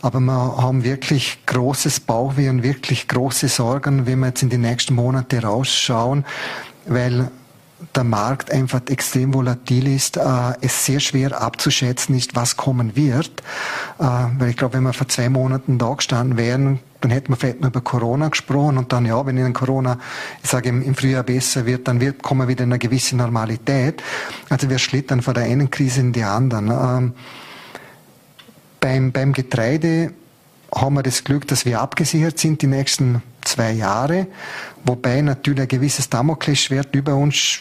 Aber 0.03 0.21
wir 0.21 0.33
haben 0.33 0.85
wirklich 0.85 1.39
großes 1.47 2.01
Bauchweh 2.01 2.51
und 2.51 2.63
wirklich 2.63 3.09
große 3.09 3.49
Sorgen, 3.49 4.07
wenn 4.07 4.19
wir 4.21 4.29
jetzt 4.29 4.43
in 4.43 4.51
die 4.51 4.59
nächsten 4.59 4.95
Monate 4.95 5.43
rausschauen, 5.43 6.25
weil 6.87 7.31
der 7.95 8.05
Markt 8.05 8.51
einfach 8.51 8.81
extrem 8.89 9.35
volatil 9.35 9.87
ist, 9.89 10.17
äh, 10.17 10.23
es 10.61 10.85
sehr 10.85 11.01
schwer 11.01 11.41
abzuschätzen 11.41 12.15
ist, 12.15 12.37
was 12.37 12.57
kommen 12.57 12.97
wird. 12.97 13.43
Äh, 13.99 14.05
weil 14.05 14.51
ich 14.51 14.57
glaube, 14.57 14.75
wenn 14.75 14.85
wir 14.85 14.93
vor 14.93 15.09
zwei 15.09 15.29
Monaten 15.29 15.79
da 15.79 15.93
gestanden 15.95 16.37
wären, 16.37 16.81
dann 17.01 17.11
hätten 17.11 17.33
wir 17.33 17.37
vielleicht 17.37 17.61
nur 17.61 17.71
über 17.71 17.81
Corona 17.81 18.29
gesprochen 18.29 18.77
und 18.77 18.93
dann, 18.93 19.07
ja, 19.07 19.25
wenn 19.25 19.39
Ihnen 19.39 19.55
Corona, 19.55 19.99
ich 20.43 20.51
sage, 20.51 20.69
im, 20.69 20.83
im 20.83 20.95
Frühjahr 20.95 21.23
besser 21.23 21.65
wird, 21.65 21.89
dann 21.89 22.01
wird, 22.01 22.23
kommen 22.23 22.43
wir 22.43 22.49
wieder 22.49 22.65
in 22.65 22.71
eine 22.71 22.79
gewisse 22.79 23.17
Normalität. 23.17 24.03
Also 24.51 24.69
wir 24.69 24.79
schlittern 24.79 25.23
von 25.23 25.35
der 25.35 25.45
einen 25.45 25.71
Krise 25.71 26.01
in 26.01 26.13
die 26.13 26.25
anderen. 26.25 26.71
Ähm, 26.71 27.13
beim, 28.81 29.13
beim 29.13 29.33
Getreide 29.33 30.13
haben 30.75 30.95
wir 30.95 31.03
das 31.03 31.25
Glück, 31.25 31.47
dass 31.49 31.65
wir 31.65 31.81
abgesichert 31.81 32.39
sind 32.39 32.63
die 32.63 32.67
nächsten 32.67 33.23
zwei 33.43 33.73
Jahre, 33.73 34.27
wobei 34.85 35.21
natürlich 35.21 35.63
ein 35.63 35.69
gewisses 35.69 36.11
Damoklesschwert 36.11 36.95
über 36.95 37.15
uns 37.15 37.61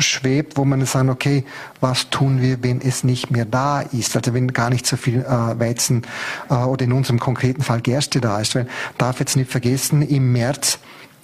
schwebt, 0.00 0.56
wo 0.56 0.64
man 0.64 0.84
sagen, 0.86 1.10
okay, 1.10 1.44
was 1.80 2.10
tun 2.10 2.40
wir, 2.40 2.62
wenn 2.62 2.80
es 2.80 3.04
nicht 3.04 3.30
mehr 3.30 3.44
da 3.44 3.80
ist? 3.80 4.16
Also 4.16 4.34
wenn 4.34 4.52
gar 4.52 4.70
nicht 4.70 4.86
so 4.86 4.96
viel 4.96 5.20
äh, 5.20 5.58
Weizen 5.58 6.02
äh, 6.50 6.54
oder 6.54 6.84
in 6.84 6.92
unserem 6.92 7.18
konkreten 7.18 7.62
Fall 7.62 7.80
Gerste 7.80 8.20
da 8.20 8.40
ist. 8.40 8.54
Weil 8.54 8.66
darf 8.98 9.20
jetzt 9.20 9.36
nicht 9.36 9.50
vergessen, 9.50 10.02
im 10.02 10.32
März, 10.32 10.78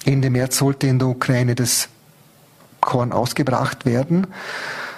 Ende 0.05 0.29
März 0.29 0.57
sollte 0.57 0.87
in 0.87 0.99
der 0.99 1.07
Ukraine 1.07 1.55
das 1.55 1.89
Korn 2.79 3.11
ausgebracht 3.11 3.85
werden. 3.85 4.27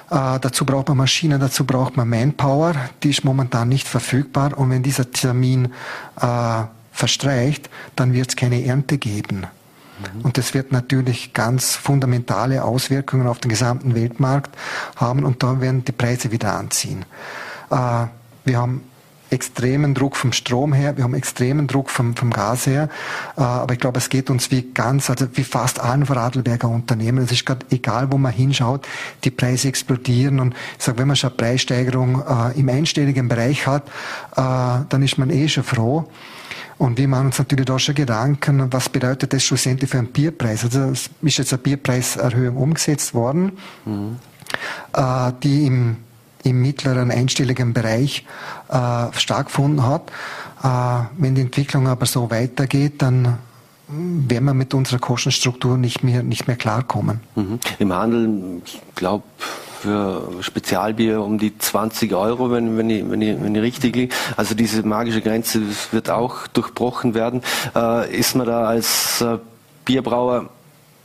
Äh, 0.10 0.40
dazu 0.40 0.66
braucht 0.66 0.88
man 0.90 0.98
Maschinen, 0.98 1.40
dazu 1.40 1.66
braucht 1.66 1.98
man 1.98 2.10
Manpower, 2.10 2.76
die 3.04 3.10
ist 3.10 3.24
momentan 3.24 3.70
nicht 3.70 3.88
verfügbar. 3.88 4.58
Und 4.58 4.70
wenn 4.70 4.84
dieser 4.84 5.12
Termin 5.12 5.74
äh, 6.20 6.64
verstreicht, 6.92 7.70
dann 7.96 8.14
wird 8.14 8.30
es 8.30 8.36
keine 8.36 8.64
Ernte 8.66 8.98
geben. 8.98 9.48
Und 10.24 10.38
das 10.38 10.54
wird 10.54 10.72
natürlich 10.72 11.34
ganz 11.34 11.76
fundamentale 11.76 12.64
Auswirkungen 12.64 13.28
auf 13.28 13.40
den 13.40 13.50
gesamten 13.50 13.96
Weltmarkt 13.96 14.56
haben 14.96 15.24
und 15.24 15.44
dann 15.44 15.62
werden 15.62 15.86
die 15.86 15.92
Preise 15.92 16.32
wieder 16.32 16.56
anziehen. 16.56 17.06
Äh, 17.70 18.06
wir 18.46 18.58
haben 18.58 18.82
extremen 19.30 19.96
Druck 19.96 20.16
vom 20.16 20.32
Strom 20.32 20.74
her, 20.74 20.96
wir 20.96 21.04
haben 21.04 21.16
extremen 21.16 21.66
Druck 21.66 21.90
vom, 21.90 22.16
vom 22.16 22.30
Gas 22.30 22.68
her, 22.68 22.88
äh, 23.36 23.42
aber 23.42 23.74
ich 23.74 23.80
glaube, 23.80 23.98
es 23.98 24.10
geht 24.10 24.30
uns 24.30 24.52
wie 24.52 24.62
ganz, 24.62 25.10
also 25.10 25.26
wie 25.34 25.44
fast 25.44 25.80
allen 25.80 26.06
Vorarlberger 26.06 26.70
Unternehmen. 26.70 27.24
Es 27.24 27.32
ist 27.32 27.46
gerade 27.46 27.66
egal, 27.72 28.12
wo 28.12 28.18
man 28.18 28.32
hinschaut, 28.32 28.88
die 29.24 29.32
Preise 29.32 29.70
explodieren 29.70 30.40
und 30.40 30.54
ich 30.78 30.84
sage, 30.84 31.00
wenn 31.00 31.08
man 31.08 31.16
schon 31.16 31.32
eine 31.32 31.38
Preissteigerung 31.38 32.22
äh, 32.22 32.60
im 32.60 32.70
einstelligen 32.70 33.28
Bereich 33.28 33.66
hat, 33.66 33.84
dann 34.36 35.04
ist 35.04 35.18
man 35.18 35.30
eh 35.30 35.48
schon 35.48 35.64
froh. 35.64 36.10
Und 36.78 36.98
wir 36.98 37.08
machen 37.08 37.28
uns 37.28 37.40
natürlich 37.40 37.66
da 37.66 37.80
schon 37.80 37.96
Gedanken, 37.96 38.72
was 38.72 38.90
bedeutet 38.90 39.34
das 39.34 39.44
schlussendlich 39.44 39.90
für 39.90 40.00
einen 40.00 40.08
Bierpreis? 40.08 40.64
Also 40.64 40.82
es 40.92 41.10
ist 41.22 41.38
jetzt 41.38 41.54
eine 41.54 41.62
Bierpreiserhöhung 41.62 42.58
umgesetzt 42.58 43.14
worden, 43.14 43.54
mhm. 43.86 44.18
äh, 44.94 45.32
die 45.44 45.68
im, 45.68 45.98
im 46.44 46.62
mittleren 46.62 47.12
einstelligen 47.12 47.74
Bereich 47.74 48.26
äh, 48.70 49.06
stattgefunden 49.14 49.86
hat. 49.86 50.12
Äh, 50.64 51.06
wenn 51.18 51.36
die 51.36 51.42
Entwicklung 51.42 51.88
aber 51.88 52.06
so 52.06 52.30
weitergeht, 52.32 53.02
dann 53.02 53.38
werden 53.88 54.46
wir 54.46 54.54
mit 54.54 54.74
unserer 54.74 55.00
Kostenstruktur 55.00 55.78
nicht 55.78 56.04
mehr, 56.04 56.24
nicht 56.24 56.48
mehr 56.48 56.56
klarkommen. 56.56 57.20
Mhm. 57.36 57.60
Im 57.80 57.94
Handel, 57.94 58.62
ich 58.66 58.82
glaube, 58.96 59.24
für 59.84 60.42
Spezialbier 60.42 61.22
um 61.22 61.38
die 61.38 61.58
20 61.58 62.14
Euro, 62.14 62.52
wenn, 62.52 62.78
wenn, 62.78 62.90
ich, 62.90 63.10
wenn, 63.10 63.22
ich, 63.22 63.42
wenn 63.42 63.54
ich 63.54 63.62
richtig 63.62 63.96
liege. 63.96 64.16
Also 64.38 64.56
diese 64.56 64.84
magische 64.84 65.22
Grenze 65.22 65.62
wird 65.92 66.10
auch 66.10 66.48
durchbrochen 66.48 67.14
werden. 67.14 67.42
Äh, 67.76 68.16
ist 68.16 68.36
man 68.36 68.48
da 68.48 68.66
als 68.66 69.22
äh, 69.22 69.40
Bierbrauer 69.84 70.50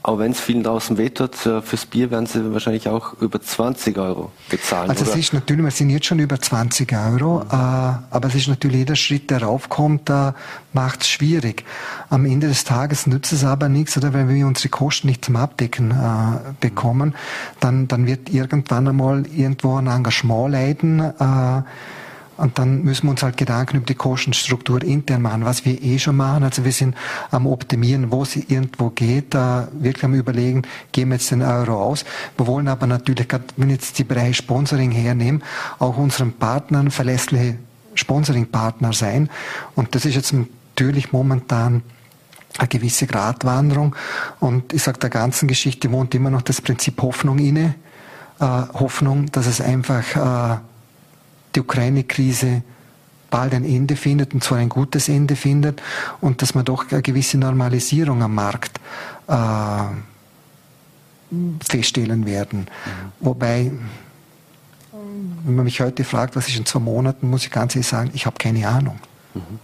auch 0.03 0.19
wenn 0.19 0.31
es 0.31 0.41
vielen 0.41 0.63
draußen 0.63 0.97
wehtut, 0.97 1.45
äh, 1.45 1.61
fürs 1.61 1.85
Bier 1.85 2.11
werden 2.11 2.27
sie 2.27 2.53
wahrscheinlich 2.53 2.89
auch 2.89 3.15
über 3.21 3.41
20 3.41 3.99
Euro 3.99 4.31
bezahlen. 4.49 4.89
Also 4.89 5.05
oder? 5.05 5.13
es 5.13 5.19
ist 5.19 5.33
natürlich, 5.33 5.65
wir 5.65 5.71
sind 5.71 5.91
jetzt 5.91 6.07
schon 6.07 6.21
über 6.21 6.41
20 6.41 6.93
Euro, 6.93 7.41
mhm. 7.41 7.51
äh, 7.51 7.55
aber 7.55 8.29
es 8.29 8.37
ist 8.37 8.49
natürlich 8.49 8.79
jeder 8.79 8.97
Schritt, 8.97 9.31
der 9.31 9.43
raufkommt, 9.43 10.09
äh, 10.09 10.33
macht 10.73 11.03
es 11.03 11.09
schwierig. 11.09 11.65
Am 12.11 12.25
Ende 12.27 12.47
des 12.49 12.65
Tages 12.65 13.07
nützt 13.07 13.33
es 13.33 13.45
aber 13.45 13.69
nichts, 13.69 13.97
oder 13.97 14.13
wenn 14.13 14.29
wir 14.29 14.47
unsere 14.47 14.69
Kosten 14.69 15.09
nicht 15.09 15.25
zum 15.25 15.37
Abdecken 15.37 15.91
äh, 15.91 16.53
bekommen, 16.61 17.15
dann, 17.59 17.89
dann 17.89 18.07
wird 18.07 18.31
irgendwann 18.31 18.87
einmal 18.87 19.27
irgendwo 19.27 19.77
ein 19.77 19.89
Engagement 19.89 20.53
leiden. 20.53 21.01
Äh, 21.01 21.63
und 22.39 22.59
dann 22.59 22.83
müssen 22.85 23.07
wir 23.07 23.11
uns 23.11 23.23
halt 23.23 23.37
Gedanken 23.37 23.79
über 23.79 23.87
die 23.87 23.97
Kostenstruktur 23.97 24.83
intern 24.83 25.23
machen, 25.23 25.45
was 25.45 25.65
wir 25.65 25.83
eh 25.83 25.99
schon 25.99 26.17
machen. 26.17 26.45
Also 26.45 26.65
wir 26.65 26.71
sind 26.71 26.97
am 27.33 27.47
Optimieren, 27.47 28.13
wo 28.13 28.25
sie 28.25 28.47
irgendwo 28.49 28.91
geht, 28.91 29.35
da 29.35 29.69
wirklich 29.73 30.05
am 30.05 30.15
Überlegen, 30.15 30.63
geben 30.93 31.11
wir 31.11 31.17
jetzt 31.17 31.33
den 31.33 31.43
Euro 31.43 31.83
aus. 31.83 32.05
Wir 32.37 32.47
wollen 32.47 32.69
aber 32.69 32.87
natürlich, 32.87 33.27
wenn 33.57 33.71
jetzt 33.71 33.99
die 33.99 34.05
Bereich 34.05 34.37
Sponsoring 34.37 34.93
hernehmen, 34.93 35.43
auch 35.81 35.97
unseren 35.97 36.33
Partnern 36.33 36.93
verlässliche 36.93 37.59
Sponsoring-Partner 37.95 38.93
sein. 38.93 39.29
Und 39.75 39.97
das 39.97 40.05
ist 40.05 40.15
jetzt 40.15 40.33
natürlich 40.33 41.13
momentan 41.13 41.83
eine 42.57 42.69
gewisse 42.69 43.09
Gratwanderung. 43.09 43.97
Und 44.39 44.73
ich 44.73 44.85
sage, 44.85 45.01
der 45.01 45.11
ganzen 45.11 45.49
Geschichte 45.49 45.91
wohnt 45.91 46.15
immer 46.15 46.31
noch 46.31 46.43
das 46.43 46.61
Prinzip 46.61 47.03
Hoffnung 47.03 47.41
inne. 47.41 47.75
Äh, 48.39 48.45
Hoffnung, 48.45 49.27
dass 49.33 49.47
es 49.47 49.61
einfach 49.61 50.55
äh, 50.55 50.59
die 51.59 51.63
Ukraine-Krise 51.63 52.63
bald 53.31 53.53
ein 53.53 53.65
Ende 53.65 53.97
findet, 53.97 54.33
und 54.33 54.43
zwar 54.43 54.59
ein 54.59 54.69
gutes 54.69 55.09
Ende 55.09 55.37
findet, 55.37 55.83
und 56.21 56.41
dass 56.41 56.55
man 56.55 56.65
doch 56.65 56.91
eine 56.91 57.03
gewisse 57.03 57.37
Normalisierung 57.37 58.23
am 58.23 58.35
Markt 58.35 58.81
äh, 59.27 59.35
feststellen 61.69 62.27
werden. 62.27 62.61
Mhm. 62.61 62.67
Wobei, 63.21 63.73
wenn 65.45 65.57
man 65.57 65.65
mich 65.65 65.81
heute 65.81 66.05
fragt, 66.05 66.37
was 66.37 66.49
ist 66.49 66.57
in 66.57 66.65
zwei 66.65 66.79
Monaten, 66.79 67.29
muss 67.29 67.45
ich 67.45 67.51
ganz 67.51 67.75
ehrlich 67.75 67.89
sagen, 67.89 68.11
ich 68.15 68.25
habe 68.25 68.37
keine 68.39 68.67
Ahnung. 68.69 68.99
Mhm. 69.35 69.59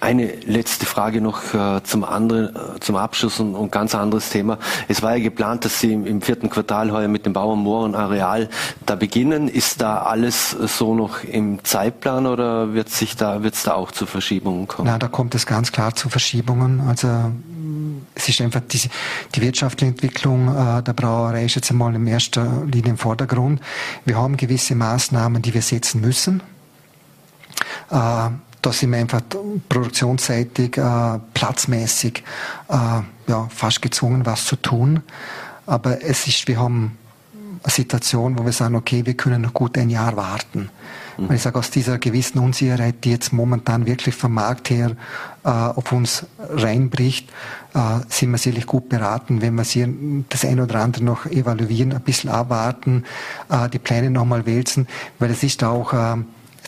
Eine 0.00 0.32
letzte 0.46 0.86
Frage 0.86 1.20
noch 1.20 1.52
äh, 1.52 1.82
zum 1.82 2.04
anderen, 2.04 2.56
äh, 2.56 2.80
zum 2.80 2.96
Abschluss 2.96 3.38
und, 3.38 3.54
und 3.54 3.70
ganz 3.70 3.94
anderes 3.94 4.30
Thema. 4.30 4.58
Es 4.88 5.02
war 5.02 5.16
ja 5.16 5.22
geplant, 5.22 5.66
dass 5.66 5.78
Sie 5.78 5.92
im, 5.92 6.06
im 6.06 6.22
vierten 6.22 6.48
Quartal 6.48 6.90
heuer 6.90 7.08
mit 7.08 7.26
dem 7.26 7.34
Bauernmohren-Areal 7.34 8.48
da 8.86 8.94
beginnen. 8.94 9.48
Ist 9.48 9.82
da 9.82 9.98
alles 9.98 10.50
so 10.50 10.94
noch 10.94 11.22
im 11.22 11.62
Zeitplan 11.64 12.26
oder 12.26 12.72
wird 12.72 12.88
sich 12.88 13.14
da, 13.16 13.42
wird 13.42 13.54
es 13.54 13.64
da 13.64 13.74
auch 13.74 13.92
zu 13.92 14.06
Verschiebungen 14.06 14.66
kommen? 14.66 14.88
Na, 14.90 14.98
da 14.98 15.08
kommt 15.08 15.34
es 15.34 15.44
ganz 15.44 15.70
klar 15.70 15.94
zu 15.94 16.08
Verschiebungen. 16.08 16.80
Also 16.88 17.30
es 18.14 18.28
ist 18.28 18.40
einfach 18.40 18.60
die, 18.60 18.80
die 19.34 19.42
wirtschaftliche 19.42 19.90
Entwicklung 19.90 20.48
äh, 20.48 20.82
der 20.82 20.92
Brauerei 20.94 21.44
ist 21.44 21.56
jetzt 21.56 21.70
einmal 21.70 21.94
in 21.94 22.06
erster 22.06 22.64
Linie 22.64 22.92
im 22.92 22.98
Vordergrund. 22.98 23.60
Wir 24.04 24.16
haben 24.16 24.36
gewisse 24.36 24.74
Maßnahmen, 24.74 25.42
die 25.42 25.54
wir 25.54 25.62
setzen 25.62 26.00
müssen. 26.00 26.42
Äh, 27.90 28.30
da 28.62 28.72
sind 28.72 28.90
wir 28.90 28.98
einfach 28.98 29.22
produktionsseitig, 29.68 30.76
äh, 30.76 31.18
platzmäßig 31.34 32.22
äh, 32.68 33.00
ja, 33.26 33.48
fast 33.48 33.82
gezwungen, 33.82 34.26
was 34.26 34.44
zu 34.44 34.56
tun. 34.56 35.02
Aber 35.66 36.02
es 36.02 36.26
ist, 36.26 36.48
wir 36.48 36.58
haben 36.58 36.98
eine 37.62 37.70
Situation, 37.70 38.38
wo 38.38 38.44
wir 38.44 38.52
sagen, 38.52 38.74
okay, 38.74 39.04
wir 39.04 39.14
können 39.14 39.42
noch 39.42 39.52
gut 39.52 39.76
ein 39.76 39.90
Jahr 39.90 40.16
warten. 40.16 40.70
Mhm. 41.18 41.32
Ich 41.32 41.42
sage, 41.42 41.58
aus 41.58 41.70
dieser 41.70 41.98
gewissen 41.98 42.38
Unsicherheit, 42.38 43.04
die 43.04 43.10
jetzt 43.10 43.32
momentan 43.32 43.86
wirklich 43.86 44.14
vom 44.14 44.34
Markt 44.34 44.70
her 44.70 44.96
äh, 45.44 45.48
auf 45.48 45.92
uns 45.92 46.26
reinbricht, 46.38 47.28
äh, 47.74 48.00
sind 48.08 48.30
wir 48.30 48.38
sicherlich 48.38 48.66
gut 48.66 48.88
beraten, 48.88 49.42
wenn 49.42 49.54
wir 49.54 49.64
sie 49.64 50.24
das 50.28 50.44
eine 50.44 50.62
oder 50.62 50.80
andere 50.80 51.04
noch 51.04 51.26
evaluieren, 51.26 51.92
ein 51.92 52.00
bisschen 52.00 52.30
abwarten, 52.30 53.04
äh, 53.50 53.68
die 53.68 53.78
Pläne 53.78 54.10
nochmal 54.10 54.46
wälzen, 54.46 54.86
weil 55.18 55.30
es 55.30 55.42
ist 55.42 55.62
auch 55.62 55.92
äh, 55.92 56.16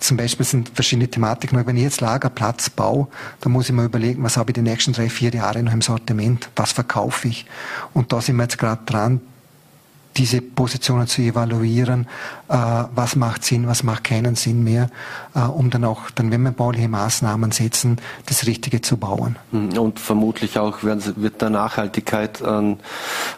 zum 0.03 0.17
Beispiel 0.17 0.45
sind 0.45 0.71
verschiedene 0.75 1.09
Thematiken. 1.09 1.65
Wenn 1.67 1.77
ich 1.77 1.83
jetzt 1.83 2.01
Lagerplatz 2.01 2.71
baue, 2.71 3.09
dann 3.41 3.53
muss 3.53 3.69
ich 3.69 3.75
mir 3.75 3.85
überlegen, 3.85 4.23
was 4.23 4.37
habe 4.37 4.51
ich 4.51 4.55
die 4.55 4.62
nächsten 4.62 4.93
drei, 4.93 5.09
vier 5.09 5.31
Jahre 5.31 5.62
noch 5.62 5.73
im 5.73 5.83
Sortiment? 5.83 6.49
Was 6.57 6.73
verkaufe 6.73 7.29
ich? 7.29 7.47
Und 7.95 8.12
da 8.12 8.21
sind 8.21 8.37
wir 8.37 8.45
jetzt 8.45 8.59
gerade 8.59 8.83
dran, 8.85 9.21
diese 10.16 10.40
Positionen 10.40 11.07
zu 11.07 11.22
evaluieren, 11.22 12.07
äh, 12.48 12.55
was 12.94 13.16
macht 13.16 13.44
Sinn, 13.44 13.66
was 13.66 13.83
macht 13.83 14.05
keinen 14.05 14.35
Sinn 14.35 14.62
mehr, 14.62 14.90
äh, 15.35 15.40
um 15.40 15.70
dann 15.70 15.85
auch, 15.85 16.11
dann, 16.11 16.31
wenn 16.31 16.42
wir 16.42 16.51
bauliche 16.51 16.88
Maßnahmen 16.88 17.51
setzen, 17.51 17.98
das 18.27 18.46
Richtige 18.46 18.81
zu 18.81 18.96
bauen. 18.96 19.37
Hm, 19.51 19.79
und 19.79 19.98
vermutlich 19.98 20.59
auch 20.59 20.83
wird 20.83 21.40
der 21.40 21.51
Nachhaltigkeit 21.51 22.42
ein, 22.42 22.79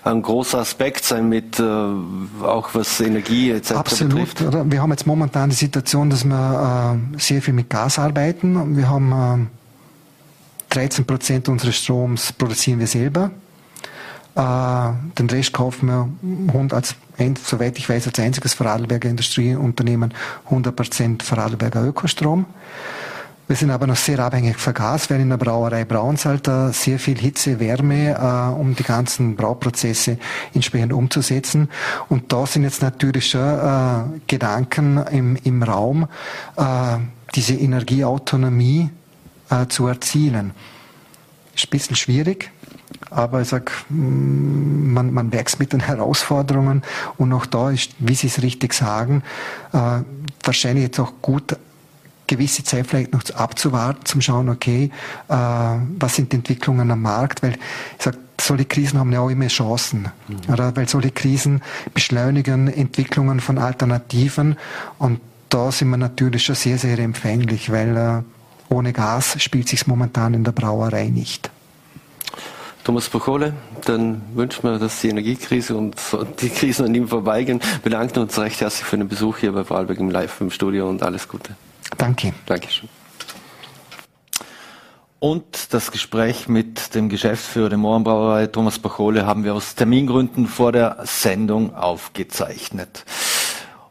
ein 0.03 0.23
großer 0.23 0.59
Aspekt 0.59 1.05
sein 1.05 1.29
mit 1.29 1.59
äh, 1.59 1.63
auch 1.63 2.71
was 2.75 3.01
Energie 3.01 3.51
etc. 3.51 3.73
Absolut. 3.73 4.35
Betrifft. 4.35 4.71
Wir 4.71 4.83
haben 4.83 4.91
jetzt 4.91 5.07
momentan 5.07 5.51
die 5.51 5.57
Situation, 5.57 6.11
dass 6.11 6.25
wir 6.25 6.99
äh, 7.15 7.19
sehr 7.19 7.43
viel 7.43 7.55
mit 7.55 7.71
Gas 7.71 7.99
arbeiten. 7.99 8.77
Wir 8.77 8.89
haben 8.89 9.49
13 10.71 11.03
äh, 11.03 11.07
Prozent 11.07 11.49
unseres 11.49 11.77
Stroms 11.77 12.33
produzieren 12.33 12.81
wir 12.81 12.87
selber. 12.87 13.31
Äh, 14.37 14.41
den 15.19 15.31
Rest 15.31 15.53
kaufen 15.53 15.87
wir 15.87 16.75
als, 16.75 16.97
soweit 17.45 17.79
ich 17.79 17.89
weiß, 17.89 18.07
als 18.09 18.19
einziges 18.19 18.55
Vorarlberger 18.55 19.09
Industrieunternehmen 19.09 20.13
100% 20.51 21.23
Vorarlberger 21.23 21.85
Ökostrom. 21.85 22.47
Wir 23.47 23.57
sind 23.57 23.71
aber 23.71 23.87
noch 23.87 23.97
sehr 23.97 24.21
abhängig 24.21 24.57
von 24.57 24.73
Gas, 24.73 25.11
weil 25.11 25.21
in 25.21 25.29
der 25.29 25.37
Brauerei 25.37 25.85
Braunsalter 25.85 26.73
sehr 26.73 26.99
viel 26.99 27.19
Hitze, 27.19 27.61
Wärme, 27.61 28.13
äh, 28.13 28.59
um 28.59 28.75
die 28.75 28.83
ganzen 28.83 29.37
Brauprozesse 29.37 30.17
entsprechend 30.55 30.95
umzusetzen. 30.95 31.69
Und 32.09 32.33
da 32.33 32.47
sind 32.47 32.63
jetzt 32.63 32.81
natürlich 32.81 33.29
schon 33.29 33.41
äh, 33.43 34.21
Gedanken 34.27 34.97
im, 35.09 35.37
im 35.45 35.63
Raum, 35.63 36.09
äh, 36.57 36.97
diese 37.35 37.55
Energieautonomie 37.55 38.89
äh, 39.51 39.67
zu 39.67 39.89
erzielen. 39.89 40.53
Ist 41.55 41.67
ein 41.67 41.71
bisschen 41.71 41.97
schwierig, 41.97 42.51
aber 43.11 43.43
ich 43.43 43.49
sag, 43.49 43.71
mm, 43.89 44.93
man, 44.93 45.13
man 45.13 45.33
wächst 45.33 45.59
mit 45.59 45.73
den 45.73 45.81
Herausforderungen 45.81 46.83
und 47.17 47.33
auch 47.33 47.47
da 47.47 47.71
ist, 47.71 47.93
wie 47.99 48.15
Sie 48.15 48.27
es 48.27 48.43
richtig 48.43 48.75
sagen, 48.75 49.23
äh, 49.73 50.01
wahrscheinlich 50.43 50.85
jetzt 50.85 51.01
auch 51.01 51.13
gut 51.23 51.57
gewisse 52.27 52.65
Zeit 52.65 52.87
vielleicht 52.87 53.13
noch 53.13 53.23
abzuwarten, 53.35 54.05
zum 54.05 54.21
schauen, 54.21 54.49
okay, 54.49 54.91
äh, 55.29 55.35
was 55.35 56.17
sind 56.17 56.33
die 56.33 56.37
Entwicklungen 56.37 56.91
am 56.91 57.03
Markt, 57.03 57.43
weil 57.43 57.53
ich 57.53 58.05
sag, 58.05 58.17
solche 58.41 58.65
Krisen 58.65 58.99
haben 58.99 59.13
ja 59.13 59.21
auch 59.21 59.31
immer 59.31 59.47
Chancen, 59.49 60.09
mhm. 60.29 60.53
oder? 60.53 60.75
Weil 60.77 60.89
solche 60.89 61.11
Krisen 61.11 61.63
beschleunigen 61.93 62.69
Entwicklungen 62.69 63.41
von 63.41 63.59
Alternativen 63.59 64.57
und 64.99 65.21
da 65.49 65.71
sind 65.71 65.91
wir 65.91 65.97
natürlich 65.97 66.45
schon 66.45 66.57
sehr, 66.57 66.79
sehr 66.79 66.99
empfänglich, 66.99 67.71
weil 67.71 67.97
äh, 67.97 68.23
ohne 68.73 68.93
Gas 68.93 69.41
spielt 69.43 69.69
sich 69.69 69.87
momentan 69.87 70.35
in 70.35 70.45
der 70.45 70.53
Brauerei 70.53 71.09
nicht. 71.09 71.51
Thomas 72.85 73.09
Pochole, 73.09 73.55
dann 73.87 74.21
wünschen 74.35 74.63
wir, 74.65 74.79
dass 74.79 75.01
die 75.01 75.09
Energiekrise 75.09 75.75
und 75.75 75.97
die 76.43 76.51
Krisen 76.51 76.85
an 76.85 76.95
ihm 76.95 77.09
vorbeigehen. 77.09 77.61
Bedanken 77.83 78.19
uns 78.19 78.39
recht 78.39 78.61
herzlich 78.61 78.85
für 78.85 78.99
den 78.99 79.09
Besuch 79.09 79.39
hier 79.39 79.53
bei 79.53 79.65
Vorarlberg 79.65 79.99
im 79.99 80.11
Live 80.11 80.39
im 80.43 80.51
Studio 80.51 80.87
und 80.91 81.03
alles 81.03 81.27
Gute. 81.27 81.57
Danke. 81.97 82.35
Dankeschön. 82.45 82.91
Und 85.19 85.73
das 85.73 85.91
Gespräch 85.91 86.49
mit 86.49 86.95
dem 86.95 87.09
Geschäftsführer 87.09 87.71
der 87.71 87.79
Mohrenbrauerei 87.79 88.49
Thomas 88.49 88.79
Pachole 88.79 89.25
haben 89.25 89.45
wir 89.45 89.55
aus 89.55 89.75
Termingründen 89.75 90.47
vor 90.47 90.71
der 90.71 90.99
Sendung 91.05 91.75
aufgezeichnet. 91.75 93.07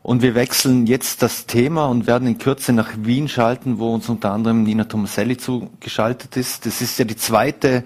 Und 0.04 0.22
wir 0.22 0.36
wechseln 0.36 0.86
jetzt 0.86 1.22
das 1.22 1.46
Thema 1.46 1.86
und 1.86 2.08
werden 2.08 2.28
in 2.28 2.38
Kürze 2.38 2.74
nach 2.74 2.90
Wien 2.98 3.30
schalten, 3.30 3.80
wo 3.80 3.94
uns 3.94 4.10
unter 4.10 4.34
anderem 4.34 4.64
Nina 4.64 4.84
Tomaselli 4.84 5.38
zugeschaltet 5.38 6.36
ist. 6.36 6.66
Das 6.66 6.82
ist 6.82 7.00
ja 7.00 7.06
die 7.06 7.16
zweite, 7.16 7.86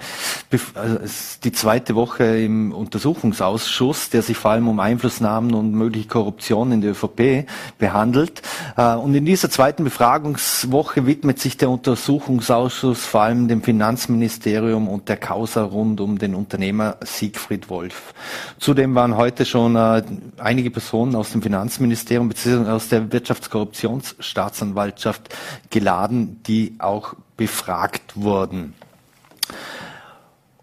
äh, 0.49 0.57
die 1.43 1.51
zweite 1.51 1.93
Woche 1.93 2.23
im 2.23 2.71
Untersuchungsausschuss, 2.71 4.09
der 4.09 4.23
sich 4.23 4.35
vor 4.35 4.49
allem 4.49 4.67
um 4.67 4.79
Einflussnahmen 4.79 5.53
und 5.53 5.73
mögliche 5.73 6.07
Korruption 6.07 6.71
in 6.71 6.81
der 6.81 6.91
ÖVP 6.91 7.45
behandelt. 7.77 8.41
Äh, 8.77 8.95
und 8.95 9.13
in 9.13 9.25
dieser 9.25 9.51
zweiten 9.51 9.83
Befragungswoche 9.83 11.05
widmet 11.05 11.37
sich 11.37 11.55
der 11.57 11.69
Untersuchungsausschuss 11.69 13.05
vor 13.05 13.21
allem 13.21 13.47
dem 13.47 13.61
Finanzministerium 13.61 14.87
und 14.87 15.07
der 15.07 15.17
Causa 15.17 15.63
rund 15.63 16.01
um 16.01 16.17
den 16.17 16.33
Unternehmer 16.33 16.97
Siegfried 17.05 17.69
Wolf. 17.69 18.15
Zudem 18.57 18.95
waren 18.95 19.17
heute 19.17 19.45
schon 19.45 19.75
äh, 19.75 20.01
einige 20.39 20.71
Personen 20.71 21.15
aus 21.15 21.31
dem 21.31 21.43
Finanzministerium 21.43 22.06
Finanzministerium 22.07 22.29
bzw. 22.29 22.71
aus 22.71 22.89
der 22.89 23.11
Wirtschaftskorruptionsstaatsanwaltschaft 23.11 25.29
geladen, 25.69 26.41
die 26.43 26.75
auch 26.79 27.13
befragt 27.35 28.15
wurden. 28.15 28.73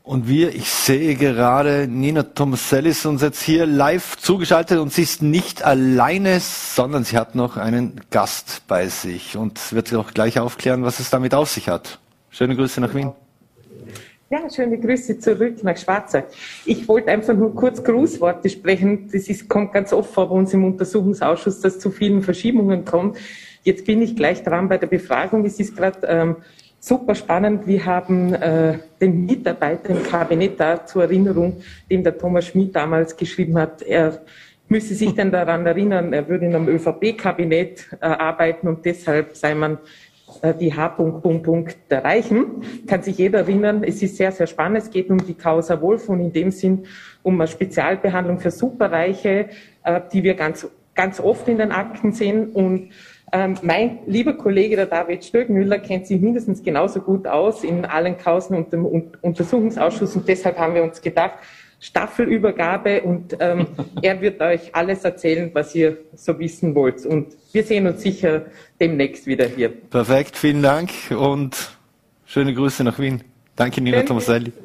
Und 0.03 0.27
wir, 0.29 0.55
ich 0.55 0.69
sehe 0.69 1.15
gerade, 1.15 1.89
Nina 1.89 2.25
Tomaselli 2.25 2.91
ist 2.91 3.07
uns 3.07 3.23
jetzt 3.23 3.43
hier 3.43 3.65
live 3.65 4.19
zugeschaltet 4.19 4.79
und 4.79 4.93
sie 4.93 5.01
ist 5.03 5.23
nicht 5.23 5.63
alleine, 5.63 6.41
sondern 6.41 7.05
sie 7.05 7.17
hat 7.17 7.35
noch 7.35 7.57
einen 7.57 8.03
Gast 8.11 8.61
bei 8.69 8.89
sich 8.89 9.39
und 9.39 9.73
wird 9.73 9.95
auch 9.95 10.13
gleich 10.13 10.39
aufklären, 10.39 10.85
was 10.85 11.01
es 11.01 11.09
damit 11.09 11.35
auf 11.35 11.49
sich 11.49 11.71
hat. 11.71 12.01
Schöne 12.31 12.55
Grüße 12.55 12.83
nach 12.83 12.95
Wien. 12.95 13.15
Ja, 14.31 14.49
schöne 14.49 14.79
Grüße 14.79 15.19
zurück 15.19 15.63
nach 15.63 15.77
Schwarzer. 15.77 16.25
Ich 16.65 16.89
wollte 16.89 17.11
einfach 17.11 17.35
nur 17.35 17.55
kurz 17.55 17.85
Grußworte 17.85 18.49
sprechen. 18.49 19.11
Das 19.13 19.29
ist, 19.29 19.49
kommt 19.49 19.73
ganz 19.73 19.93
oft 19.93 20.15
vor 20.15 20.31
bei 20.31 20.35
uns 20.35 20.55
im 20.55 20.65
Untersuchungsausschuss, 20.65 21.61
dass 21.61 21.79
zu 21.79 21.91
vielen 21.91 22.23
Verschiebungen 22.23 22.87
kommt. 22.87 23.19
Jetzt 23.65 23.85
bin 23.85 24.01
ich 24.01 24.17
gleich 24.17 24.43
dran 24.43 24.69
bei 24.69 24.79
der 24.79 24.87
Befragung. 24.87 25.45
Es 25.45 25.61
ist 25.61 25.77
gerade 25.77 26.07
ähm, 26.07 26.37
super 26.81 27.15
spannend. 27.15 27.67
Wir 27.67 27.85
haben 27.85 28.33
äh, 28.33 28.79
den 28.99 29.27
Mitarbeiter 29.27 29.91
im 29.91 30.03
Kabinett 30.03 30.59
da 30.59 30.87
zur 30.87 31.03
Erinnerung, 31.03 31.63
dem 31.91 32.03
der 32.03 32.17
Thomas 32.17 32.47
Schmidt 32.47 32.75
damals 32.75 33.17
geschrieben 33.17 33.59
hat, 33.59 33.83
er 33.83 34.23
müsse 34.69 34.95
sich 34.95 35.15
denn 35.15 35.31
daran 35.31 35.67
erinnern, 35.67 36.13
er 36.13 36.29
würde 36.29 36.47
in 36.47 36.55
einem 36.55 36.69
ÖVP-Kabinett 36.69 37.87
äh, 38.01 38.07
arbeiten 38.07 38.69
und 38.69 38.85
deshalb 38.85 39.37
sei 39.37 39.55
man 39.55 39.79
die 40.61 40.75
H. 40.75 40.97
erreichen. 41.89 42.47
Kann 42.87 43.03
sich 43.03 43.19
jeder 43.19 43.41
erinnern, 43.41 43.85
es 43.85 44.03
ist 44.03 44.17
sehr, 44.17 44.33
sehr 44.33 44.47
spannend. 44.47 44.79
Es 44.79 44.91
geht 44.91 45.11
um 45.11 45.19
die 45.19 45.35
Causa 45.35 45.81
Wolf 45.81 46.09
und 46.09 46.21
in 46.21 46.33
dem 46.33 46.51
Sinn 46.51 46.87
um 47.23 47.41
eine 47.41 47.49
Spezialbehandlung 47.49 48.39
für 48.39 48.51
Superreiche, 48.51 49.49
äh, 49.85 50.01
die 50.13 50.23
wir 50.23 50.35
ganz, 50.35 50.69
ganz 50.95 51.21
oft 51.21 51.49
in 51.49 51.59
den 51.59 51.73
Akten 51.73 52.13
sehen. 52.13 52.51
Und 52.51 52.91
ähm, 53.33 53.55
mein 53.63 53.99
lieber 54.07 54.35
Kollege, 54.35 54.77
der 54.77 54.87
David 54.87 55.25
Stöckmüller, 55.25 55.79
kennt 55.79 56.07
sich 56.07 56.21
mindestens 56.21 56.63
genauso 56.63 57.01
gut 57.01 57.27
aus 57.27 57.65
in 57.65 57.85
allen 57.85 58.17
Kausen 58.17 58.57
und 58.57 58.73
dem 58.73 58.87
Untersuchungsausschuss. 58.87 60.15
Und 60.15 60.29
deshalb 60.29 60.59
haben 60.59 60.75
wir 60.75 60.83
uns 60.85 61.03
gedacht, 61.03 61.39
Staffelübergabe 61.85 63.03
und 63.03 63.37
ähm, 63.41 63.67
er 64.03 64.19
wird 64.23 64.41
euch 64.41 64.75
alles 64.75 65.05
erzählen, 65.05 65.51
was 65.53 65.75
ihr 65.75 65.99
so 66.17 66.39
wissen 66.39 66.75
wollt. 66.75 67.05
Und 67.05 67.37
wir 67.53 67.63
sehen 67.63 67.87
uns 67.87 68.01
sicher 68.01 68.47
demnächst 68.81 69.27
wieder 69.27 69.47
hier. 69.47 69.69
Perfekt, 69.69 70.39
vielen 70.39 70.63
Dank 70.63 70.91
und 71.11 71.77
schöne 72.25 72.55
Grüße 72.55 72.85
nach 72.85 72.99
Wien. 72.99 73.23
Danke, 73.55 73.83
Nina 73.83 74.03
Tomaselli. 74.03 74.53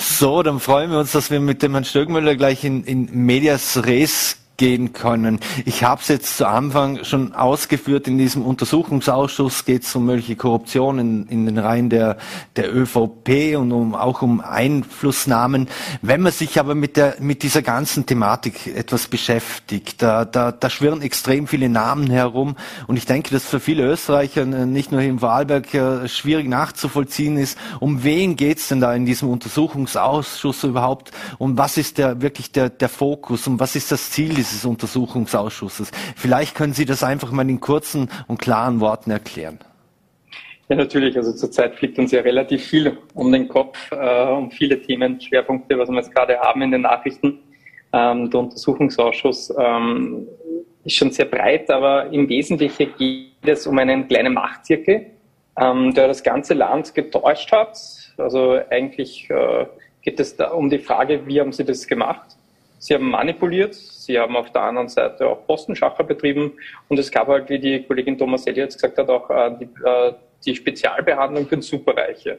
So, 0.00 0.44
dann 0.44 0.60
freuen 0.60 0.92
wir 0.92 1.00
uns, 1.00 1.10
dass 1.10 1.28
wir 1.28 1.40
mit 1.40 1.60
dem 1.60 1.72
Herrn 1.72 1.84
Stöckmüller 1.84 2.36
gleich 2.36 2.62
in, 2.62 2.84
in 2.84 3.26
Medias 3.26 3.84
Res 3.84 4.38
gehen 4.58 4.92
können. 4.92 5.38
Ich 5.64 5.84
habe 5.84 6.02
es 6.02 6.08
jetzt 6.08 6.36
zu 6.36 6.46
Anfang 6.46 7.04
schon 7.04 7.32
ausgeführt, 7.32 8.08
in 8.08 8.18
diesem 8.18 8.44
Untersuchungsausschuss 8.44 9.64
geht 9.64 9.84
es 9.84 9.94
um 9.94 10.04
mögliche 10.04 10.36
Korruption 10.36 10.98
in, 10.98 11.26
in, 11.28 11.46
den 11.46 11.58
Reihen 11.58 11.88
der, 11.88 12.18
der 12.56 12.74
ÖVP 12.74 13.56
und 13.56 13.72
um, 13.72 13.94
auch 13.94 14.20
um 14.20 14.40
Einflussnahmen. 14.40 15.68
Wenn 16.02 16.20
man 16.20 16.32
sich 16.32 16.58
aber 16.58 16.74
mit, 16.74 16.96
der, 16.96 17.16
mit 17.20 17.42
dieser 17.44 17.62
ganzen 17.62 18.04
Thematik 18.04 18.66
etwas 18.66 19.06
beschäftigt, 19.06 20.02
da, 20.02 20.24
da, 20.24 20.50
da 20.50 20.68
schwirren 20.68 21.02
extrem 21.02 21.46
viele 21.46 21.68
Namen 21.68 22.10
herum 22.10 22.56
und 22.88 22.96
ich 22.96 23.06
denke, 23.06 23.30
dass 23.30 23.44
für 23.44 23.60
viele 23.60 23.84
Österreicher, 23.84 24.42
äh, 24.42 24.66
nicht 24.66 24.90
nur 24.90 25.00
hier 25.00 25.10
im 25.10 25.20
Vorarlberg, 25.20 25.72
äh, 25.72 26.08
schwierig 26.08 26.48
nachzuvollziehen 26.48 27.38
ist, 27.38 27.56
um 27.78 28.02
wen 28.02 28.34
geht 28.34 28.58
es 28.58 28.68
denn 28.68 28.80
da 28.80 28.92
in 28.92 29.06
diesem 29.06 29.28
Untersuchungsausschuss 29.28 30.64
überhaupt 30.64 31.12
und 31.38 31.56
was 31.56 31.76
ist 31.76 31.98
der 31.98 32.20
wirklich 32.22 32.50
der, 32.50 32.70
der 32.70 32.88
Fokus 32.88 33.46
und 33.46 33.60
was 33.60 33.76
ist 33.76 33.92
das 33.92 34.10
Ziel 34.10 34.34
dieses 34.34 34.47
Untersuchungsausschusses. 34.64 35.90
Vielleicht 36.16 36.54
können 36.54 36.72
Sie 36.72 36.84
das 36.84 37.02
einfach 37.02 37.30
mal 37.30 37.48
in 37.48 37.60
kurzen 37.60 38.08
und 38.26 38.38
klaren 38.38 38.80
Worten 38.80 39.10
erklären. 39.10 39.58
Ja, 40.68 40.76
natürlich. 40.76 41.16
Also 41.16 41.32
zurzeit 41.32 41.74
fliegt 41.76 41.98
uns 41.98 42.12
ja 42.12 42.20
relativ 42.20 42.64
viel 42.64 42.98
um 43.14 43.32
den 43.32 43.48
Kopf, 43.48 43.90
äh, 43.90 44.26
um 44.26 44.50
viele 44.50 44.80
Themen, 44.80 45.20
Schwerpunkte, 45.20 45.78
was 45.78 45.88
wir 45.88 45.96
jetzt 45.96 46.14
gerade 46.14 46.38
haben 46.38 46.60
in 46.62 46.70
den 46.70 46.82
Nachrichten. 46.82 47.38
Ähm, 47.92 48.30
der 48.30 48.40
Untersuchungsausschuss 48.40 49.54
ähm, 49.58 50.26
ist 50.84 50.96
schon 50.96 51.10
sehr 51.10 51.24
breit, 51.24 51.70
aber 51.70 52.12
im 52.12 52.28
Wesentlichen 52.28 52.92
geht 52.98 53.28
es 53.46 53.66
um 53.66 53.78
einen 53.78 54.08
kleinen 54.08 54.34
Machtzirkel, 54.34 55.06
ähm, 55.58 55.94
der 55.94 56.08
das 56.08 56.22
ganze 56.22 56.52
Land 56.52 56.94
getäuscht 56.94 57.50
hat. 57.50 57.78
Also 58.18 58.58
eigentlich 58.70 59.28
äh, 59.30 59.66
geht 60.02 60.20
es 60.20 60.36
da 60.36 60.50
um 60.50 60.68
die 60.68 60.78
Frage, 60.78 61.26
wie 61.26 61.40
haben 61.40 61.52
Sie 61.52 61.64
das 61.64 61.86
gemacht? 61.86 62.37
Sie 62.78 62.94
haben 62.94 63.10
manipuliert, 63.10 63.74
sie 63.74 64.18
haben 64.18 64.36
auf 64.36 64.52
der 64.52 64.62
anderen 64.62 64.88
Seite 64.88 65.26
auch 65.26 65.46
Postenschacher 65.46 66.04
betrieben 66.04 66.52
und 66.88 66.98
es 66.98 67.10
gab 67.10 67.28
halt, 67.28 67.48
wie 67.50 67.58
die 67.58 67.82
Kollegin 67.82 68.16
Thomas 68.16 68.46
Eli 68.46 68.60
jetzt 68.60 68.76
gesagt 68.76 68.98
hat, 68.98 69.08
auch 69.08 69.28
äh, 69.30 69.50
die, 69.58 69.68
äh, 69.84 70.12
die 70.44 70.54
Spezialbehandlung 70.54 71.46
für 71.46 71.60
Superreiche. 71.60 72.38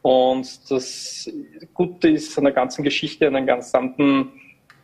Und 0.00 0.70
das 0.70 1.30
Gute 1.72 2.10
ist 2.10 2.36
an 2.36 2.44
der 2.44 2.52
ganzen 2.52 2.82
Geschichte, 2.82 3.26
an 3.26 3.34
dem 3.34 3.46
gesamten 3.46 4.32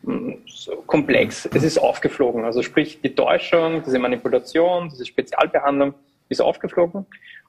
hm, 0.05 0.39
Komplex, 0.87 1.49
es 1.53 1.63
ist 1.63 1.79
aufgeflogen. 1.79 2.45
Also 2.45 2.63
sprich, 2.63 3.01
die 3.03 3.15
Täuschung, 3.15 3.83
diese 3.85 3.99
Manipulation, 3.99 4.89
diese 4.89 5.05
Spezialbehandlung 5.05 5.95
ist 6.29 6.41
aufgeflogen. 6.41 7.07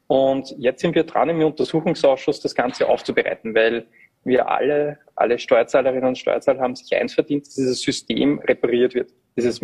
Und 0.07 0.53
jetzt 0.57 0.81
sind 0.81 0.95
wir 0.95 1.03
dran, 1.03 1.29
im 1.29 1.41
Untersuchungsausschuss 1.41 2.41
das 2.41 2.53
Ganze 2.53 2.89
aufzubereiten, 2.89 3.55
weil 3.55 3.85
wir 4.23 4.49
alle, 4.49 4.99
alle 5.15 5.39
Steuerzahlerinnen 5.39 6.09
und 6.09 6.17
Steuerzahler 6.17 6.61
haben 6.61 6.75
sich 6.75 6.95
eins 6.95 7.13
verdient, 7.13 7.47
dass 7.47 7.55
dieses 7.55 7.81
System 7.81 8.39
repariert 8.39 8.93
wird. 8.93 9.11
Dieses, 9.35 9.61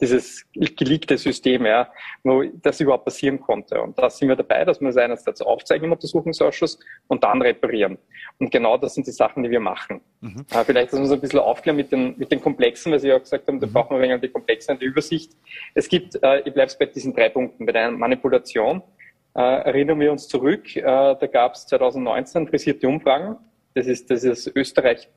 dieses 0.00 0.46
geleakte 0.52 1.18
System, 1.18 1.66
ja, 1.66 1.90
wo 2.22 2.42
das 2.62 2.80
überhaupt 2.80 3.04
passieren 3.04 3.40
konnte. 3.40 3.80
Und 3.82 3.98
da 3.98 4.08
sind 4.08 4.28
wir 4.28 4.36
dabei, 4.36 4.64
dass 4.64 4.80
wir 4.80 4.88
das 4.88 4.96
einerseits 4.96 5.42
aufzeigen 5.42 5.86
im 5.86 5.92
Untersuchungsausschuss 5.92 6.78
und 7.08 7.22
dann 7.22 7.42
reparieren. 7.42 7.98
Und 8.38 8.50
genau 8.50 8.78
das 8.78 8.94
sind 8.94 9.06
die 9.06 9.12
Sachen, 9.12 9.42
die 9.42 9.50
wir 9.50 9.60
machen. 9.60 10.00
Mhm. 10.20 10.46
Äh, 10.52 10.64
vielleicht, 10.64 10.92
dass 10.92 10.98
wir 10.98 11.02
uns 11.02 11.12
ein 11.12 11.20
bisschen 11.20 11.40
aufklären 11.40 11.76
mit 11.76 11.92
den, 11.92 12.16
mit 12.16 12.30
den 12.32 12.40
Komplexen, 12.40 12.92
weil 12.92 13.00
Sie 13.00 13.08
ja 13.08 13.18
gesagt 13.18 13.46
haben, 13.48 13.60
da 13.60 13.66
mhm. 13.66 13.72
brauchen 13.72 13.90
wir 13.90 14.02
ein 14.02 14.08
wenig 14.08 14.20
die 14.22 14.28
Komplexen, 14.28 14.78
die 14.78 14.86
Übersicht. 14.86 15.32
Es 15.74 15.88
gibt, 15.88 16.20
äh, 16.22 16.40
ich 16.40 16.54
bleibe 16.54 16.72
bei 16.78 16.86
diesen 16.86 17.12
drei 17.14 17.28
Punkten. 17.28 17.66
Bei 17.66 17.72
der 17.72 17.90
Manipulation 17.90 18.82
äh, 19.34 19.40
erinnern 19.40 20.00
wir 20.00 20.12
uns 20.12 20.28
zurück, 20.28 20.74
äh, 20.76 20.82
da 20.82 21.26
gab 21.30 21.54
es 21.54 21.66
2019 21.66 22.48
frisierte 22.48 22.88
Umfragen 22.88 23.36
das 23.74 23.86
ist 23.86 24.10
das 24.10 24.46
Österreich 24.54 25.08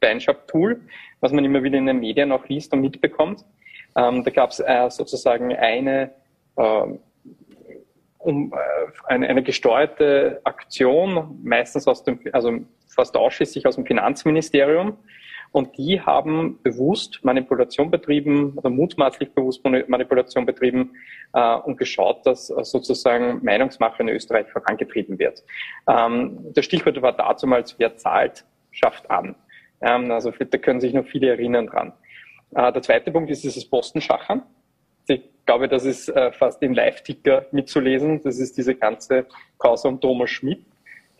Beinshop 0.00 0.48
Tool, 0.48 0.80
was 1.20 1.32
man 1.32 1.44
immer 1.44 1.62
wieder 1.62 1.78
in 1.78 1.86
den 1.86 2.00
Medien 2.00 2.32
auch 2.32 2.46
liest 2.48 2.72
und 2.72 2.80
mitbekommt. 2.80 3.44
Ähm, 3.96 4.24
da 4.24 4.30
gab 4.30 4.50
es 4.50 4.60
äh, 4.60 4.88
sozusagen 4.90 5.54
eine, 5.54 6.10
äh, 6.56 6.84
um, 8.18 8.52
äh, 8.52 8.56
eine, 9.06 9.28
eine 9.28 9.42
gesteuerte 9.42 10.40
Aktion, 10.44 11.38
meistens 11.42 11.86
aus 11.86 12.04
dem, 12.04 12.20
also 12.32 12.60
fast 12.88 13.16
ausschließlich 13.16 13.66
aus 13.66 13.76
dem 13.76 13.86
Finanzministerium. 13.86 14.96
Und 15.52 15.76
die 15.76 16.00
haben 16.00 16.60
bewusst 16.62 17.20
Manipulation 17.24 17.90
betrieben 17.90 18.52
oder 18.56 18.70
mutmaßlich 18.70 19.32
bewusst 19.32 19.64
Manipulation 19.64 20.46
betrieben 20.46 20.92
äh, 21.32 21.56
und 21.56 21.76
geschaut, 21.76 22.24
dass 22.24 22.50
äh, 22.50 22.64
sozusagen 22.64 23.44
Meinungsmache 23.44 24.02
in 24.02 24.08
Österreich 24.10 24.48
vorangetrieben 24.50 25.18
wird. 25.18 25.42
Ähm, 25.88 26.38
das 26.54 26.64
Stichwort 26.64 27.02
war 27.02 27.12
dazu 27.12 27.46
mal, 27.46 27.64
wer 27.78 27.96
zahlt, 27.96 28.44
schafft 28.70 29.10
an. 29.10 29.34
Ähm, 29.80 30.10
also 30.12 30.30
da 30.30 30.58
können 30.58 30.80
sich 30.80 30.94
noch 30.94 31.06
viele 31.06 31.30
erinnern 31.30 31.66
dran. 31.66 31.92
Äh, 32.54 32.72
der 32.72 32.82
zweite 32.82 33.10
Punkt 33.10 33.30
ist 33.30 33.42
dieses 33.42 33.68
Postenschachern. 33.68 34.42
Ich 35.08 35.22
glaube, 35.46 35.68
das 35.68 35.84
ist 35.84 36.08
äh, 36.10 36.30
fast 36.30 36.62
im 36.62 36.74
Live-Ticker 36.74 37.46
mitzulesen. 37.50 38.22
Das 38.22 38.38
ist 38.38 38.56
diese 38.56 38.76
ganze 38.76 39.26
Causa 39.58 39.88
um 39.88 40.00
Thomas 40.00 40.30
Schmidt. 40.30 40.64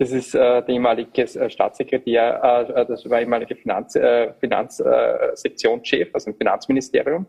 Das 0.00 0.12
ist 0.12 0.34
äh, 0.34 0.38
der 0.38 0.68
ehemalige 0.70 1.24
äh, 1.24 1.50
Staatssekretär, 1.50 2.40
äh, 2.42 2.80
äh, 2.80 2.86
das 2.86 3.08
war 3.10 3.20
ehemalige 3.20 3.54
Finanz, 3.54 3.94
äh, 3.96 4.32
Finanzsektionschef, 4.40 6.08
äh, 6.08 6.10
also 6.14 6.30
im 6.30 6.36
Finanzministerium, 6.38 7.26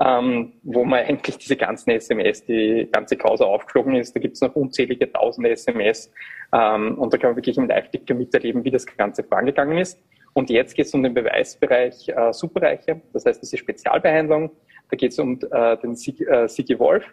ähm, 0.00 0.52
wo 0.62 0.84
man 0.84 1.00
eigentlich 1.00 1.38
diese 1.38 1.56
ganzen 1.56 1.90
SMS, 1.90 2.44
die 2.44 2.88
ganze 2.92 3.16
Causa 3.16 3.44
aufgeflogen 3.44 3.96
ist. 3.96 4.14
Da 4.14 4.20
gibt 4.20 4.36
es 4.36 4.42
noch 4.42 4.54
unzählige 4.54 5.10
tausende 5.12 5.50
SMS 5.50 6.08
ähm, 6.52 6.98
und 6.98 7.12
da 7.12 7.18
kann 7.18 7.30
man 7.30 7.36
wirklich 7.36 7.58
im 7.58 7.66
Live-Ticker 7.66 8.14
miterleben, 8.14 8.62
wie 8.62 8.70
das 8.70 8.86
Ganze 8.86 9.24
vorangegangen 9.24 9.78
ist. 9.78 10.00
Und 10.34 10.50
jetzt 10.50 10.76
geht 10.76 10.86
es 10.86 10.94
um 10.94 11.02
den 11.02 11.14
Beweisbereich 11.14 12.08
äh, 12.10 12.32
Superreiche, 12.32 13.00
das 13.12 13.26
heißt 13.26 13.42
diese 13.42 13.56
Spezialbehandlung. 13.56 14.52
Da 14.88 14.96
geht 14.96 15.10
es 15.10 15.18
um 15.18 15.40
äh, 15.50 15.76
den 15.78 15.96
Sigi, 15.96 16.22
äh, 16.26 16.46
Sigi 16.46 16.78
Wolf, 16.78 17.12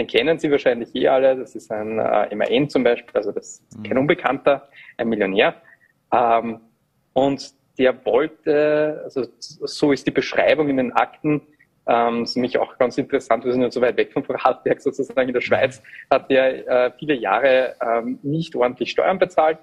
den 0.00 0.06
kennen 0.06 0.38
Sie 0.38 0.50
wahrscheinlich 0.50 0.94
eh 0.94 1.08
alle. 1.08 1.36
Das 1.36 1.54
ist 1.54 1.70
ein 1.70 1.98
äh, 1.98 2.34
MAN 2.34 2.68
zum 2.68 2.82
Beispiel, 2.84 3.14
also 3.14 3.32
das 3.32 3.58
ist 3.68 3.84
kein 3.84 3.92
mhm. 3.92 4.00
Unbekannter, 4.00 4.68
ein 4.96 5.08
Millionär. 5.08 5.54
Ähm, 6.12 6.60
und 7.12 7.52
der 7.78 8.04
wollte, 8.04 9.02
also 9.04 9.26
so 9.38 9.92
ist 9.92 10.06
die 10.06 10.10
Beschreibung 10.10 10.68
in 10.68 10.78
den 10.78 10.92
Akten, 10.92 11.42
ähm, 11.86 12.22
ist 12.22 12.36
nämlich 12.36 12.58
auch 12.58 12.78
ganz 12.78 12.96
interessant, 12.98 13.44
wir 13.44 13.52
sind 13.52 13.62
ja 13.62 13.70
so 13.70 13.80
weit 13.80 13.96
weg 13.96 14.12
von 14.12 14.24
Vorarlberg 14.24 14.80
sozusagen 14.80 15.28
in 15.28 15.34
der 15.34 15.40
Schweiz, 15.40 15.82
hat 16.10 16.30
der 16.30 16.68
äh, 16.68 16.92
viele 16.98 17.14
Jahre 17.14 17.74
ähm, 17.82 18.18
nicht 18.22 18.54
ordentlich 18.56 18.90
Steuern 18.90 19.18
bezahlt. 19.18 19.58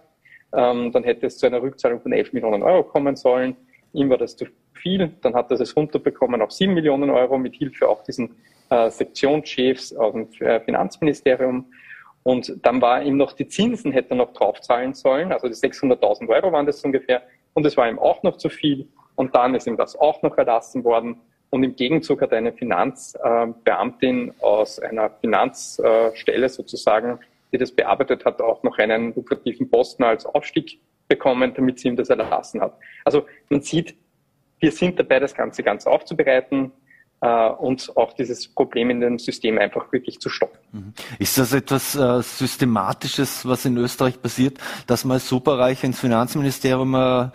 Ähm, 0.53 0.91
dann 0.91 1.03
hätte 1.03 1.25
es 1.25 1.37
zu 1.37 1.47
einer 1.47 1.61
Rückzahlung 1.61 2.01
von 2.01 2.13
11 2.13 2.33
Millionen 2.33 2.63
Euro 2.63 2.83
kommen 2.83 3.15
sollen. 3.15 3.55
Ihm 3.93 4.09
war 4.09 4.17
das 4.17 4.35
zu 4.35 4.45
viel. 4.73 5.11
Dann 5.21 5.33
hat 5.33 5.51
er 5.51 5.59
es 5.59 5.75
runterbekommen 5.75 6.41
auf 6.41 6.51
7 6.51 6.73
Millionen 6.73 7.09
Euro 7.09 7.37
mit 7.37 7.55
Hilfe 7.55 7.87
auch 7.87 8.03
diesen 8.03 8.35
äh, 8.69 8.89
Sektionschefs 8.89 9.93
aus 9.93 10.13
dem 10.13 10.29
äh, 10.39 10.59
Finanzministerium. 10.61 11.65
Und 12.23 12.53
dann 12.65 12.81
war 12.81 13.01
ihm 13.01 13.15
noch 13.17 13.33
die 13.33 13.47
Zinsen 13.47 13.91
hätte 13.91 14.11
er 14.11 14.17
noch 14.17 14.33
draufzahlen 14.33 14.93
sollen, 14.93 15.31
also 15.31 15.47
die 15.47 15.53
600.000 15.53 16.27
Euro 16.27 16.51
waren 16.51 16.65
das 16.65 16.83
ungefähr. 16.83 17.21
Und 17.53 17.65
es 17.65 17.77
war 17.77 17.89
ihm 17.89 17.99
auch 17.99 18.21
noch 18.23 18.37
zu 18.37 18.49
viel. 18.49 18.87
Und 19.15 19.33
dann 19.35 19.55
ist 19.55 19.65
ihm 19.65 19.77
das 19.77 19.95
auch 19.95 20.21
noch 20.21 20.37
erlassen 20.37 20.83
worden. 20.83 21.21
Und 21.49 21.63
im 21.63 21.75
Gegenzug 21.75 22.21
hat 22.21 22.33
eine 22.33 22.51
Finanzbeamtin 22.51 24.33
aus 24.41 24.79
einer 24.79 25.09
Finanzstelle 25.09 26.49
sozusagen, 26.49 27.19
die 27.51 27.57
das 27.57 27.71
bearbeitet 27.71 28.25
hat, 28.25 28.41
auch 28.41 28.61
noch 28.63 28.77
einen 28.77 29.15
lukrativen 29.15 29.69
Posten 29.69 30.03
als 30.03 30.25
Aufstieg 30.25 30.79
bekommen, 31.07 31.53
damit 31.55 31.79
sie 31.79 31.87
ihm 31.87 31.95
das 31.95 32.09
erlassen 32.09 32.61
hat. 32.61 32.77
Also 33.05 33.25
man 33.49 33.61
sieht, 33.61 33.95
wir 34.59 34.71
sind 34.71 34.99
dabei, 34.99 35.19
das 35.19 35.33
Ganze 35.33 35.63
ganz 35.63 35.87
aufzubereiten 35.87 36.73
äh, 37.21 37.49
und 37.49 37.95
auch 37.97 38.13
dieses 38.13 38.47
Problem 38.47 38.89
in 38.89 38.99
dem 38.99 39.17
System 39.17 39.57
einfach 39.57 39.91
wirklich 39.91 40.19
zu 40.19 40.29
stoppen. 40.29 40.57
Mhm. 40.71 40.93
Ist 41.17 41.37
das 41.37 41.53
etwas 41.53 41.95
äh, 41.95 42.21
Systematisches, 42.21 43.47
was 43.47 43.65
in 43.65 43.77
Österreich 43.77 44.21
passiert, 44.21 44.57
dass 44.85 45.03
man 45.03 45.15
als 45.15 45.27
Superreich 45.27 45.83
ins 45.83 45.99
Finanzministerium 45.99 46.93
äh, 46.93 47.29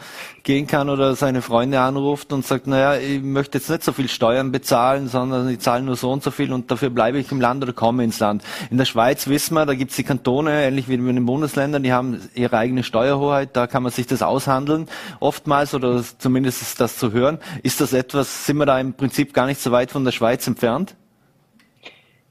gehen 0.44 0.66
kann 0.66 0.88
oder 0.88 1.14
seine 1.16 1.42
Freunde 1.42 1.80
anruft 1.80 2.32
und 2.32 2.46
sagt, 2.46 2.66
naja, 2.66 2.96
ich 2.96 3.22
möchte 3.22 3.58
jetzt 3.58 3.70
nicht 3.70 3.82
so 3.82 3.92
viel 3.92 4.08
Steuern 4.08 4.52
bezahlen, 4.52 5.08
sondern 5.08 5.48
ich 5.48 5.60
zahle 5.60 5.82
nur 5.82 5.96
so 5.96 6.10
und 6.12 6.22
so 6.22 6.30
viel 6.30 6.52
und 6.52 6.70
dafür 6.70 6.90
bleibe 6.90 7.18
ich 7.18 7.30
im 7.32 7.40
Land 7.40 7.62
oder 7.62 7.72
komme 7.72 8.04
ins 8.04 8.20
Land. 8.20 8.42
In 8.70 8.78
der 8.78 8.84
Schweiz 8.84 9.26
wissen 9.28 9.54
wir, 9.54 9.66
da 9.66 9.74
gibt 9.74 9.90
es 9.90 9.96
die 9.96 10.04
Kantone, 10.04 10.64
ähnlich 10.64 10.88
wie 10.88 10.94
in 10.94 11.06
den 11.06 11.26
Bundesländern, 11.26 11.82
die 11.82 11.92
haben 11.92 12.20
ihre 12.34 12.56
eigene 12.56 12.82
Steuerhoheit, 12.82 13.56
da 13.56 13.66
kann 13.66 13.82
man 13.82 13.92
sich 13.92 14.06
das 14.06 14.22
aushandeln, 14.22 14.88
oftmals 15.20 15.74
oder 15.74 16.02
zumindest 16.18 16.62
ist 16.62 16.80
das 16.80 16.98
zu 16.98 17.12
hören. 17.12 17.38
Ist 17.62 17.80
das 17.80 17.92
etwas, 17.92 18.46
sind 18.46 18.58
wir 18.58 18.66
da 18.66 18.78
im 18.78 18.94
Prinzip 18.94 19.34
gar 19.34 19.46
nicht 19.46 19.60
so 19.60 19.71
weit 19.72 19.90
von 19.90 20.04
der 20.04 20.12
Schweiz 20.12 20.46
entfernt? 20.46 20.96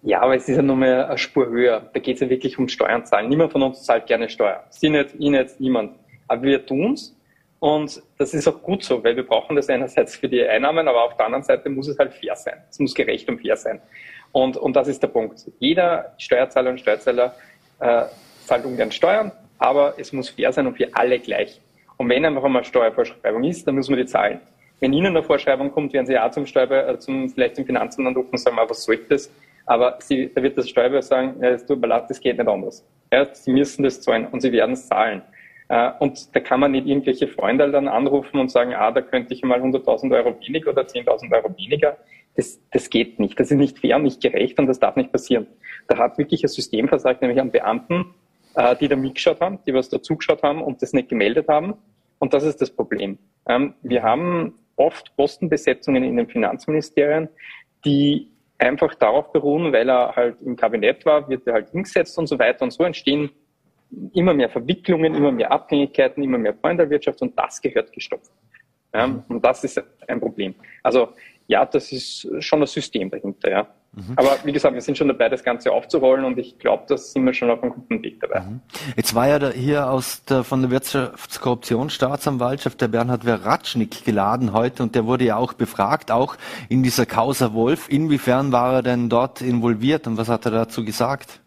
Ja, 0.03 0.21
aber 0.21 0.35
es 0.35 0.47
ist 0.49 0.55
ja 0.55 0.61
nur 0.61 0.77
eine 0.77 1.17
Spur 1.17 1.47
höher. 1.47 1.89
Da 1.93 1.99
geht 1.99 2.15
es 2.15 2.21
ja 2.21 2.29
wirklich 2.29 2.57
um 2.57 2.67
Steuern 2.67 3.05
zahlen. 3.05 3.29
Niemand 3.29 3.51
von 3.51 3.61
uns 3.61 3.83
zahlt 3.83 4.07
gerne 4.07 4.29
Steuern. 4.29 4.61
Sie 4.69 4.89
nicht, 4.89 5.13
ich 5.19 5.29
nicht, 5.29 5.59
niemand. 5.59 5.95
Aber 6.27 6.41
wir 6.43 6.65
tun's. 6.65 7.15
Und 7.59 8.01
das 8.17 8.33
ist 8.33 8.47
auch 8.47 8.63
gut 8.63 8.83
so, 8.83 9.03
weil 9.03 9.15
wir 9.15 9.25
brauchen 9.25 9.55
das 9.55 9.69
einerseits 9.69 10.15
für 10.15 10.27
die 10.27 10.43
Einnahmen, 10.43 10.87
aber 10.87 11.03
auf 11.03 11.15
der 11.15 11.27
anderen 11.27 11.43
Seite 11.43 11.69
muss 11.69 11.87
es 11.87 11.99
halt 11.99 12.11
fair 12.11 12.35
sein. 12.35 12.55
Es 12.71 12.79
muss 12.79 12.95
gerecht 12.95 13.29
und 13.29 13.39
fair 13.39 13.55
sein. 13.55 13.79
Und, 14.31 14.57
und 14.57 14.75
das 14.75 14.87
ist 14.87 15.03
der 15.03 15.09
Punkt. 15.09 15.45
Jeder 15.59 16.15
Steuerzahler 16.17 16.71
und 16.71 16.79
Steuerzahler 16.79 17.35
äh, 17.79 18.05
zahlt 18.45 18.65
ungern 18.65 18.91
Steuern, 18.91 19.31
aber 19.59 19.93
es 19.97 20.11
muss 20.11 20.29
fair 20.29 20.51
sein 20.51 20.65
und 20.65 20.75
für 20.75 20.87
alle 20.93 21.19
gleich. 21.19 21.61
Und 21.97 22.09
wenn 22.09 22.25
einfach 22.25 22.43
einmal 22.43 22.63
Steuervorschreibung 22.63 23.43
ist, 23.43 23.67
dann 23.67 23.75
muss 23.75 23.89
man 23.89 23.99
die 23.99 24.05
zahlen. 24.07 24.39
Wenn 24.81 24.93
Ihnen 24.93 25.15
eine 25.15 25.23
Vorschreibung 25.23 25.71
kommt, 25.71 25.93
werden 25.93 26.07
Sie 26.07 26.17
auch 26.17 26.31
zum 26.31 26.47
Steuer, 26.47 26.89
äh, 26.89 26.97
zum, 26.97 27.29
vielleicht 27.29 27.55
zum 27.55 27.65
Finanzamt 27.65 28.07
anrufen 28.07 28.31
und 28.31 28.39
sagen, 28.39 28.57
was 28.57 28.83
soll 28.83 28.97
das? 29.07 29.31
Aber 29.67 29.99
Sie, 30.01 30.31
da 30.33 30.41
wird 30.41 30.57
das 30.57 30.69
Steuerbüro 30.69 31.01
sagen, 31.01 31.35
ja, 31.39 31.49
es 31.49 31.65
tut 31.65 31.79
mir 31.79 31.87
leid, 31.87 32.05
das 32.09 32.19
geht 32.19 32.37
nicht 32.37 32.47
anders. 32.47 32.83
Ja, 33.13 33.33
Sie 33.33 33.53
müssen 33.53 33.83
das 33.83 34.01
zahlen 34.01 34.27
und 34.31 34.41
Sie 34.41 34.51
werden 34.51 34.71
es 34.71 34.87
zahlen. 34.87 35.21
Äh, 35.69 35.91
und 35.99 36.35
da 36.35 36.39
kann 36.39 36.59
man 36.59 36.71
nicht 36.71 36.87
irgendwelche 36.87 37.27
Freunde 37.27 37.69
dann 37.69 37.87
anrufen 37.87 38.39
und 38.39 38.49
sagen, 38.49 38.73
ah, 38.73 38.91
da 38.91 39.01
könnte 39.01 39.35
ich 39.35 39.43
mal 39.43 39.61
100.000 39.61 40.15
Euro 40.15 40.35
weniger 40.41 40.71
oder 40.71 40.81
10.000 40.81 41.31
Euro 41.31 41.55
weniger. 41.55 41.95
Das, 42.35 42.59
das 42.71 42.89
geht 42.89 43.19
nicht. 43.19 43.39
Das 43.39 43.51
ist 43.51 43.57
nicht 43.57 43.77
fair 43.77 43.97
und 43.97 44.03
nicht 44.03 44.19
gerecht 44.19 44.57
und 44.57 44.65
das 44.65 44.79
darf 44.79 44.95
nicht 44.95 45.11
passieren. 45.11 45.45
Da 45.89 45.99
hat 45.99 46.17
wirklich 46.17 46.43
ein 46.43 46.47
System 46.47 46.87
versagt, 46.87 47.21
nämlich 47.21 47.39
an 47.39 47.51
Beamten, 47.51 48.15
äh, 48.55 48.75
die 48.77 48.87
da 48.87 48.95
mitgeschaut 48.95 49.41
haben, 49.41 49.59
die 49.67 49.75
was 49.75 49.89
dazugeschaut 49.89 50.41
haben 50.41 50.63
und 50.63 50.81
das 50.81 50.91
nicht 50.91 51.09
gemeldet 51.09 51.47
haben. 51.49 51.75
Und 52.17 52.33
das 52.33 52.43
ist 52.43 52.61
das 52.61 52.71
Problem. 52.71 53.19
Ähm, 53.47 53.75
wir 53.83 54.01
haben 54.01 54.55
oft 54.81 55.15
Postenbesetzungen 55.15 56.03
in 56.03 56.17
den 56.17 56.27
Finanzministerien, 56.27 57.29
die 57.85 58.31
einfach 58.57 58.93
darauf 58.95 59.31
beruhen, 59.31 59.73
weil 59.73 59.89
er 59.89 60.15
halt 60.15 60.37
im 60.41 60.55
Kabinett 60.55 61.05
war, 61.05 61.27
wird 61.29 61.47
er 61.47 61.53
halt 61.53 61.69
hingesetzt 61.69 62.17
und 62.17 62.27
so 62.27 62.37
weiter. 62.37 62.63
Und 62.63 62.71
so 62.71 62.83
entstehen 62.83 63.31
immer 64.13 64.33
mehr 64.33 64.49
Verwicklungen, 64.49 65.15
immer 65.15 65.31
mehr 65.31 65.51
Abhängigkeiten, 65.51 66.23
immer 66.23 66.37
mehr 66.37 66.53
Freundelwirtschaft 66.53 67.21
und 67.21 67.37
das 67.37 67.61
gehört 67.61 67.91
gestopft. 67.91 68.31
Ja, 68.93 69.23
und 69.27 69.43
das 69.43 69.63
ist 69.63 69.81
ein 70.07 70.19
Problem. 70.19 70.53
Also 70.83 71.09
ja, 71.47 71.65
das 71.65 71.91
ist 71.91 72.27
schon 72.39 72.61
das 72.61 72.71
System 72.71 73.09
dahinter, 73.09 73.49
ja. 73.51 73.67
Mhm. 73.93 74.13
Aber 74.15 74.37
wie 74.45 74.53
gesagt, 74.53 74.73
wir 74.73 74.81
sind 74.81 74.97
schon 74.97 75.09
dabei, 75.09 75.27
das 75.27 75.43
Ganze 75.43 75.69
aufzurollen 75.71 76.23
und 76.23 76.37
ich 76.37 76.57
glaube, 76.59 76.83
da 76.87 76.97
sind 76.97 77.25
wir 77.25 77.33
schon 77.33 77.49
auf 77.49 77.61
einem 77.61 77.73
guten 77.73 78.01
Weg 78.01 78.21
dabei. 78.21 78.39
Mhm. 78.39 78.61
Jetzt 78.95 79.13
war 79.13 79.27
ja 79.27 79.37
da 79.37 79.49
hier 79.49 79.89
aus 79.89 80.23
der, 80.23 80.45
von 80.45 80.61
der 80.61 80.71
Wirtschaftskorruptionsstaatsanwaltschaft 80.71 82.79
der 82.79 82.87
Bernhard 82.87 83.25
Veratschnik 83.25 84.05
geladen 84.05 84.53
heute 84.53 84.83
und 84.83 84.95
der 84.95 85.05
wurde 85.05 85.25
ja 85.25 85.35
auch 85.35 85.51
befragt, 85.53 86.09
auch 86.09 86.37
in 86.69 86.83
dieser 86.83 87.05
Causa 87.05 87.53
Wolf. 87.53 87.89
Inwiefern 87.89 88.53
war 88.53 88.75
er 88.75 88.81
denn 88.81 89.09
dort 89.09 89.41
involviert 89.41 90.07
und 90.07 90.17
was 90.17 90.29
hat 90.29 90.45
er 90.45 90.51
dazu 90.51 90.85
gesagt? 90.85 91.41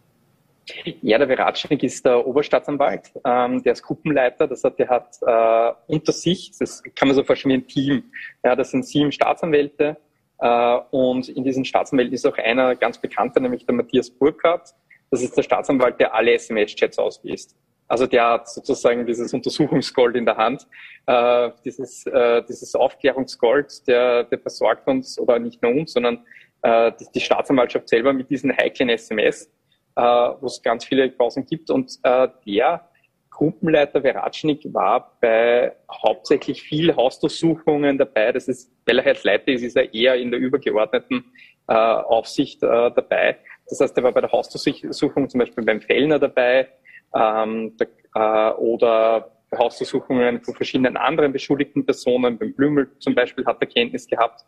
Ja, 1.03 1.19
der 1.19 1.27
Veratschnik 1.27 1.83
ist 1.83 2.07
der 2.07 2.27
Oberstaatsanwalt, 2.27 3.13
ähm, 3.25 3.63
der 3.63 3.73
ist 3.73 3.83
Gruppenleiter, 3.83 4.47
das 4.47 4.65
hat, 4.65 4.79
der 4.79 4.89
hat 4.89 5.19
äh, 5.21 5.93
unter 5.93 6.13
sich, 6.13 6.53
das 6.59 6.83
kann 6.95 7.09
man 7.09 7.15
so 7.15 7.23
vorstellen 7.23 7.53
wie 7.53 7.59
ein 7.59 7.67
Team, 7.67 8.05
ja, 8.43 8.57
das 8.57 8.71
sind 8.71 8.87
sieben 8.87 9.13
Staatsanwälte, 9.13 9.99
und 10.39 11.29
in 11.29 11.45
diesen 11.45 11.65
Staatsanwälten 11.65 12.13
ist 12.13 12.27
auch 12.27 12.37
einer 12.37 12.75
ganz 12.75 12.99
bekannter, 12.99 13.41
nämlich 13.41 13.65
der 13.67 13.75
Matthias 13.75 14.11
Burkhardt. 14.11 14.75
Das 15.11 15.23
ist 15.23 15.37
der 15.37 15.43
Staatsanwalt, 15.43 16.01
der 16.01 16.15
alle 16.15 16.35
SMS-Chats 16.35 16.99
ausliest. 16.99 17.57
Also 17.87 18.07
der 18.07 18.31
hat 18.31 18.49
sozusagen 18.49 19.07
dieses 19.07 19.33
Untersuchungsgold 19.35 20.17
in 20.17 20.25
der 20.25 20.37
Hand, 20.37 20.67
äh, 21.07 21.51
dieses, 21.65 22.07
äh, 22.07 22.43
dieses 22.49 22.75
Aufklärungsgold, 22.75 23.87
der, 23.87 24.25
der 24.25 24.39
versorgt 24.39 24.89
uns, 24.89 25.19
oder 25.19 25.39
nicht 25.39 25.63
nur 25.63 25.73
uns, 25.73 25.93
sondern 25.93 26.25
äh, 26.63 26.93
die, 26.99 27.07
die 27.15 27.21
Staatsanwaltschaft 27.21 27.89
selber 27.89 28.13
mit 28.13 28.31
diesen 28.31 28.57
heiklen 28.57 28.89
SMS, 28.89 29.51
äh, 29.97 30.03
wo 30.03 30.47
es 30.47 30.63
ganz 30.63 30.85
viele 30.85 31.09
Pausen 31.11 31.45
gibt. 31.45 31.71
Und 31.71 31.99
äh, 32.03 32.29
der 32.47 32.89
Gruppenleiter 33.35 34.01
Veratschnik 34.01 34.63
war 34.73 35.19
bei 35.21 35.73
hauptsächlich 35.91 36.63
viel 36.63 36.95
Hausdurchsuchungen 36.95 37.99
dabei. 37.99 38.31
Das 38.31 38.47
ist, 38.47 38.71
weil 38.87 39.01
er 39.01 39.05
halt 39.05 39.25
Leiter 39.25 39.49
ist, 39.49 39.63
ist 39.63 39.77
er 39.77 39.93
eher 39.93 40.15
in 40.15 40.31
der 40.31 40.39
übergeordneten 40.39 41.25
äh, 41.67 41.75
Aufsicht 41.75 42.63
äh, 42.63 42.67
dabei. 42.93 43.39
Das 43.69 43.81
heißt, 43.81 43.97
er 43.97 44.05
war 44.05 44.13
bei 44.13 44.21
der 44.21 44.31
Hausdurchsuchung 44.31 45.29
zum 45.29 45.41
Beispiel 45.41 45.65
beim 45.65 45.81
Fellner 45.81 46.21
dabei 46.21 46.69
ähm, 47.13 47.77
äh, 48.15 48.51
oder 48.51 49.33
bei 49.51 49.59
Hausdurchsuchungen 49.59 50.41
von 50.43 50.55
verschiedenen 50.55 50.97
anderen 50.97 51.33
beschuldigten 51.33 51.85
Personen. 51.85 52.39
Beim 52.39 52.55
Blümel 52.55 52.89
zum 53.01 53.17
Beispiel 53.17 53.45
hat 53.47 53.57
er 53.61 53.67
Kenntnis 53.67 54.07
gehabt. 54.07 54.45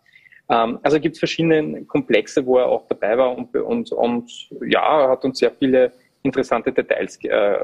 Ähm, 0.48 0.78
also 0.84 1.00
gibt 1.00 1.16
es 1.16 1.18
verschiedene 1.18 1.84
Komplexe, 1.86 2.46
wo 2.46 2.58
er 2.58 2.66
auch 2.66 2.86
dabei 2.86 3.18
war 3.18 3.36
und, 3.36 3.52
und, 3.56 3.90
und 3.90 4.30
ja, 4.64 5.08
hat 5.08 5.24
uns 5.24 5.40
sehr 5.40 5.50
viele 5.50 5.92
interessante 6.22 6.72
Details 6.72 7.18
äh, 7.24 7.58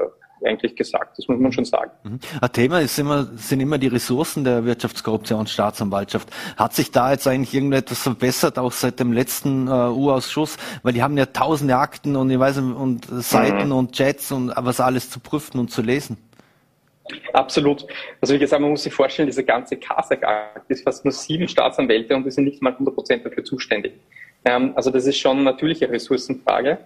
eigentlich 0.45 0.75
gesagt. 0.75 1.17
Das 1.17 1.27
muss 1.27 1.39
man 1.39 1.51
schon 1.51 1.65
sagen. 1.65 1.91
Mhm. 2.03 2.19
Ein 2.41 2.51
Thema 2.51 2.81
ist 2.81 2.97
immer, 2.99 3.25
sind 3.35 3.59
immer 3.59 3.77
die 3.77 3.87
Ressourcen 3.87 4.43
der 4.43 4.65
Wirtschaftskorruptionsstaatsanwaltschaft. 4.65 6.29
Hat 6.57 6.73
sich 6.73 6.91
da 6.91 7.11
jetzt 7.11 7.27
eigentlich 7.27 7.53
irgendetwas 7.53 8.01
verbessert, 8.01 8.59
auch 8.59 8.71
seit 8.71 8.99
dem 8.99 9.13
letzten 9.13 9.67
äh, 9.67 9.71
U-Ausschuss? 9.71 10.57
Weil 10.83 10.93
die 10.93 11.03
haben 11.03 11.17
ja 11.17 11.25
tausende 11.25 11.77
Akten 11.77 12.15
und 12.15 12.29
ich 12.29 12.39
weiß 12.39 12.57
und 12.57 13.05
Seiten 13.05 13.67
mhm. 13.67 13.73
und 13.73 13.91
Chats 13.93 14.31
und 14.31 14.53
was 14.55 14.79
alles 14.79 15.09
zu 15.09 15.19
prüfen 15.19 15.59
und 15.59 15.71
zu 15.71 15.81
lesen. 15.81 16.17
Absolut. 17.33 17.85
Also 18.21 18.33
wie 18.33 18.39
gesagt, 18.39 18.61
man 18.61 18.71
muss 18.71 18.83
sich 18.83 18.93
vorstellen, 18.93 19.27
diese 19.27 19.43
ganze 19.43 19.77
CASAC-Akt 19.77 20.69
ist 20.69 20.83
fast 20.83 21.03
nur 21.03 21.11
sieben 21.11 21.47
Staatsanwälte 21.47 22.15
und 22.15 22.25
die 22.25 22.31
sind 22.31 22.45
nicht 22.45 22.61
mal 22.61 22.71
100 22.71 22.95
Prozent 22.95 23.25
dafür 23.25 23.43
zuständig. 23.43 23.93
Ähm, 24.45 24.73
also 24.75 24.89
das 24.89 25.05
ist 25.05 25.17
schon 25.17 25.43
natürlich 25.43 25.83
eine 25.83 25.93
Ressourcenfrage. 25.93 26.77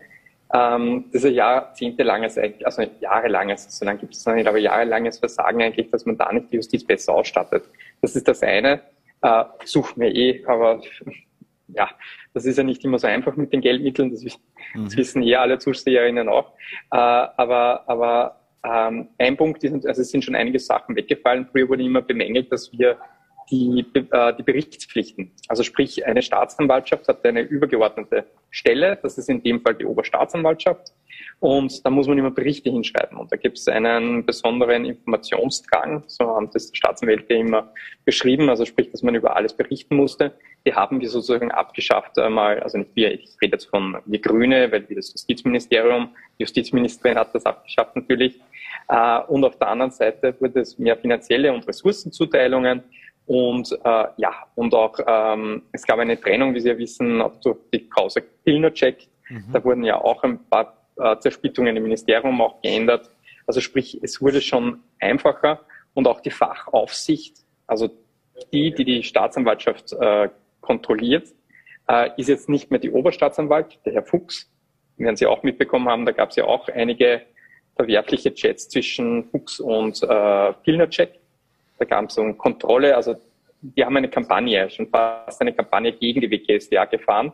Ähm, 0.53 1.05
das 1.11 1.23
ist 1.23 1.29
ein 1.29 1.35
jahrzehntelanges, 1.35 2.37
also 2.63 2.83
jahrelanges, 3.01 3.77
so 3.77 3.85
lange 3.85 3.99
gibt 3.99 4.15
es 4.15 4.25
noch 4.25 4.33
nicht, 4.33 4.47
aber 4.47 4.57
jahrelanges 4.57 5.19
Versagen 5.19 5.61
eigentlich, 5.61 5.89
dass 5.91 6.05
man 6.05 6.17
da 6.17 6.31
nicht 6.31 6.51
die 6.51 6.57
Justiz 6.57 6.83
besser 6.83 7.13
ausstattet. 7.13 7.63
Das 8.01 8.15
ist 8.15 8.27
das 8.27 8.43
eine. 8.43 8.81
Äh, 9.21 9.43
suchen 9.65 10.01
wir 10.01 10.13
eh, 10.13 10.45
aber 10.45 10.81
ja, 11.67 11.89
das 12.33 12.45
ist 12.45 12.57
ja 12.57 12.63
nicht 12.63 12.83
immer 12.85 12.99
so 12.99 13.07
einfach 13.07 13.35
mit 13.35 13.51
den 13.51 13.61
Geldmitteln, 13.61 14.11
das, 14.11 14.23
mhm. 14.23 14.85
das 14.85 14.95
wissen 14.95 15.21
eh 15.23 15.35
alle 15.35 15.59
Zuseherinnen 15.59 16.29
auch. 16.29 16.53
Äh, 16.91 16.97
aber 16.97 17.83
aber 17.87 18.39
ähm, 18.63 19.09
ein 19.17 19.37
Punkt 19.37 19.63
ist, 19.63 19.85
also 19.85 20.01
es 20.01 20.11
sind 20.11 20.23
schon 20.23 20.35
einige 20.35 20.59
Sachen 20.59 20.95
weggefallen. 20.95 21.47
Früher 21.51 21.69
wurde 21.69 21.83
immer 21.83 22.01
bemängelt, 22.01 22.51
dass 22.51 22.71
wir 22.71 22.97
die, 23.49 23.85
äh, 23.93 24.33
die 24.35 24.43
Berichtspflichten. 24.43 25.31
Also 25.47 25.63
sprich, 25.63 26.05
eine 26.05 26.21
Staatsanwaltschaft 26.21 27.07
hat 27.07 27.25
eine 27.25 27.41
übergeordnete 27.41 28.25
Stelle, 28.49 28.97
das 29.01 29.17
ist 29.17 29.29
in 29.29 29.41
dem 29.43 29.61
Fall 29.61 29.75
die 29.75 29.85
Oberstaatsanwaltschaft. 29.85 30.93
Und 31.39 31.85
da 31.85 31.91
muss 31.91 32.07
man 32.07 32.17
immer 32.17 32.31
Berichte 32.31 32.71
hinschreiben. 32.71 33.17
Und 33.17 33.31
da 33.31 33.35
gibt 33.35 33.59
es 33.59 33.67
einen 33.67 34.25
besonderen 34.25 34.85
Informationsdrang, 34.85 36.03
so 36.07 36.27
haben 36.27 36.49
das 36.51 36.71
Staatsanwälte 36.73 37.35
immer 37.35 37.71
beschrieben, 38.05 38.49
also 38.49 38.65
sprich, 38.65 38.91
dass 38.91 39.03
man 39.03 39.13
über 39.13 39.35
alles 39.35 39.53
berichten 39.53 39.95
musste. 39.95 40.33
Die 40.65 40.73
haben 40.73 40.99
wir 40.99 41.09
sozusagen 41.09 41.51
abgeschafft 41.51 42.17
einmal, 42.17 42.59
also 42.59 42.79
nicht 42.79 42.91
wir, 42.95 43.13
ich 43.13 43.37
rede 43.41 43.53
jetzt 43.53 43.65
von 43.65 43.97
wir 44.05 44.19
Grüne, 44.19 44.71
weil 44.71 44.89
wir 44.89 44.95
das 44.95 45.13
Justizministerium, 45.13 46.09
die 46.39 46.43
Justizministerin 46.43 47.17
hat 47.17 47.33
das 47.35 47.45
abgeschafft 47.45 47.95
natürlich. 47.95 48.39
Äh, 48.89 49.19
und 49.27 49.43
auf 49.45 49.57
der 49.59 49.69
anderen 49.69 49.91
Seite 49.91 50.35
wurde 50.39 50.61
es 50.61 50.79
mehr 50.79 50.97
finanzielle 50.97 51.53
und 51.53 51.67
Ressourcenzuteilungen 51.67 52.83
und 53.27 53.71
äh, 53.83 54.05
ja, 54.15 54.33
und 54.55 54.73
auch 54.73 54.97
ähm, 55.05 55.63
es 55.73 55.85
gab 55.85 55.99
eine 55.99 56.19
Trennung, 56.19 56.55
wie 56.55 56.61
Sie 56.61 56.69
ja 56.69 56.77
wissen, 56.77 57.21
auch 57.21 57.35
durch 57.41 57.57
die 57.73 57.87
Causa 57.89 58.21
Pilnacek. 58.45 59.07
Mhm. 59.29 59.51
Da 59.51 59.63
wurden 59.63 59.83
ja 59.83 59.99
auch 59.99 60.23
ein 60.23 60.39
paar 60.49 60.77
äh, 60.97 61.17
Zersplittungen 61.19 61.75
im 61.75 61.83
Ministerium 61.83 62.39
auch 62.41 62.61
geändert. 62.61 63.11
Also 63.45 63.59
sprich, 63.59 63.99
es 64.01 64.21
wurde 64.21 64.41
schon 64.41 64.79
einfacher 64.99 65.59
und 65.93 66.07
auch 66.07 66.21
die 66.21 66.31
Fachaufsicht, 66.31 67.37
also 67.67 67.89
die, 68.53 68.73
die 68.73 68.85
die 68.85 69.03
Staatsanwaltschaft 69.03 69.91
äh, 69.93 70.29
kontrolliert, 70.61 71.27
äh, 71.89 72.09
ist 72.17 72.29
jetzt 72.29 72.47
nicht 72.47 72.71
mehr 72.71 72.79
die 72.79 72.91
Oberstaatsanwalt, 72.91 73.79
der 73.85 73.93
Herr 73.93 74.03
Fuchs. 74.03 74.49
Werden 74.95 75.17
Sie 75.17 75.25
auch 75.25 75.43
mitbekommen 75.43 75.89
haben, 75.89 76.05
da 76.05 76.13
gab 76.13 76.29
es 76.29 76.37
ja 76.37 76.45
auch 76.45 76.69
einige 76.69 77.23
verwerfliche 77.75 78.33
Chats 78.33 78.69
zwischen 78.69 79.25
Fuchs 79.25 79.59
und 79.59 80.01
äh, 80.01 80.53
Pilnacek. 80.63 81.19
Da 81.77 81.85
gab 81.85 82.09
es 82.09 82.17
um 82.17 82.37
Kontrolle, 82.37 82.95
also 82.95 83.15
die 83.61 83.83
haben 83.83 83.97
eine 83.97 84.09
Kampagne, 84.09 84.69
schon 84.69 84.87
fast 84.87 85.41
eine 85.41 85.53
Kampagne 85.53 85.91
gegen 85.93 86.21
die 86.21 86.29
WGSDA 86.29 86.85
gefahren. 86.85 87.33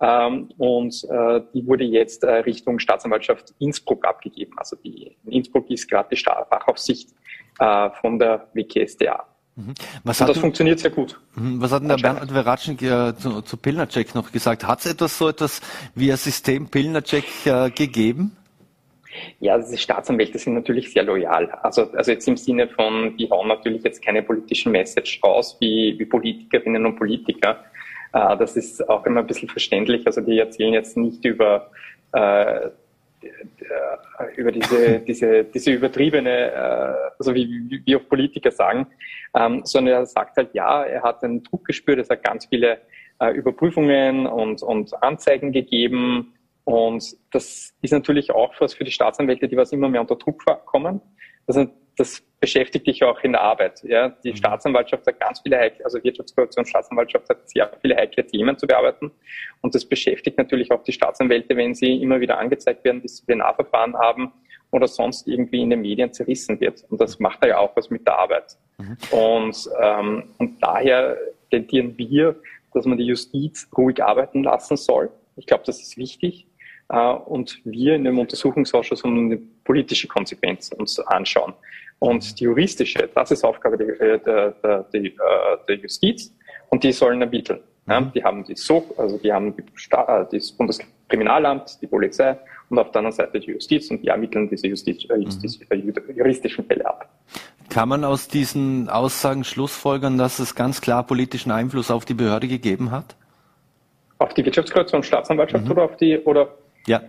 Ähm, 0.00 0.50
und 0.58 1.04
äh, 1.10 1.40
die 1.52 1.66
wurde 1.66 1.84
jetzt 1.84 2.24
äh, 2.24 2.30
Richtung 2.30 2.78
Staatsanwaltschaft 2.78 3.54
Innsbruck 3.58 4.06
abgegeben. 4.06 4.52
Also 4.56 4.76
die, 4.76 5.16
in 5.24 5.32
Innsbruck 5.32 5.70
ist 5.70 5.88
gerade 5.88 6.08
die 6.10 6.16
Fachaufsicht 6.16 7.10
äh, 7.58 7.90
von 8.00 8.18
der 8.18 8.48
WKSDA. 8.54 9.24
Mhm. 9.56 9.74
Was 10.02 10.20
und 10.20 10.28
das 10.28 10.34
denn, 10.34 10.40
funktioniert 10.40 10.80
sehr 10.80 10.90
gut. 10.90 11.20
Mhm. 11.36 11.60
Was 11.60 11.70
hat 11.70 11.82
denn 11.82 11.88
der 11.88 11.96
Bernhard 11.96 12.30
Veratschnik 12.30 12.82
äh, 12.82 13.14
zu, 13.16 13.42
zu 13.42 13.56
Pilnacek 13.56 14.14
noch 14.14 14.32
gesagt? 14.32 14.66
Hat 14.66 14.80
es 14.80 14.86
etwas 14.86 15.16
so 15.16 15.28
etwas 15.28 15.60
wie 15.94 16.10
ein 16.10 16.16
System 16.16 16.68
Pilnacek 16.68 17.24
äh, 17.46 17.70
gegeben? 17.70 18.36
Ja, 19.40 19.54
also 19.54 19.70
die 19.70 19.78
Staatsanwälte 19.78 20.38
sind 20.38 20.54
natürlich 20.54 20.92
sehr 20.92 21.02
loyal. 21.02 21.50
Also, 21.62 21.90
also 21.92 22.10
jetzt 22.10 22.26
im 22.28 22.36
Sinne 22.36 22.68
von, 22.68 23.16
die 23.16 23.28
hauen 23.30 23.48
natürlich 23.48 23.82
jetzt 23.84 24.04
keine 24.04 24.22
politischen 24.22 24.72
Message 24.72 25.20
raus 25.22 25.56
wie, 25.60 25.94
wie 25.98 26.04
Politikerinnen 26.04 26.84
und 26.86 26.96
Politiker. 26.96 27.64
Äh, 28.12 28.36
das 28.36 28.56
ist 28.56 28.88
auch 28.88 29.04
immer 29.06 29.20
ein 29.20 29.26
bisschen 29.26 29.48
verständlich. 29.48 30.06
Also 30.06 30.20
die 30.20 30.38
erzählen 30.38 30.72
jetzt 30.72 30.96
nicht 30.96 31.24
über, 31.24 31.70
äh, 32.12 32.70
über 34.36 34.52
diese, 34.52 35.00
diese, 35.06 35.44
diese 35.44 35.72
übertriebene, 35.72 36.52
äh, 36.52 37.10
also 37.18 37.34
wie, 37.34 37.82
wie 37.84 37.96
auch 37.96 38.08
Politiker 38.08 38.50
sagen, 38.50 38.86
ähm, 39.34 39.62
sondern 39.64 39.94
er 39.94 40.06
sagt 40.06 40.36
halt, 40.36 40.54
ja, 40.54 40.84
er 40.84 41.02
hat 41.02 41.22
einen 41.22 41.42
Druck 41.42 41.64
gespürt, 41.64 41.98
es 41.98 42.10
hat 42.10 42.22
ganz 42.22 42.46
viele 42.46 42.78
äh, 43.20 43.30
Überprüfungen 43.32 44.26
und, 44.26 44.62
und 44.62 45.02
Anzeigen 45.02 45.52
gegeben 45.52 46.34
und 46.64 47.16
das 47.30 47.74
ist 47.82 47.92
natürlich 47.92 48.30
auch 48.30 48.54
was 48.58 48.74
für 48.74 48.84
die 48.84 48.90
Staatsanwälte, 48.90 49.48
die 49.48 49.56
was 49.56 49.72
immer 49.72 49.88
mehr 49.88 50.00
unter 50.00 50.16
Druck 50.16 50.44
kommen. 50.64 51.00
Das, 51.46 51.58
das 51.96 52.22
beschäftigt 52.40 52.86
dich 52.86 53.02
auch 53.04 53.20
in 53.22 53.32
der 53.32 53.42
Arbeit. 53.42 53.82
Ja, 53.84 54.08
die 54.08 54.30
mhm. 54.30 54.36
Staatsanwaltschaft 54.36 55.06
hat 55.06 55.20
ganz 55.20 55.40
viele 55.40 55.58
heikle, 55.58 55.84
also 55.84 56.02
Wirtschaftskorruption, 56.02 56.64
Staatsanwaltschaft 56.64 57.28
hat 57.28 57.48
sehr 57.48 57.70
viele 57.80 57.96
heikle 57.96 58.26
Themen 58.26 58.56
zu 58.58 58.66
bearbeiten. 58.66 59.10
Und 59.60 59.74
das 59.74 59.84
beschäftigt 59.84 60.38
natürlich 60.38 60.70
auch 60.70 60.82
die 60.82 60.92
Staatsanwälte, 60.92 61.56
wenn 61.56 61.74
sie 61.74 62.02
immer 62.02 62.20
wieder 62.20 62.38
angezeigt 62.38 62.84
werden, 62.84 63.02
Disziplinarverfahren 63.02 63.96
haben 63.96 64.32
oder 64.70 64.88
sonst 64.88 65.28
irgendwie 65.28 65.60
in 65.60 65.70
den 65.70 65.82
Medien 65.82 66.12
zerrissen 66.12 66.58
wird. 66.60 66.84
Und 66.88 67.00
das 67.00 67.18
macht 67.18 67.44
ja 67.44 67.58
auch 67.58 67.76
was 67.76 67.90
mit 67.90 68.06
der 68.06 68.18
Arbeit. 68.18 68.56
Mhm. 68.78 68.96
Und, 69.10 69.70
ähm, 69.80 70.24
und 70.38 70.62
daher 70.62 71.16
tendieren 71.50 71.96
wir, 71.96 72.36
dass 72.72 72.86
man 72.86 72.98
die 72.98 73.06
Justiz 73.06 73.68
ruhig 73.76 74.02
arbeiten 74.02 74.42
lassen 74.42 74.76
soll. 74.76 75.10
Ich 75.36 75.46
glaube, 75.46 75.62
das 75.66 75.80
ist 75.80 75.96
wichtig. 75.96 76.46
Äh, 76.94 77.14
und 77.26 77.60
wir 77.64 77.96
in 77.96 78.04
dem 78.04 78.18
Untersuchungsausschuss 78.18 79.02
um 79.02 79.36
politische 79.64 80.06
Konsequenz 80.06 80.70
uns 80.72 80.98
anschauen. 81.00 81.54
Und 81.98 82.38
die 82.38 82.44
juristische, 82.44 83.08
das 83.14 83.30
ist 83.30 83.44
Aufgabe 83.44 83.78
der, 83.78 84.18
der, 84.18 84.50
der, 84.52 84.82
der 84.92 85.02
äh, 85.68 85.74
Justiz 85.74 86.32
und 86.68 86.84
die 86.84 86.92
sollen 86.92 87.20
ermitteln. 87.20 87.60
Ja, 87.86 88.00
mhm. 88.00 88.12
die 88.12 88.24
haben 88.24 88.44
die 88.44 88.56
so, 88.56 88.94
also 88.96 89.18
die 89.18 89.32
haben 89.32 89.54
äh, 89.58 90.24
das 90.30 90.52
Bundeskriminalamt, 90.52 91.78
die 91.82 91.86
Polizei 91.86 92.38
und 92.70 92.78
auf 92.78 92.90
der 92.92 93.00
anderen 93.00 93.16
Seite 93.16 93.40
die 93.40 93.50
Justiz 93.50 93.90
und 93.90 94.02
die 94.02 94.08
ermitteln 94.08 94.48
diese 94.48 94.68
Justiz, 94.68 95.02
Justiz, 95.02 95.60
mhm. 95.70 95.92
juristischen 96.14 96.64
Fälle 96.64 96.86
ab. 96.86 97.08
Kann 97.70 97.88
man 97.88 98.04
aus 98.04 98.28
diesen 98.28 98.88
Aussagen 98.88 99.44
schlussfolgern, 99.44 100.16
dass 100.16 100.38
es 100.38 100.54
ganz 100.54 100.80
klar 100.80 101.02
politischen 101.02 101.50
Einfluss 101.50 101.90
auf 101.90 102.04
die 102.04 102.14
Behörde 102.14 102.48
gegeben 102.48 102.90
hat? 102.90 103.16
Auf 104.18 104.32
die 104.34 104.44
Wirtschaftskorruption 104.44 105.02
Staatsanwaltschaft 105.02 105.64
mhm. 105.64 105.70
oder 105.72 105.82
auf 105.82 105.96
die 105.96 106.18
oder 106.18 106.48
ja. 106.86 107.02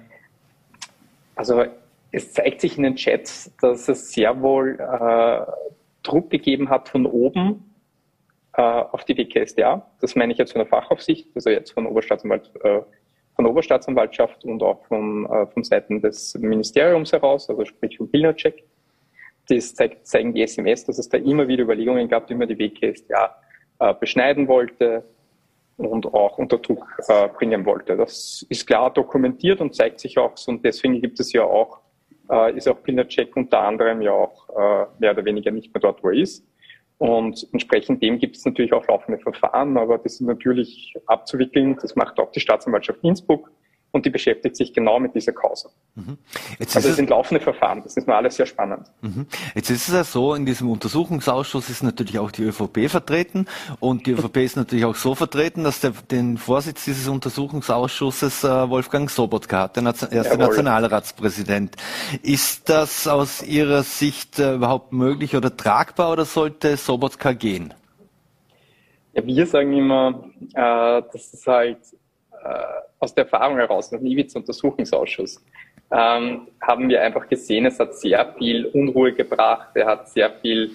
Also 1.36 1.65
es 2.11 2.32
zeigt 2.32 2.61
sich 2.61 2.78
in 2.78 2.84
den 2.84 2.95
Chats, 2.95 3.51
dass 3.59 3.89
es 3.89 4.13
sehr 4.13 4.41
wohl 4.41 4.80
äh, 4.80 5.51
Druck 6.03 6.30
gegeben 6.30 6.69
hat 6.69 6.88
von 6.88 7.05
oben 7.05 7.76
äh, 8.53 8.61
auf 8.61 9.03
die 9.03 9.17
WKSDA. 9.17 9.86
Das 9.99 10.15
meine 10.15 10.32
ich 10.32 10.39
jetzt 10.39 10.53
von 10.53 10.59
der 10.59 10.67
Fachaufsicht, 10.67 11.28
also 11.36 11.49
jetzt 11.49 11.71
von 11.71 11.86
Oberstaatsanwalt, 11.86 12.51
äh, 12.63 12.82
von 13.36 13.43
der 13.43 13.51
Oberstaatsanwaltschaft 13.51 14.45
und 14.45 14.63
auch 14.63 14.86
von, 14.86 15.26
äh, 15.26 15.45
von 15.47 15.63
Seiten 15.63 16.01
des 16.01 16.36
Ministeriums 16.36 17.11
heraus, 17.11 17.49
also 17.49 17.65
sprich 17.65 17.97
von 17.97 18.09
Pilnacek. 18.09 18.63
Das 19.49 19.76
zeigt, 19.76 20.07
zeigen 20.07 20.34
die 20.34 20.41
SMS, 20.41 20.86
dass 20.86 20.97
es 20.97 21.09
da 21.09 21.17
immer 21.17 21.47
wieder 21.47 21.63
Überlegungen 21.63 22.07
gab, 22.07 22.30
wie 22.30 22.36
man 22.36 22.47
die 22.47 22.57
WKSDA 22.57 23.36
äh, 23.80 23.93
beschneiden 23.93 24.47
wollte, 24.47 25.03
und 25.78 26.05
auch 26.13 26.38
unter 26.38 26.57
Druck 26.57 26.86
äh, 27.07 27.28
bringen 27.30 27.65
wollte. 27.65 27.97
Das 27.97 28.45
ist 28.49 28.65
klar 28.65 28.93
dokumentiert 28.93 29.61
und 29.61 29.76
zeigt 29.76 29.99
sich 29.99 30.17
auch 30.17 30.38
so 30.38 30.51
und 30.51 30.63
deswegen 30.63 31.01
gibt 31.01 31.19
es 31.19 31.34
ja 31.34 31.43
auch, 31.43 31.82
äh, 32.30 32.55
ist 32.55 32.67
auch 32.67 32.82
Pinacek 32.82 33.36
unter 33.36 33.61
anderem 33.61 34.01
ja 34.01 34.11
auch 34.11 34.49
äh, 34.49 34.86
mehr 34.99 35.11
oder 35.11 35.26
weniger 35.26 35.51
nicht 35.51 35.73
mehr 35.73 35.82
dort, 35.82 36.03
wo 36.03 36.09
er 36.09 36.15
ist. 36.15 36.45
Und 36.97 37.45
entsprechend 37.51 38.01
dem 38.01 38.19
gibt 38.19 38.38
es 38.38 38.45
natürlich 38.45 38.71
auch 38.71 38.88
laufende 38.88 39.19
Verfahren, 39.19 39.78
aber 39.78 39.97
das 39.97 40.13
ist 40.13 40.21
natürlich 40.21 40.93
abzuwickeln. 41.07 41.78
Das 41.82 41.95
macht 41.95 42.17
auch 42.19 42.32
die 42.32 42.39
Staatsanwaltschaft 42.39 42.99
Innsbruck 43.03 43.51
und 43.95 44.05
die 44.05 44.09
beschäftigt 44.09 44.57
sich 44.57 44.73
genau 44.73 44.99
mit 44.99 45.15
dieser 45.15 45.31
Causa. 45.31 45.69
Mhm. 45.95 46.17
Also 46.59 46.89
es 46.89 46.97
sind 46.97 47.09
laufende 47.09 47.41
Verfahren, 47.41 47.81
das 47.81 47.95
ist 47.95 48.07
mir 48.07 48.15
alles 48.15 48.35
sehr 48.35 48.45
spannend. 48.45 48.91
Mhm. 49.01 49.25
Jetzt 49.55 49.69
ist 49.69 49.87
es 49.87 49.93
ja 49.93 50.03
so, 50.03 50.35
in 50.35 50.45
diesem 50.45 50.69
Untersuchungsausschuss 50.69 51.69
ist 51.69 51.81
natürlich 51.81 52.19
auch 52.19 52.31
die 52.31 52.43
ÖVP 52.43 52.89
vertreten 52.89 53.47
und 53.79 54.05
die 54.05 54.11
ÖVP 54.11 54.37
ist 54.37 54.57
natürlich 54.57 54.83
auch 54.83 54.95
so 54.95 55.15
vertreten, 55.15 55.63
dass 55.63 55.79
der, 55.79 55.93
den 56.11 56.37
Vorsitz 56.37 56.83
dieses 56.83 57.07
Untersuchungsausschusses 57.07 58.43
äh, 58.43 58.69
Wolfgang 58.69 59.09
Sobotka 59.09 59.61
hat, 59.61 59.77
der 59.77 59.83
Nation 59.83 60.11
erste 60.11 60.33
Jawohl. 60.33 60.47
Nationalratspräsident. 60.47 61.77
Ist 62.21 62.67
das 62.67 63.07
aus 63.07 63.43
Ihrer 63.43 63.83
Sicht 63.83 64.39
äh, 64.39 64.55
überhaupt 64.55 64.91
möglich 64.91 65.37
oder 65.37 65.55
tragbar 65.55 66.11
oder 66.11 66.25
sollte 66.25 66.75
Sobotka 66.75 67.31
gehen? 67.31 67.73
Ja, 69.13 69.25
wir 69.25 69.47
sagen 69.47 69.71
immer, 69.71 70.25
äh, 70.53 71.01
dass 71.13 71.33
es 71.33 71.47
halt 71.47 71.79
äh, 72.45 72.63
aus 73.06 73.14
der 73.14 73.24
Erfahrung 73.24 73.58
heraus, 73.58 73.91
nach 73.91 74.01
Niewitz 74.01 74.36
Untersuchungsausschuss, 74.36 75.43
ähm, 75.91 76.47
haben 76.62 76.89
wir 76.89 77.01
einfach 77.01 77.28
gesehen, 77.30 77.66
es 77.66 77.80
hat 77.80 77.95
sehr 77.95 78.34
viel 78.38 78.66
Unruhe 78.66 79.14
gebracht, 79.14 79.70
er 79.76 79.86
hat 79.86 80.10
sehr 80.10 80.32
viel 80.41 80.72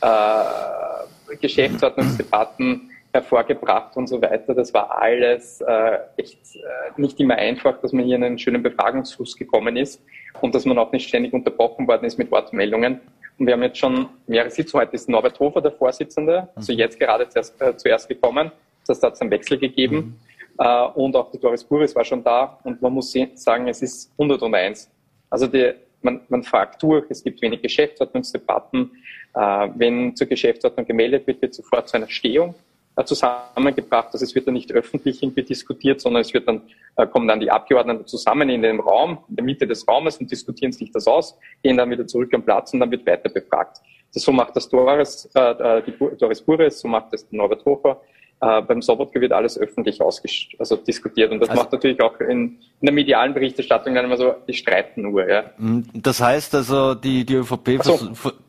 äh, 0.00 1.36
Geschäftsordnungsdebatten 1.40 2.90
hervorgebracht 3.12 3.96
und 3.96 4.08
so 4.08 4.20
weiter. 4.20 4.54
Das 4.54 4.74
war 4.74 5.00
alles 5.00 5.60
äh, 5.60 5.98
echt 6.16 6.56
äh, 6.56 7.00
nicht 7.00 7.20
immer 7.20 7.36
einfach, 7.36 7.80
dass 7.80 7.92
man 7.92 8.04
hier 8.04 8.16
in 8.16 8.24
einen 8.24 8.38
schönen 8.38 8.62
Befragungsfluss 8.62 9.36
gekommen 9.36 9.76
ist 9.76 10.02
und 10.40 10.54
dass 10.54 10.64
man 10.64 10.78
auch 10.78 10.90
nicht 10.90 11.08
ständig 11.08 11.32
unterbrochen 11.32 11.86
worden 11.86 12.06
ist 12.06 12.18
mit 12.18 12.30
Wortmeldungen. 12.30 13.00
Und 13.38 13.46
wir 13.46 13.52
haben 13.52 13.62
jetzt 13.62 13.78
schon 13.78 14.08
mehrere 14.26 14.50
Sitzungen. 14.50 14.86
Heute 14.86 14.96
ist 14.96 15.08
Norbert 15.08 15.38
Hofer 15.38 15.60
der 15.60 15.72
Vorsitzende, 15.72 16.48
also 16.54 16.72
mhm. 16.72 16.78
jetzt 16.78 16.98
gerade 16.98 17.28
zuerst, 17.28 17.60
äh, 17.60 17.76
zuerst 17.76 18.08
gekommen. 18.08 18.50
Das 18.86 19.02
hat 19.02 19.14
es 19.14 19.20
einen 19.20 19.30
Wechsel 19.30 19.58
gegeben. 19.58 19.96
Mhm. 19.96 20.14
Äh, 20.58 20.86
und 20.94 21.16
auch 21.16 21.30
die 21.30 21.38
Doris 21.38 21.64
Buris 21.64 21.94
war 21.94 22.04
schon 22.04 22.22
da. 22.22 22.58
Und 22.64 22.80
man 22.80 22.92
muss 22.92 23.14
sagen, 23.34 23.68
es 23.68 23.82
ist 23.82 24.12
101. 24.18 24.90
Also 25.30 25.46
die, 25.46 25.72
man, 26.02 26.20
man 26.28 26.42
fragt 26.42 26.82
durch, 26.82 27.06
es 27.08 27.24
gibt 27.24 27.42
wenig 27.42 27.62
Geschäftsordnungsdebatten. 27.62 28.90
Äh, 29.34 29.68
wenn 29.74 30.14
zur 30.14 30.26
Geschäftsordnung 30.26 30.86
gemeldet 30.86 31.26
wird, 31.26 31.42
wird 31.42 31.54
sofort 31.54 31.88
zu 31.88 31.96
einer 31.96 32.08
Stehung 32.08 32.54
äh, 32.96 33.04
zusammengebracht. 33.04 34.10
Also 34.12 34.24
es 34.24 34.34
wird 34.34 34.46
dann 34.46 34.54
nicht 34.54 34.70
öffentlich 34.72 35.22
irgendwie 35.22 35.42
diskutiert, 35.42 36.00
sondern 36.00 36.20
es 36.20 36.32
wird 36.32 36.46
dann, 36.46 36.62
äh, 36.96 37.06
kommen 37.06 37.26
dann 37.26 37.40
die 37.40 37.50
Abgeordneten 37.50 38.06
zusammen 38.06 38.48
in 38.48 38.62
den 38.62 38.78
Raum, 38.78 39.18
in 39.28 39.36
der 39.36 39.44
Mitte 39.44 39.66
des 39.66 39.88
Raumes 39.88 40.18
und 40.18 40.30
diskutieren 40.30 40.70
sich 40.70 40.92
das 40.92 41.08
aus, 41.08 41.36
gehen 41.62 41.76
dann 41.76 41.90
wieder 41.90 42.06
zurück 42.06 42.32
am 42.34 42.44
Platz 42.44 42.72
und 42.72 42.80
dann 42.80 42.90
wird 42.90 43.04
weiter 43.06 43.28
befragt. 43.28 43.78
Das, 44.12 44.22
so 44.22 44.30
macht 44.30 44.54
das 44.54 44.68
Doris, 44.68 45.28
äh, 45.34 45.40
äh 45.40 45.82
die 45.82 46.16
Doris 46.16 46.40
Bures, 46.40 46.78
so 46.78 46.86
macht 46.86 47.12
das 47.12 47.26
Norbert 47.32 47.64
Hofer, 47.64 48.00
äh, 48.44 48.62
beim 48.62 48.82
Sobotka 48.82 49.20
wird 49.20 49.32
alles 49.32 49.58
öffentlich 49.58 50.00
also 50.00 50.76
diskutiert 50.76 51.32
und 51.32 51.40
das 51.40 51.50
also, 51.50 51.62
macht 51.62 51.72
natürlich 51.72 52.00
auch 52.00 52.18
in, 52.20 52.28
in, 52.28 52.58
der 52.82 52.92
medialen 52.92 53.34
Berichterstattung 53.34 53.94
dann 53.94 54.04
immer 54.04 54.16
so, 54.16 54.34
die 54.46 54.54
streiten 54.54 55.02
nur. 55.02 55.28
Ja. 55.28 55.44
Mhm. 55.58 55.84
Das 55.94 56.20
heißt 56.20 56.54
also, 56.54 56.94
die, 56.94 57.24
die, 57.24 57.34
ÖVP, 57.34 57.82
so. 57.82 57.98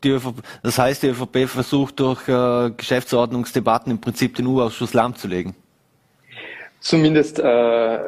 die 0.02 0.10
ÖVP, 0.10 0.34
das 0.62 0.78
heißt, 0.78 1.02
die 1.02 1.08
ÖVP 1.08 1.48
versucht 1.48 2.00
durch 2.00 2.28
äh, 2.28 2.70
Geschäftsordnungsdebatten 2.76 3.90
im 3.92 4.00
Prinzip 4.00 4.34
den 4.36 4.46
U-Ausschuss 4.46 4.94
lahmzulegen. 4.94 5.54
Zumindest 6.80 7.38
äh, 7.38 7.98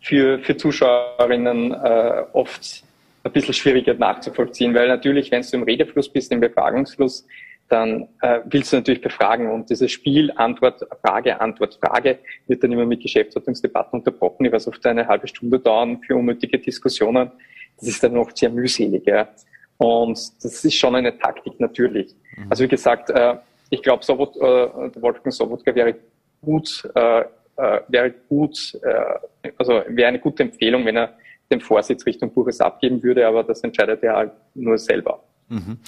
für, 0.00 0.38
für 0.38 0.56
Zuschauerinnen 0.56 1.72
äh, 1.72 2.24
oft 2.32 2.82
ein 3.24 3.32
bisschen 3.32 3.54
schwieriger 3.54 3.94
nachzuvollziehen, 3.94 4.74
weil 4.74 4.88
natürlich, 4.88 5.30
wenn 5.30 5.42
du 5.42 5.56
im 5.56 5.62
Redefluss 5.62 6.08
bist, 6.08 6.32
im 6.32 6.40
Befragungsfluss, 6.40 7.26
dann 7.68 8.08
äh, 8.22 8.40
willst 8.46 8.72
du 8.72 8.76
natürlich 8.76 9.00
befragen. 9.00 9.50
Und 9.50 9.70
dieses 9.70 9.90
Spiel 9.90 10.32
Antwort, 10.36 10.86
Frage, 11.02 11.40
Antwort, 11.40 11.78
Frage 11.80 12.18
wird 12.46 12.62
dann 12.62 12.72
immer 12.72 12.86
mit 12.86 13.02
Geschäftsordnungsdebatten 13.02 14.00
unterbrochen, 14.00 14.44
die 14.44 14.52
was 14.52 14.66
oft 14.66 14.84
eine 14.86 15.06
halbe 15.06 15.28
Stunde 15.28 15.58
dauern 15.58 16.00
für 16.06 16.16
unnötige 16.16 16.58
Diskussionen. 16.58 17.30
Das 17.78 17.88
ist 17.88 18.02
dann 18.02 18.14
noch 18.14 18.30
sehr 18.34 18.50
mühselig. 18.50 19.06
Ja. 19.06 19.28
Und 19.76 20.18
das 20.42 20.64
ist 20.64 20.74
schon 20.74 20.94
eine 20.96 21.16
Taktik 21.18 21.60
natürlich. 21.60 22.14
Mhm. 22.36 22.46
Also 22.50 22.64
wie 22.64 22.68
gesagt, 22.68 23.10
äh, 23.10 23.36
ich 23.70 23.82
glaube, 23.82 24.04
Sobot, 24.04 24.36
äh, 24.36 24.40
Wolfgang 24.40 25.32
Sobotka 25.32 25.74
wäre 25.74 25.94
gut, 26.40 26.88
äh, 26.94 27.20
äh, 27.20 27.80
wäre 27.88 28.14
gut, 28.28 28.78
äh, 28.82 29.50
also 29.56 29.82
wäre 29.88 30.08
eine 30.08 30.18
gute 30.18 30.42
Empfehlung, 30.42 30.84
wenn 30.86 30.96
er 30.96 31.14
den 31.50 31.60
Vorsitz 31.60 32.04
Richtung 32.06 32.32
Buches 32.32 32.60
abgeben 32.60 33.02
würde, 33.02 33.26
aber 33.26 33.42
das 33.42 33.62
entscheidet 33.62 34.02
er 34.02 34.16
halt 34.16 34.32
nur 34.54 34.78
selber. 34.78 35.22
Mhm. 35.48 35.78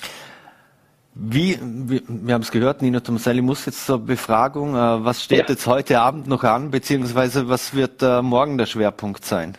Wie, 1.14 1.58
wir, 1.60 2.02
wir 2.06 2.34
haben 2.34 2.42
es 2.42 2.50
gehört, 2.50 2.82
Nina 2.82 3.00
Tomaselli 3.00 3.42
muss 3.42 3.66
jetzt 3.66 3.84
zur 3.84 3.98
Befragung. 3.98 4.74
Äh, 4.74 5.04
was 5.04 5.24
steht 5.24 5.40
ja. 5.40 5.46
jetzt 5.48 5.66
heute 5.66 6.00
Abend 6.00 6.28
noch 6.28 6.44
an, 6.44 6.70
beziehungsweise 6.70 7.48
was 7.48 7.74
wird 7.74 8.02
äh, 8.02 8.22
morgen 8.22 8.58
der 8.58 8.66
Schwerpunkt 8.66 9.24
sein? 9.24 9.56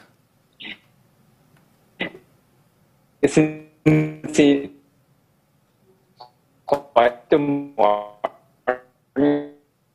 Es 3.20 3.36
sind 3.36 3.72
Sie 4.32 4.70
heute 6.96 7.38
Morgen 7.38 8.02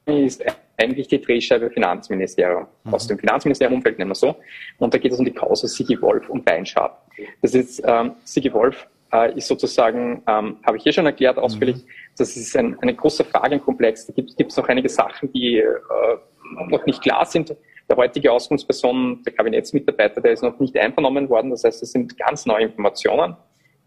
ist 0.07 0.45
eigentlich 0.77 1.09
die 1.09 1.21
Drehscheibe 1.21 1.71
Finanzministerium. 1.71 2.67
Mhm. 2.85 2.95
Aus 2.95 3.07
dem 3.07 3.19
Finanzministerium-Umfeld 3.19 3.99
nennen 3.99 4.11
wir 4.11 4.15
so. 4.15 4.37
Und 4.79 4.93
da 4.93 4.99
geht 4.99 5.13
es 5.13 5.19
um 5.19 5.25
die 5.25 5.33
Causa 5.33 5.67
Sigi 5.67 6.01
Wolf 6.01 6.29
und 6.29 6.47
Weinschab. 6.47 7.11
Das 7.43 7.55
ist 7.55 7.83
ähm, 7.85 8.13
Sigi 8.25 8.53
Wolf 8.53 8.87
äh, 9.17 9.37
ist 9.37 9.49
sozusagen, 9.49 10.23
ähm, 10.27 10.57
habe 10.65 10.77
ich 10.77 10.83
hier 10.83 10.93
schon 10.93 11.07
erklärt 11.07 11.39
ausführlich, 11.39 11.77
mhm. 11.77 11.89
das 12.19 12.37
ist 12.37 12.57
ein, 12.57 12.79
eine 12.81 12.95
große 12.95 13.25
Fragenkomplex. 13.25 14.07
Da 14.07 14.13
gibt 14.15 14.51
es 14.51 14.57
noch 14.57 14.69
einige 14.69 14.89
Sachen, 14.89 15.33
die 15.33 15.59
äh, 15.59 15.67
noch 16.69 16.85
nicht 16.87 17.03
klar 17.03 17.25
sind. 17.25 17.55
Der 17.89 17.97
heutige 17.97 18.33
Auskunftsperson, 18.33 19.23
der 19.25 19.33
Kabinettsmitarbeiter, 19.33 20.21
der 20.21 20.33
ist 20.33 20.43
noch 20.43 20.59
nicht 20.59 20.77
einvernommen 20.77 21.29
worden. 21.29 21.51
Das 21.51 21.65
heißt, 21.65 21.83
es 21.83 21.93
sind 21.93 22.19
ganz 22.19 22.47
neue 22.47 22.65
Informationen, 22.65 23.37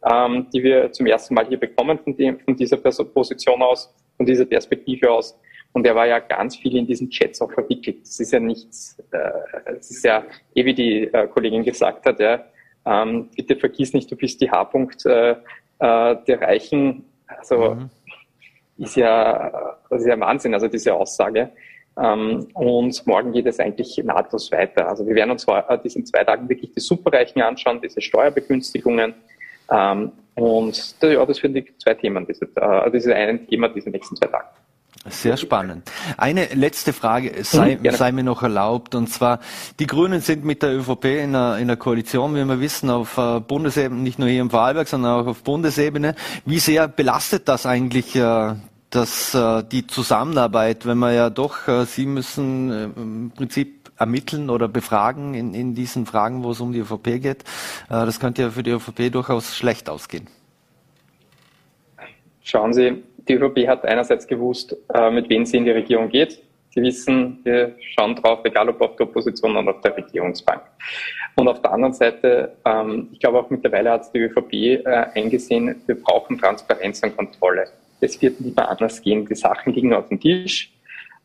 ähm, 0.10 0.48
die 0.54 0.64
wir 0.64 0.92
zum 0.92 1.06
ersten 1.06 1.34
Mal 1.34 1.48
hier 1.48 1.60
bekommen 1.60 2.00
von, 2.00 2.16
dem, 2.16 2.40
von 2.40 2.56
dieser 2.56 2.78
Position 2.78 3.62
aus, 3.62 3.94
von 4.18 4.26
dieser 4.26 4.46
Perspektive 4.46 5.12
aus. 5.12 5.38
Und 5.74 5.86
er 5.86 5.96
war 5.96 6.08
ja 6.08 6.20
ganz 6.20 6.56
viel 6.56 6.76
in 6.78 6.88
diesen 6.88 7.10
Chats 7.10 7.42
auch 7.42 7.52
verwickelt. 7.52 8.02
Das 8.02 8.20
ist 8.20 8.32
ja 8.32 8.40
nichts, 8.40 8.98
äh, 9.12 9.20
das 9.66 9.92
ist 9.92 10.04
ja, 10.04 10.24
eh 10.56 10.66
wie 10.66 10.74
die 10.74 11.04
äh, 11.04 11.28
Kollegin 11.28 11.64
gesagt 11.64 12.06
hat, 12.06 12.20
ja, 12.20 12.44
ähm, 12.86 13.30
bitte 13.36 13.56
vergiss 13.56 13.94
nicht, 13.94 14.12
du 14.12 14.16
bist 14.16 14.42
die 14.42 14.50
H-Punkt 14.50 15.06
äh, 15.06 15.32
äh, 15.32 15.36
der 16.28 16.42
Reichen. 16.42 17.06
Also 17.28 17.76
mhm. 17.76 17.90
ist 18.78 18.96
ja, 18.96 19.78
das 19.90 20.02
ist 20.02 20.08
ja 20.08 20.20
Wahnsinn, 20.20 20.54
also 20.54 20.68
diese 20.68 20.94
Aussage. 20.94 21.52
Ähm, 21.98 22.48
und 22.54 23.06
morgen 23.08 23.34
geht 23.34 23.46
es 23.46 23.60
eigentlich 23.60 23.98
nahtlos 24.04 24.52
weiter. 24.52 24.88
Also 24.88 25.06
wir 25.06 25.16
werden 25.16 25.32
uns 25.32 25.46
äh, 25.48 25.78
diesen 25.84 26.06
zwei 26.06 26.24
Tagen 26.24 26.48
wirklich 26.48 26.72
die 26.72 26.80
Superreichen 26.80 27.42
anschauen, 27.42 27.82
diese 27.82 28.02
Steuerbegünstigungen. 28.02 29.14
Ähm, 29.72 30.12
und 30.36 30.96
ja, 31.02 31.26
das 31.26 31.38
sind 31.38 31.54
die 31.54 31.66
zwei 31.78 31.94
Themen, 31.96 32.26
diese, 32.26 32.46
äh, 32.56 32.62
also 32.62 32.92
diese 32.92 33.14
einen 33.14 33.46
Thema 33.48 33.68
diese 33.68 33.90
nächsten 33.90 34.16
zwei 34.16 34.28
Tage. 34.28 34.48
Sehr 35.08 35.38
spannend. 35.38 35.90
Eine 36.18 36.46
letzte 36.48 36.92
Frage 36.92 37.44
sei, 37.44 37.78
mhm, 37.82 37.90
sei, 37.92 38.12
mir 38.12 38.24
noch 38.24 38.44
erlaubt, 38.44 38.96
und 38.96 39.08
zwar, 39.08 39.40
die 39.80 39.88
Grünen 39.88 40.20
sind 40.20 40.44
mit 40.44 40.62
der 40.62 40.78
ÖVP 40.78 41.06
in 41.06 41.36
einer, 41.36 41.58
in 41.58 41.64
einer 41.64 41.78
Koalition, 41.78 42.36
wie 42.36 42.44
wir 42.44 42.60
wissen, 42.60 42.90
auf 42.90 43.18
äh, 43.18 43.40
Bundesebene, 43.40 44.02
nicht 44.02 44.20
nur 44.20 44.28
hier 44.28 44.42
im 44.42 44.50
Vorarlberg, 44.50 44.90
sondern 44.90 45.22
auch 45.22 45.28
auf 45.28 45.44
Bundesebene. 45.44 46.16
Wie 46.46 46.60
sehr 46.60 46.90
belastet 46.90 47.48
das 47.48 47.66
eigentlich 47.66 48.14
äh, 48.16 48.56
das, 48.90 49.34
äh, 49.34 49.64
die 49.64 49.88
Zusammenarbeit, 49.88 50.86
wenn 50.86 50.98
man 50.98 51.16
ja 51.16 51.30
doch, 51.30 51.60
Sie 51.86 52.06
müssen 52.06 52.72
im 52.72 53.32
Prinzip 53.36 53.92
ermitteln 53.98 54.50
oder 54.50 54.68
befragen 54.68 55.34
in, 55.34 55.54
in 55.54 55.76
diesen 55.76 56.08
Fragen, 56.08 56.44
wo 56.44 56.52
es 56.52 56.60
um 56.60 56.74
die 56.74 56.80
ÖVP 56.80 57.22
geht. 57.22 57.44
Das 57.90 58.20
könnte 58.20 58.44
ja 58.44 58.50
für 58.50 58.64
die 58.64 58.72
ÖVP 58.72 59.12
durchaus 59.12 59.56
schlecht 59.56 59.90
ausgehen. 59.90 60.28
Schauen 62.42 62.74
Sie, 62.74 63.04
die 63.28 63.34
ÖVP 63.34 63.68
hat 63.68 63.86
einerseits 63.86 64.28
gewusst, 64.28 64.76
äh, 64.94 65.10
mit 65.12 65.30
wem 65.30 65.46
sie 65.46 65.58
in 65.58 65.66
die 65.66 65.72
Regierung 65.72 66.10
geht. 66.10 66.42
Sie 66.72 66.82
wissen, 66.82 67.40
wir 67.44 67.76
schauen 67.80 68.16
drauf, 68.16 68.40
egal 68.44 68.70
ob 68.70 68.82
auf 68.82 68.96
der 68.96 69.08
Opposition 69.08 69.58
oder 69.58 69.72
auf 69.72 69.82
der 69.82 69.98
Regierungsbank. 69.98 70.62
Und 71.36 71.48
auf 71.48 71.62
der 71.62 71.72
anderen 71.72 71.94
Seite, 71.94 72.56
ähm, 72.66 73.10
ich 73.12 73.20
glaube 73.20 73.40
auch 73.40 73.50
mittlerweile 73.50 73.92
hat 73.92 74.14
die 74.14 74.20
ÖVP 74.20 74.54
äh, 74.54 75.06
eingesehen, 75.16 75.82
wir 75.88 75.96
brauchen 75.96 76.38
Transparenz 76.38 77.02
und 77.02 77.16
Kontrolle. 77.16 77.66
Es 78.02 78.22
wird 78.22 78.40
lieber 78.40 78.70
anders 78.70 79.02
gehen. 79.02 79.26
Die 79.26 79.36
Sachen 79.36 79.74
liegen 79.74 79.94
auf 79.94 80.08
dem 80.10 80.20
Tisch. 80.20 80.72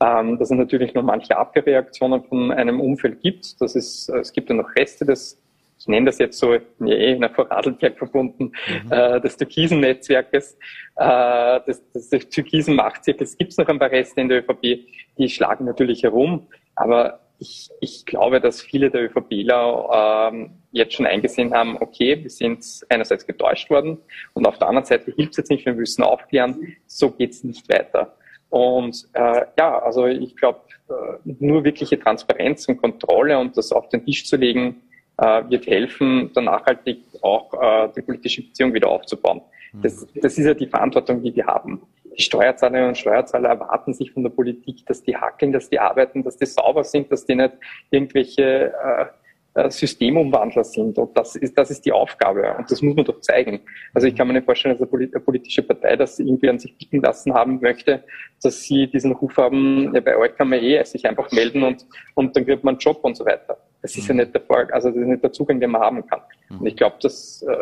Ähm, 0.00 0.38
dass 0.38 0.50
es 0.50 0.56
natürlich 0.56 0.92
noch 0.92 1.04
manche 1.04 1.36
Abwehrreaktionen 1.36 2.24
von 2.24 2.50
einem 2.50 2.80
Umfeld 2.80 3.20
gibt. 3.22 3.60
Das 3.60 3.76
ist, 3.76 4.08
es 4.08 4.32
gibt 4.32 4.50
ja 4.50 4.56
noch 4.56 4.74
Reste 4.74 5.04
des 5.04 5.40
ich 5.84 5.88
nenne 5.88 6.06
das 6.06 6.18
jetzt 6.18 6.38
so, 6.38 6.56
nee, 6.78 7.14
nach 7.16 7.34
Vorarlberg 7.34 7.98
verbunden, 7.98 8.52
mhm. 8.84 8.90
äh, 8.90 9.20
des 9.20 9.36
Türkisen-Netzwerkes, 9.36 10.56
äh, 10.96 11.60
des, 11.66 11.92
des, 11.92 12.08
des 12.08 12.28
Türkisen-Machtzirkels 12.30 13.36
gibt 13.36 13.52
es 13.52 13.58
noch 13.58 13.68
ein 13.68 13.78
paar 13.78 13.90
Reste 13.90 14.22
in 14.22 14.30
der 14.30 14.38
ÖVP, 14.38 14.86
die 15.18 15.28
schlagen 15.28 15.66
natürlich 15.66 16.02
herum, 16.02 16.46
aber 16.74 17.20
ich, 17.38 17.68
ich 17.82 18.06
glaube, 18.06 18.40
dass 18.40 18.62
viele 18.62 18.90
der 18.90 19.10
ÖVPler 19.10 20.30
ähm, 20.32 20.52
jetzt 20.72 20.94
schon 20.94 21.04
eingesehen 21.04 21.52
haben, 21.52 21.76
okay, 21.78 22.22
wir 22.22 22.30
sind 22.30 22.64
einerseits 22.88 23.26
getäuscht 23.26 23.68
worden 23.68 23.98
und 24.32 24.46
auf 24.46 24.56
der 24.56 24.68
anderen 24.68 24.86
Seite 24.86 25.12
hilft 25.14 25.32
es 25.32 25.36
jetzt 25.36 25.50
nicht, 25.50 25.66
wir 25.66 25.74
müssen 25.74 26.02
aufklären, 26.02 26.76
so 26.86 27.10
geht's 27.10 27.44
nicht 27.44 27.68
weiter. 27.68 28.16
Und 28.48 29.06
äh, 29.12 29.42
ja, 29.58 29.80
also 29.80 30.06
ich 30.06 30.34
glaube, 30.34 30.60
äh, 30.88 30.94
nur 31.24 31.62
wirkliche 31.64 31.98
Transparenz 32.00 32.66
und 32.68 32.78
Kontrolle 32.78 33.38
und 33.38 33.54
das 33.58 33.70
auf 33.70 33.90
den 33.90 34.02
Tisch 34.06 34.24
zu 34.26 34.36
legen, 34.36 34.76
äh, 34.76 34.93
wird 35.16 35.66
helfen, 35.66 36.30
dann 36.34 36.44
nachhaltig 36.44 36.98
auch 37.22 37.52
äh, 37.54 37.88
die 37.96 38.02
politische 38.02 38.42
Beziehung 38.42 38.74
wieder 38.74 38.88
aufzubauen. 38.88 39.42
Das, 39.82 40.06
das 40.14 40.38
ist 40.38 40.44
ja 40.44 40.54
die 40.54 40.66
Verantwortung, 40.66 41.22
die 41.22 41.34
wir 41.34 41.46
haben. 41.46 41.82
Die 42.16 42.22
Steuerzahlerinnen 42.22 42.90
und 42.90 42.98
Steuerzahler 42.98 43.50
erwarten 43.50 43.92
sich 43.92 44.12
von 44.12 44.22
der 44.22 44.30
Politik, 44.30 44.86
dass 44.86 45.02
die 45.02 45.16
hackeln, 45.16 45.52
dass 45.52 45.68
die 45.68 45.80
arbeiten, 45.80 46.22
dass 46.22 46.36
die 46.36 46.46
sauber 46.46 46.84
sind, 46.84 47.10
dass 47.10 47.26
die 47.26 47.34
nicht 47.34 47.54
irgendwelche 47.90 48.72
äh, 48.72 49.60
äh 49.60 49.70
Systemumwandler 49.70 50.62
sind. 50.62 50.96
Und 50.96 51.16
das 51.16 51.34
ist, 51.34 51.58
das 51.58 51.72
ist 51.72 51.84
die 51.84 51.90
Aufgabe. 51.90 52.54
Und 52.56 52.70
das 52.70 52.82
muss 52.82 52.94
man 52.94 53.04
doch 53.04 53.20
zeigen. 53.20 53.60
Also 53.94 54.06
ich 54.06 54.14
kann 54.14 54.28
mir 54.28 54.34
nicht 54.34 54.44
vorstellen, 54.44 54.78
dass 54.78 54.92
eine 54.92 55.20
politische 55.20 55.62
Partei 55.62 55.96
das 55.96 56.20
irgendwie 56.20 56.50
an 56.50 56.60
sich 56.60 56.76
bieten 56.78 57.00
lassen 57.00 57.34
haben 57.34 57.58
möchte, 57.60 58.04
dass 58.42 58.62
sie 58.62 58.86
diesen 58.86 59.12
Ruf 59.12 59.36
haben, 59.36 59.92
ja, 59.92 60.00
bei 60.00 60.16
euch 60.16 60.36
kann 60.36 60.50
man 60.50 60.60
eh 60.60 60.84
sich 60.84 61.04
einfach 61.08 61.32
melden 61.32 61.64
und, 61.64 61.84
und 62.14 62.36
dann 62.36 62.44
kriegt 62.44 62.62
man 62.62 62.74
einen 62.74 62.80
Job 62.80 63.00
und 63.02 63.16
so 63.16 63.24
weiter. 63.26 63.58
Das 63.84 63.94
ist 63.98 64.08
ja 64.08 64.14
nicht 64.14 64.32
der 64.32 64.40
Fall, 64.40 64.66
also 64.72 64.88
das 64.88 64.96
ist 64.96 65.06
nicht 65.06 65.22
der 65.22 65.30
Zugang, 65.30 65.60
den 65.60 65.72
man 65.72 65.82
haben 65.82 66.06
kann. 66.06 66.20
Und 66.58 66.64
ich 66.64 66.74
glaube, 66.74 66.96
dass 67.02 67.42
äh, 67.42 67.54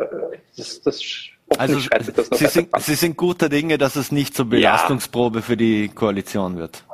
das, 0.57 0.81
das 0.81 1.03
also 1.59 1.81
Sie 1.81 2.47
sind, 2.47 2.69
Sie 2.79 2.95
sind 2.95 3.17
guter 3.17 3.49
Dinge, 3.49 3.77
dass 3.77 3.97
es 3.97 4.13
nicht 4.13 4.33
zur 4.33 4.45
Belastungsprobe 4.45 5.41
ja. 5.41 5.43
für 5.43 5.57
die 5.57 5.89
Koalition 5.89 6.59
wird. 6.59 6.85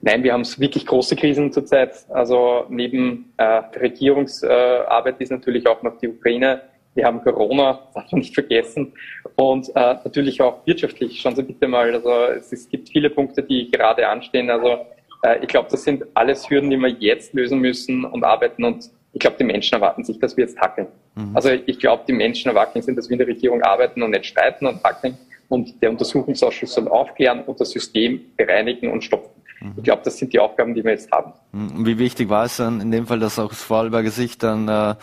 Nein, 0.00 0.24
wir 0.24 0.32
haben 0.32 0.44
wirklich 0.58 0.84
große 0.86 1.14
Krisen 1.14 1.52
zurzeit. 1.52 2.04
Also 2.08 2.64
neben 2.68 3.32
äh, 3.36 3.62
der 3.72 3.82
Regierungsarbeit 3.82 5.20
ist 5.20 5.30
natürlich 5.30 5.64
auch 5.68 5.80
noch 5.84 5.96
die 5.98 6.08
Ukraine. 6.08 6.62
Wir 6.96 7.04
haben 7.06 7.22
Corona, 7.22 7.80
darf 7.94 8.10
man 8.10 8.22
nicht 8.22 8.34
vergessen. 8.34 8.92
Und 9.36 9.68
äh, 9.68 9.94
natürlich 10.02 10.42
auch 10.42 10.66
wirtschaftlich. 10.66 11.20
Schauen 11.20 11.36
Sie 11.36 11.44
bitte 11.44 11.68
mal, 11.68 11.94
also 11.94 12.10
es, 12.36 12.52
es 12.52 12.68
gibt 12.68 12.88
viele 12.88 13.08
Punkte, 13.08 13.44
die 13.44 13.70
gerade 13.70 14.08
anstehen. 14.08 14.50
Also 14.50 14.84
äh, 15.22 15.38
ich 15.42 15.48
glaube, 15.48 15.68
das 15.70 15.84
sind 15.84 16.04
alles 16.14 16.48
Hürden, 16.48 16.70
die 16.70 16.76
wir 16.76 16.88
jetzt 16.88 17.34
lösen 17.34 17.60
müssen 17.60 18.04
und 18.04 18.24
arbeiten. 18.24 18.64
Und 18.64 18.90
ich 19.12 19.20
glaube, 19.20 19.36
die 19.38 19.44
Menschen 19.44 19.74
erwarten 19.74 20.04
sich, 20.04 20.18
dass 20.18 20.36
wir 20.36 20.44
jetzt 20.44 20.58
tackeln. 20.58 20.88
Mhm. 21.14 21.30
Also 21.34 21.50
ich 21.50 21.78
glaube, 21.78 22.04
die 22.06 22.12
Menschen 22.12 22.48
erwarten 22.48 22.82
sich, 22.82 22.94
dass 22.94 23.08
wir 23.08 23.14
in 23.14 23.18
der 23.18 23.28
Regierung 23.28 23.62
arbeiten 23.62 24.02
und 24.02 24.10
nicht 24.10 24.26
streiten 24.26 24.66
und 24.66 24.82
tackeln. 24.82 25.18
Und 25.48 25.80
der 25.80 25.90
Untersuchungsausschuss 25.90 26.74
soll 26.74 26.88
aufklären 26.88 27.44
und 27.44 27.60
das 27.60 27.70
System 27.70 28.20
bereinigen 28.36 28.90
und 28.90 29.04
stoppen. 29.04 29.30
Mhm. 29.60 29.74
Ich 29.76 29.84
glaube, 29.84 30.02
das 30.04 30.18
sind 30.18 30.32
die 30.32 30.38
Aufgaben, 30.38 30.74
die 30.74 30.84
wir 30.84 30.90
jetzt 30.90 31.10
haben. 31.12 31.32
Mhm. 31.52 31.86
Wie 31.86 31.98
wichtig 31.98 32.28
war 32.28 32.44
es 32.44 32.56
dann 32.56 32.80
in 32.80 32.90
dem 32.90 33.06
Fall, 33.06 33.20
dass 33.20 33.38
auch 33.38 33.48
das 33.48 33.62
Vorarlberger 33.62 34.10
Sicht 34.10 34.42
dann 34.42 34.68
äh, 34.68 34.94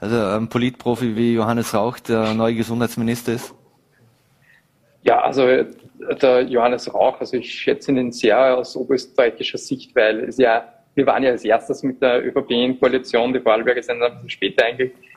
also 0.00 0.16
ein 0.16 0.48
Politprofi 0.48 1.16
wie 1.16 1.34
Johannes 1.34 1.74
Rauch 1.74 1.98
der 1.98 2.34
neue 2.34 2.54
Gesundheitsminister 2.54 3.32
ist? 3.34 3.54
Ja, 5.02 5.20
also 5.20 5.46
der 6.20 6.42
Johannes 6.42 6.92
Rauch, 6.92 7.20
also 7.20 7.36
ich 7.36 7.52
schätze 7.52 7.92
ihn 7.92 8.12
sehr 8.12 8.56
aus 8.56 8.76
oberösterreichischer 8.76 9.58
Sicht, 9.58 9.94
weil 9.96 10.20
es 10.24 10.38
ja, 10.38 10.64
wir 10.94 11.06
waren 11.06 11.22
ja 11.22 11.30
als 11.30 11.44
erstes 11.44 11.82
mit 11.82 12.00
der 12.00 12.24
ÖVP 12.24 12.50
in 12.50 12.78
Koalition, 12.78 13.32
die 13.32 13.40
Vorarlberger 13.40 13.82
sind 13.82 14.00
bisschen 14.00 14.30
später 14.30 14.64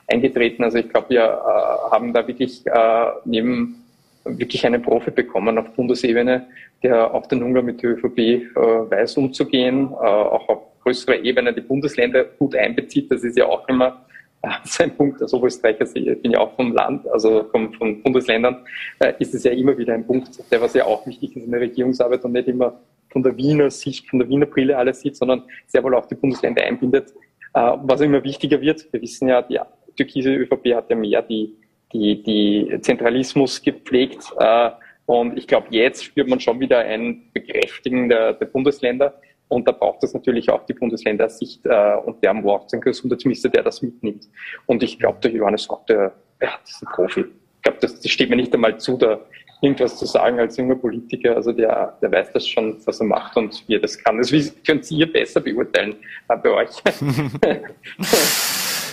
eingetreten. 0.08 0.64
Also 0.64 0.78
ich 0.78 0.88
glaube, 0.88 1.10
wir 1.10 1.22
äh, 1.22 1.90
haben 1.90 2.12
da 2.12 2.26
wirklich 2.26 2.66
äh, 2.66 3.06
neben 3.24 3.82
wirklich 4.24 4.66
einen 4.66 4.82
Profi 4.82 5.10
bekommen 5.10 5.56
auf 5.58 5.70
Bundesebene, 5.74 6.46
der 6.82 7.14
auch 7.14 7.26
den 7.26 7.42
Umgang 7.42 7.64
mit 7.64 7.82
der 7.82 7.90
ÖVP 7.90 8.18
äh, 8.18 8.54
weiß 8.54 9.16
umzugehen, 9.18 9.90
äh, 9.92 10.06
auch 10.06 10.48
auf 10.48 10.58
größerer 10.82 11.24
Ebene 11.24 11.52
die 11.52 11.60
Bundesländer 11.60 12.24
gut 12.24 12.54
einbezieht. 12.56 13.10
Das 13.10 13.22
ist 13.22 13.36
ja 13.36 13.46
auch 13.46 13.68
immer 13.68 14.04
äh, 14.46 14.50
sein 14.64 14.96
Punkt. 14.96 15.20
Als 15.22 15.34
Oberösterreicher 15.34 15.84
bin 15.84 16.32
ja 16.32 16.40
auch 16.40 16.54
vom 16.56 16.72
Land, 16.72 17.08
also 17.08 17.44
von, 17.50 17.72
von 17.74 18.02
Bundesländern, 18.02 18.64
äh, 19.00 19.12
ist 19.18 19.34
es 19.34 19.44
ja 19.44 19.52
immer 19.52 19.76
wieder 19.76 19.94
ein 19.94 20.06
Punkt, 20.06 20.40
der 20.50 20.60
was 20.60 20.74
ja 20.74 20.84
auch 20.84 21.06
wichtig 21.06 21.36
ist 21.36 21.44
in 21.44 21.50
der 21.50 21.60
Regierungsarbeit 21.60 22.24
und 22.24 22.32
nicht 22.32 22.48
immer 22.48 22.80
von 23.10 23.22
der 23.22 23.36
Wiener 23.36 23.70
Sicht, 23.70 24.08
von 24.08 24.18
der 24.18 24.28
Wiener 24.28 24.46
Brille 24.46 24.76
alles 24.76 25.00
sieht, 25.00 25.16
sondern 25.16 25.42
sehr 25.66 25.82
wohl 25.82 25.94
auch 25.94 26.06
die 26.06 26.14
Bundesländer 26.14 26.62
einbindet. 26.62 27.12
Äh, 27.54 27.72
was 27.82 28.00
immer 28.00 28.22
wichtiger 28.24 28.60
wird, 28.60 28.86
wir 28.92 29.02
wissen 29.02 29.28
ja, 29.28 29.42
die 29.42 29.58
türkise 29.96 30.34
ÖVP 30.34 30.74
hat 30.74 30.90
ja 30.90 30.96
mehr 30.96 31.22
die 31.22 31.56
die, 31.92 32.22
die 32.22 32.80
Zentralismus 32.80 33.62
gepflegt. 33.62 34.32
Äh, 34.38 34.70
und 35.06 35.38
ich 35.38 35.46
glaube, 35.46 35.68
jetzt 35.70 36.04
spürt 36.04 36.28
man 36.28 36.40
schon 36.40 36.60
wieder 36.60 36.80
ein 36.80 37.30
Bekräftigen 37.32 38.08
der, 38.08 38.32
der 38.34 38.46
Bundesländer. 38.46 39.20
Und 39.48 39.68
da 39.68 39.72
braucht 39.72 40.02
es 40.02 40.12
natürlich 40.12 40.50
auch 40.50 40.66
die 40.66 40.74
Bundesländersicht 40.74 41.64
äh, 41.64 41.96
und 42.04 42.22
der 42.22 42.34
braucht 42.34 42.72
einen 42.72 42.82
Gesundheitsminister, 42.82 43.48
der 43.48 43.62
das 43.62 43.80
mitnimmt. 43.82 44.28
Und 44.66 44.82
ich 44.82 44.98
glaube, 44.98 45.18
der 45.22 45.30
Johannes 45.30 45.70
Rock, 45.70 45.86
der, 45.86 46.12
ja, 46.40 46.50
ist 46.64 46.82
ein 46.82 46.88
Profi. 46.92 47.20
Ich 47.20 47.62
glaube, 47.62 47.78
das, 47.80 48.00
das 48.00 48.10
steht 48.10 48.28
mir 48.28 48.36
nicht 48.36 48.52
einmal 48.54 48.78
zu, 48.78 48.96
da 48.96 49.20
irgendwas 49.62 49.96
zu 49.96 50.06
sagen 50.06 50.38
als 50.40 50.56
junger 50.56 50.74
Politiker. 50.74 51.36
Also 51.36 51.52
der, 51.52 51.96
der 52.02 52.12
weiß 52.12 52.32
das 52.32 52.46
schon, 52.46 52.76
was 52.84 53.00
er 53.00 53.06
macht 53.06 53.36
und 53.36 53.64
wie 53.68 53.74
er 53.74 53.80
das 53.80 53.96
kann. 53.98 54.18
Das 54.18 54.32
könnt 54.66 54.90
ihr 54.90 55.12
besser 55.12 55.40
beurteilen 55.40 55.94
äh, 56.28 56.36
bei 56.36 56.50
euch. 56.50 56.82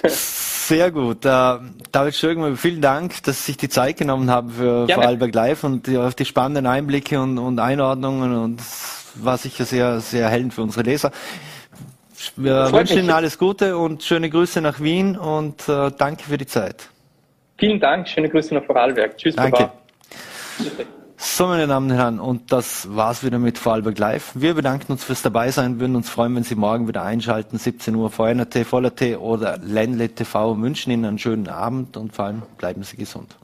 Sehr 0.68 0.91
gut. 0.91 1.26
Äh, 1.26 1.57
David 1.91 2.16
Schögmann, 2.16 2.55
vielen 2.55 2.80
Dank, 2.80 3.22
dass 3.24 3.45
Sie 3.45 3.51
sich 3.51 3.57
die 3.57 3.68
Zeit 3.68 3.97
genommen 3.97 4.32
haben 4.32 4.49
für 4.49 4.86
Gerne. 4.86 4.93
Vorarlberg 4.93 5.36
Live 5.36 5.64
und 5.66 5.88
die, 5.88 5.97
auf 5.97 6.16
die 6.16 6.24
spannenden 6.24 6.68
Einblicke 6.68 7.20
und, 7.20 7.38
und 7.38 7.59
Einordnungen 7.59 8.38
und 8.38 8.61
war 9.16 9.38
sicher 9.38 9.66
sehr, 9.66 9.99
sehr 9.99 10.30
hellend 10.30 10.53
für 10.53 10.61
unsere 10.61 10.84
Leser. 10.84 11.11
Wir 12.38 12.72
wünschen 12.72 12.99
Ihnen 12.99 13.11
alles 13.11 13.38
Gute 13.38 13.78
und 13.78 14.03
schöne 14.03 14.30
Grüße 14.30 14.61
nach 14.61 14.80
Wien 14.80 15.18
und 15.18 15.68
äh, 15.68 15.91
danke 15.97 16.24
für 16.24 16.38
die 16.38 16.47
Zeit. 16.47 16.88
Vielen 17.57 17.82
Dank, 17.82 18.07
schöne 18.07 18.30
Grüße 18.30 18.53
nach 18.53 18.64
Vorarlberg. 18.64 19.18
Tschüss, 19.18 19.36
danke. 19.36 19.70
Baba. 20.59 21.03
So, 21.26 21.47
meine 21.47 21.67
Damen 21.67 21.89
und 21.89 21.97
Herren, 21.97 22.19
und 22.19 22.51
das 22.51 22.95
war's 22.95 23.24
wieder 23.24 23.39
mit 23.39 23.57
Vorarlberg 23.57 23.97
Live. 23.97 24.32
Wir 24.36 24.55
bedanken 24.55 24.91
uns 24.91 25.05
fürs 25.05 25.21
Dabeisein, 25.21 25.80
würden 25.80 25.95
uns 25.95 26.09
freuen, 26.09 26.36
wenn 26.36 26.43
Sie 26.43 26.53
morgen 26.53 26.86
wieder 26.89 27.01
einschalten, 27.01 27.57
17 27.57 27.95
Uhr, 27.95 28.11
VNRT, 28.11 28.65
VollRT 28.65 29.17
oder 29.19 29.57
Ländle 29.57 30.09
TV. 30.09 30.59
Wünschen 30.59 30.91
Ihnen 30.91 31.05
einen 31.05 31.17
schönen 31.17 31.47
Abend 31.47 31.95
und 31.95 32.13
vor 32.13 32.26
allem 32.26 32.41
bleiben 32.57 32.84
Sie 32.84 32.97
gesund. 32.97 33.38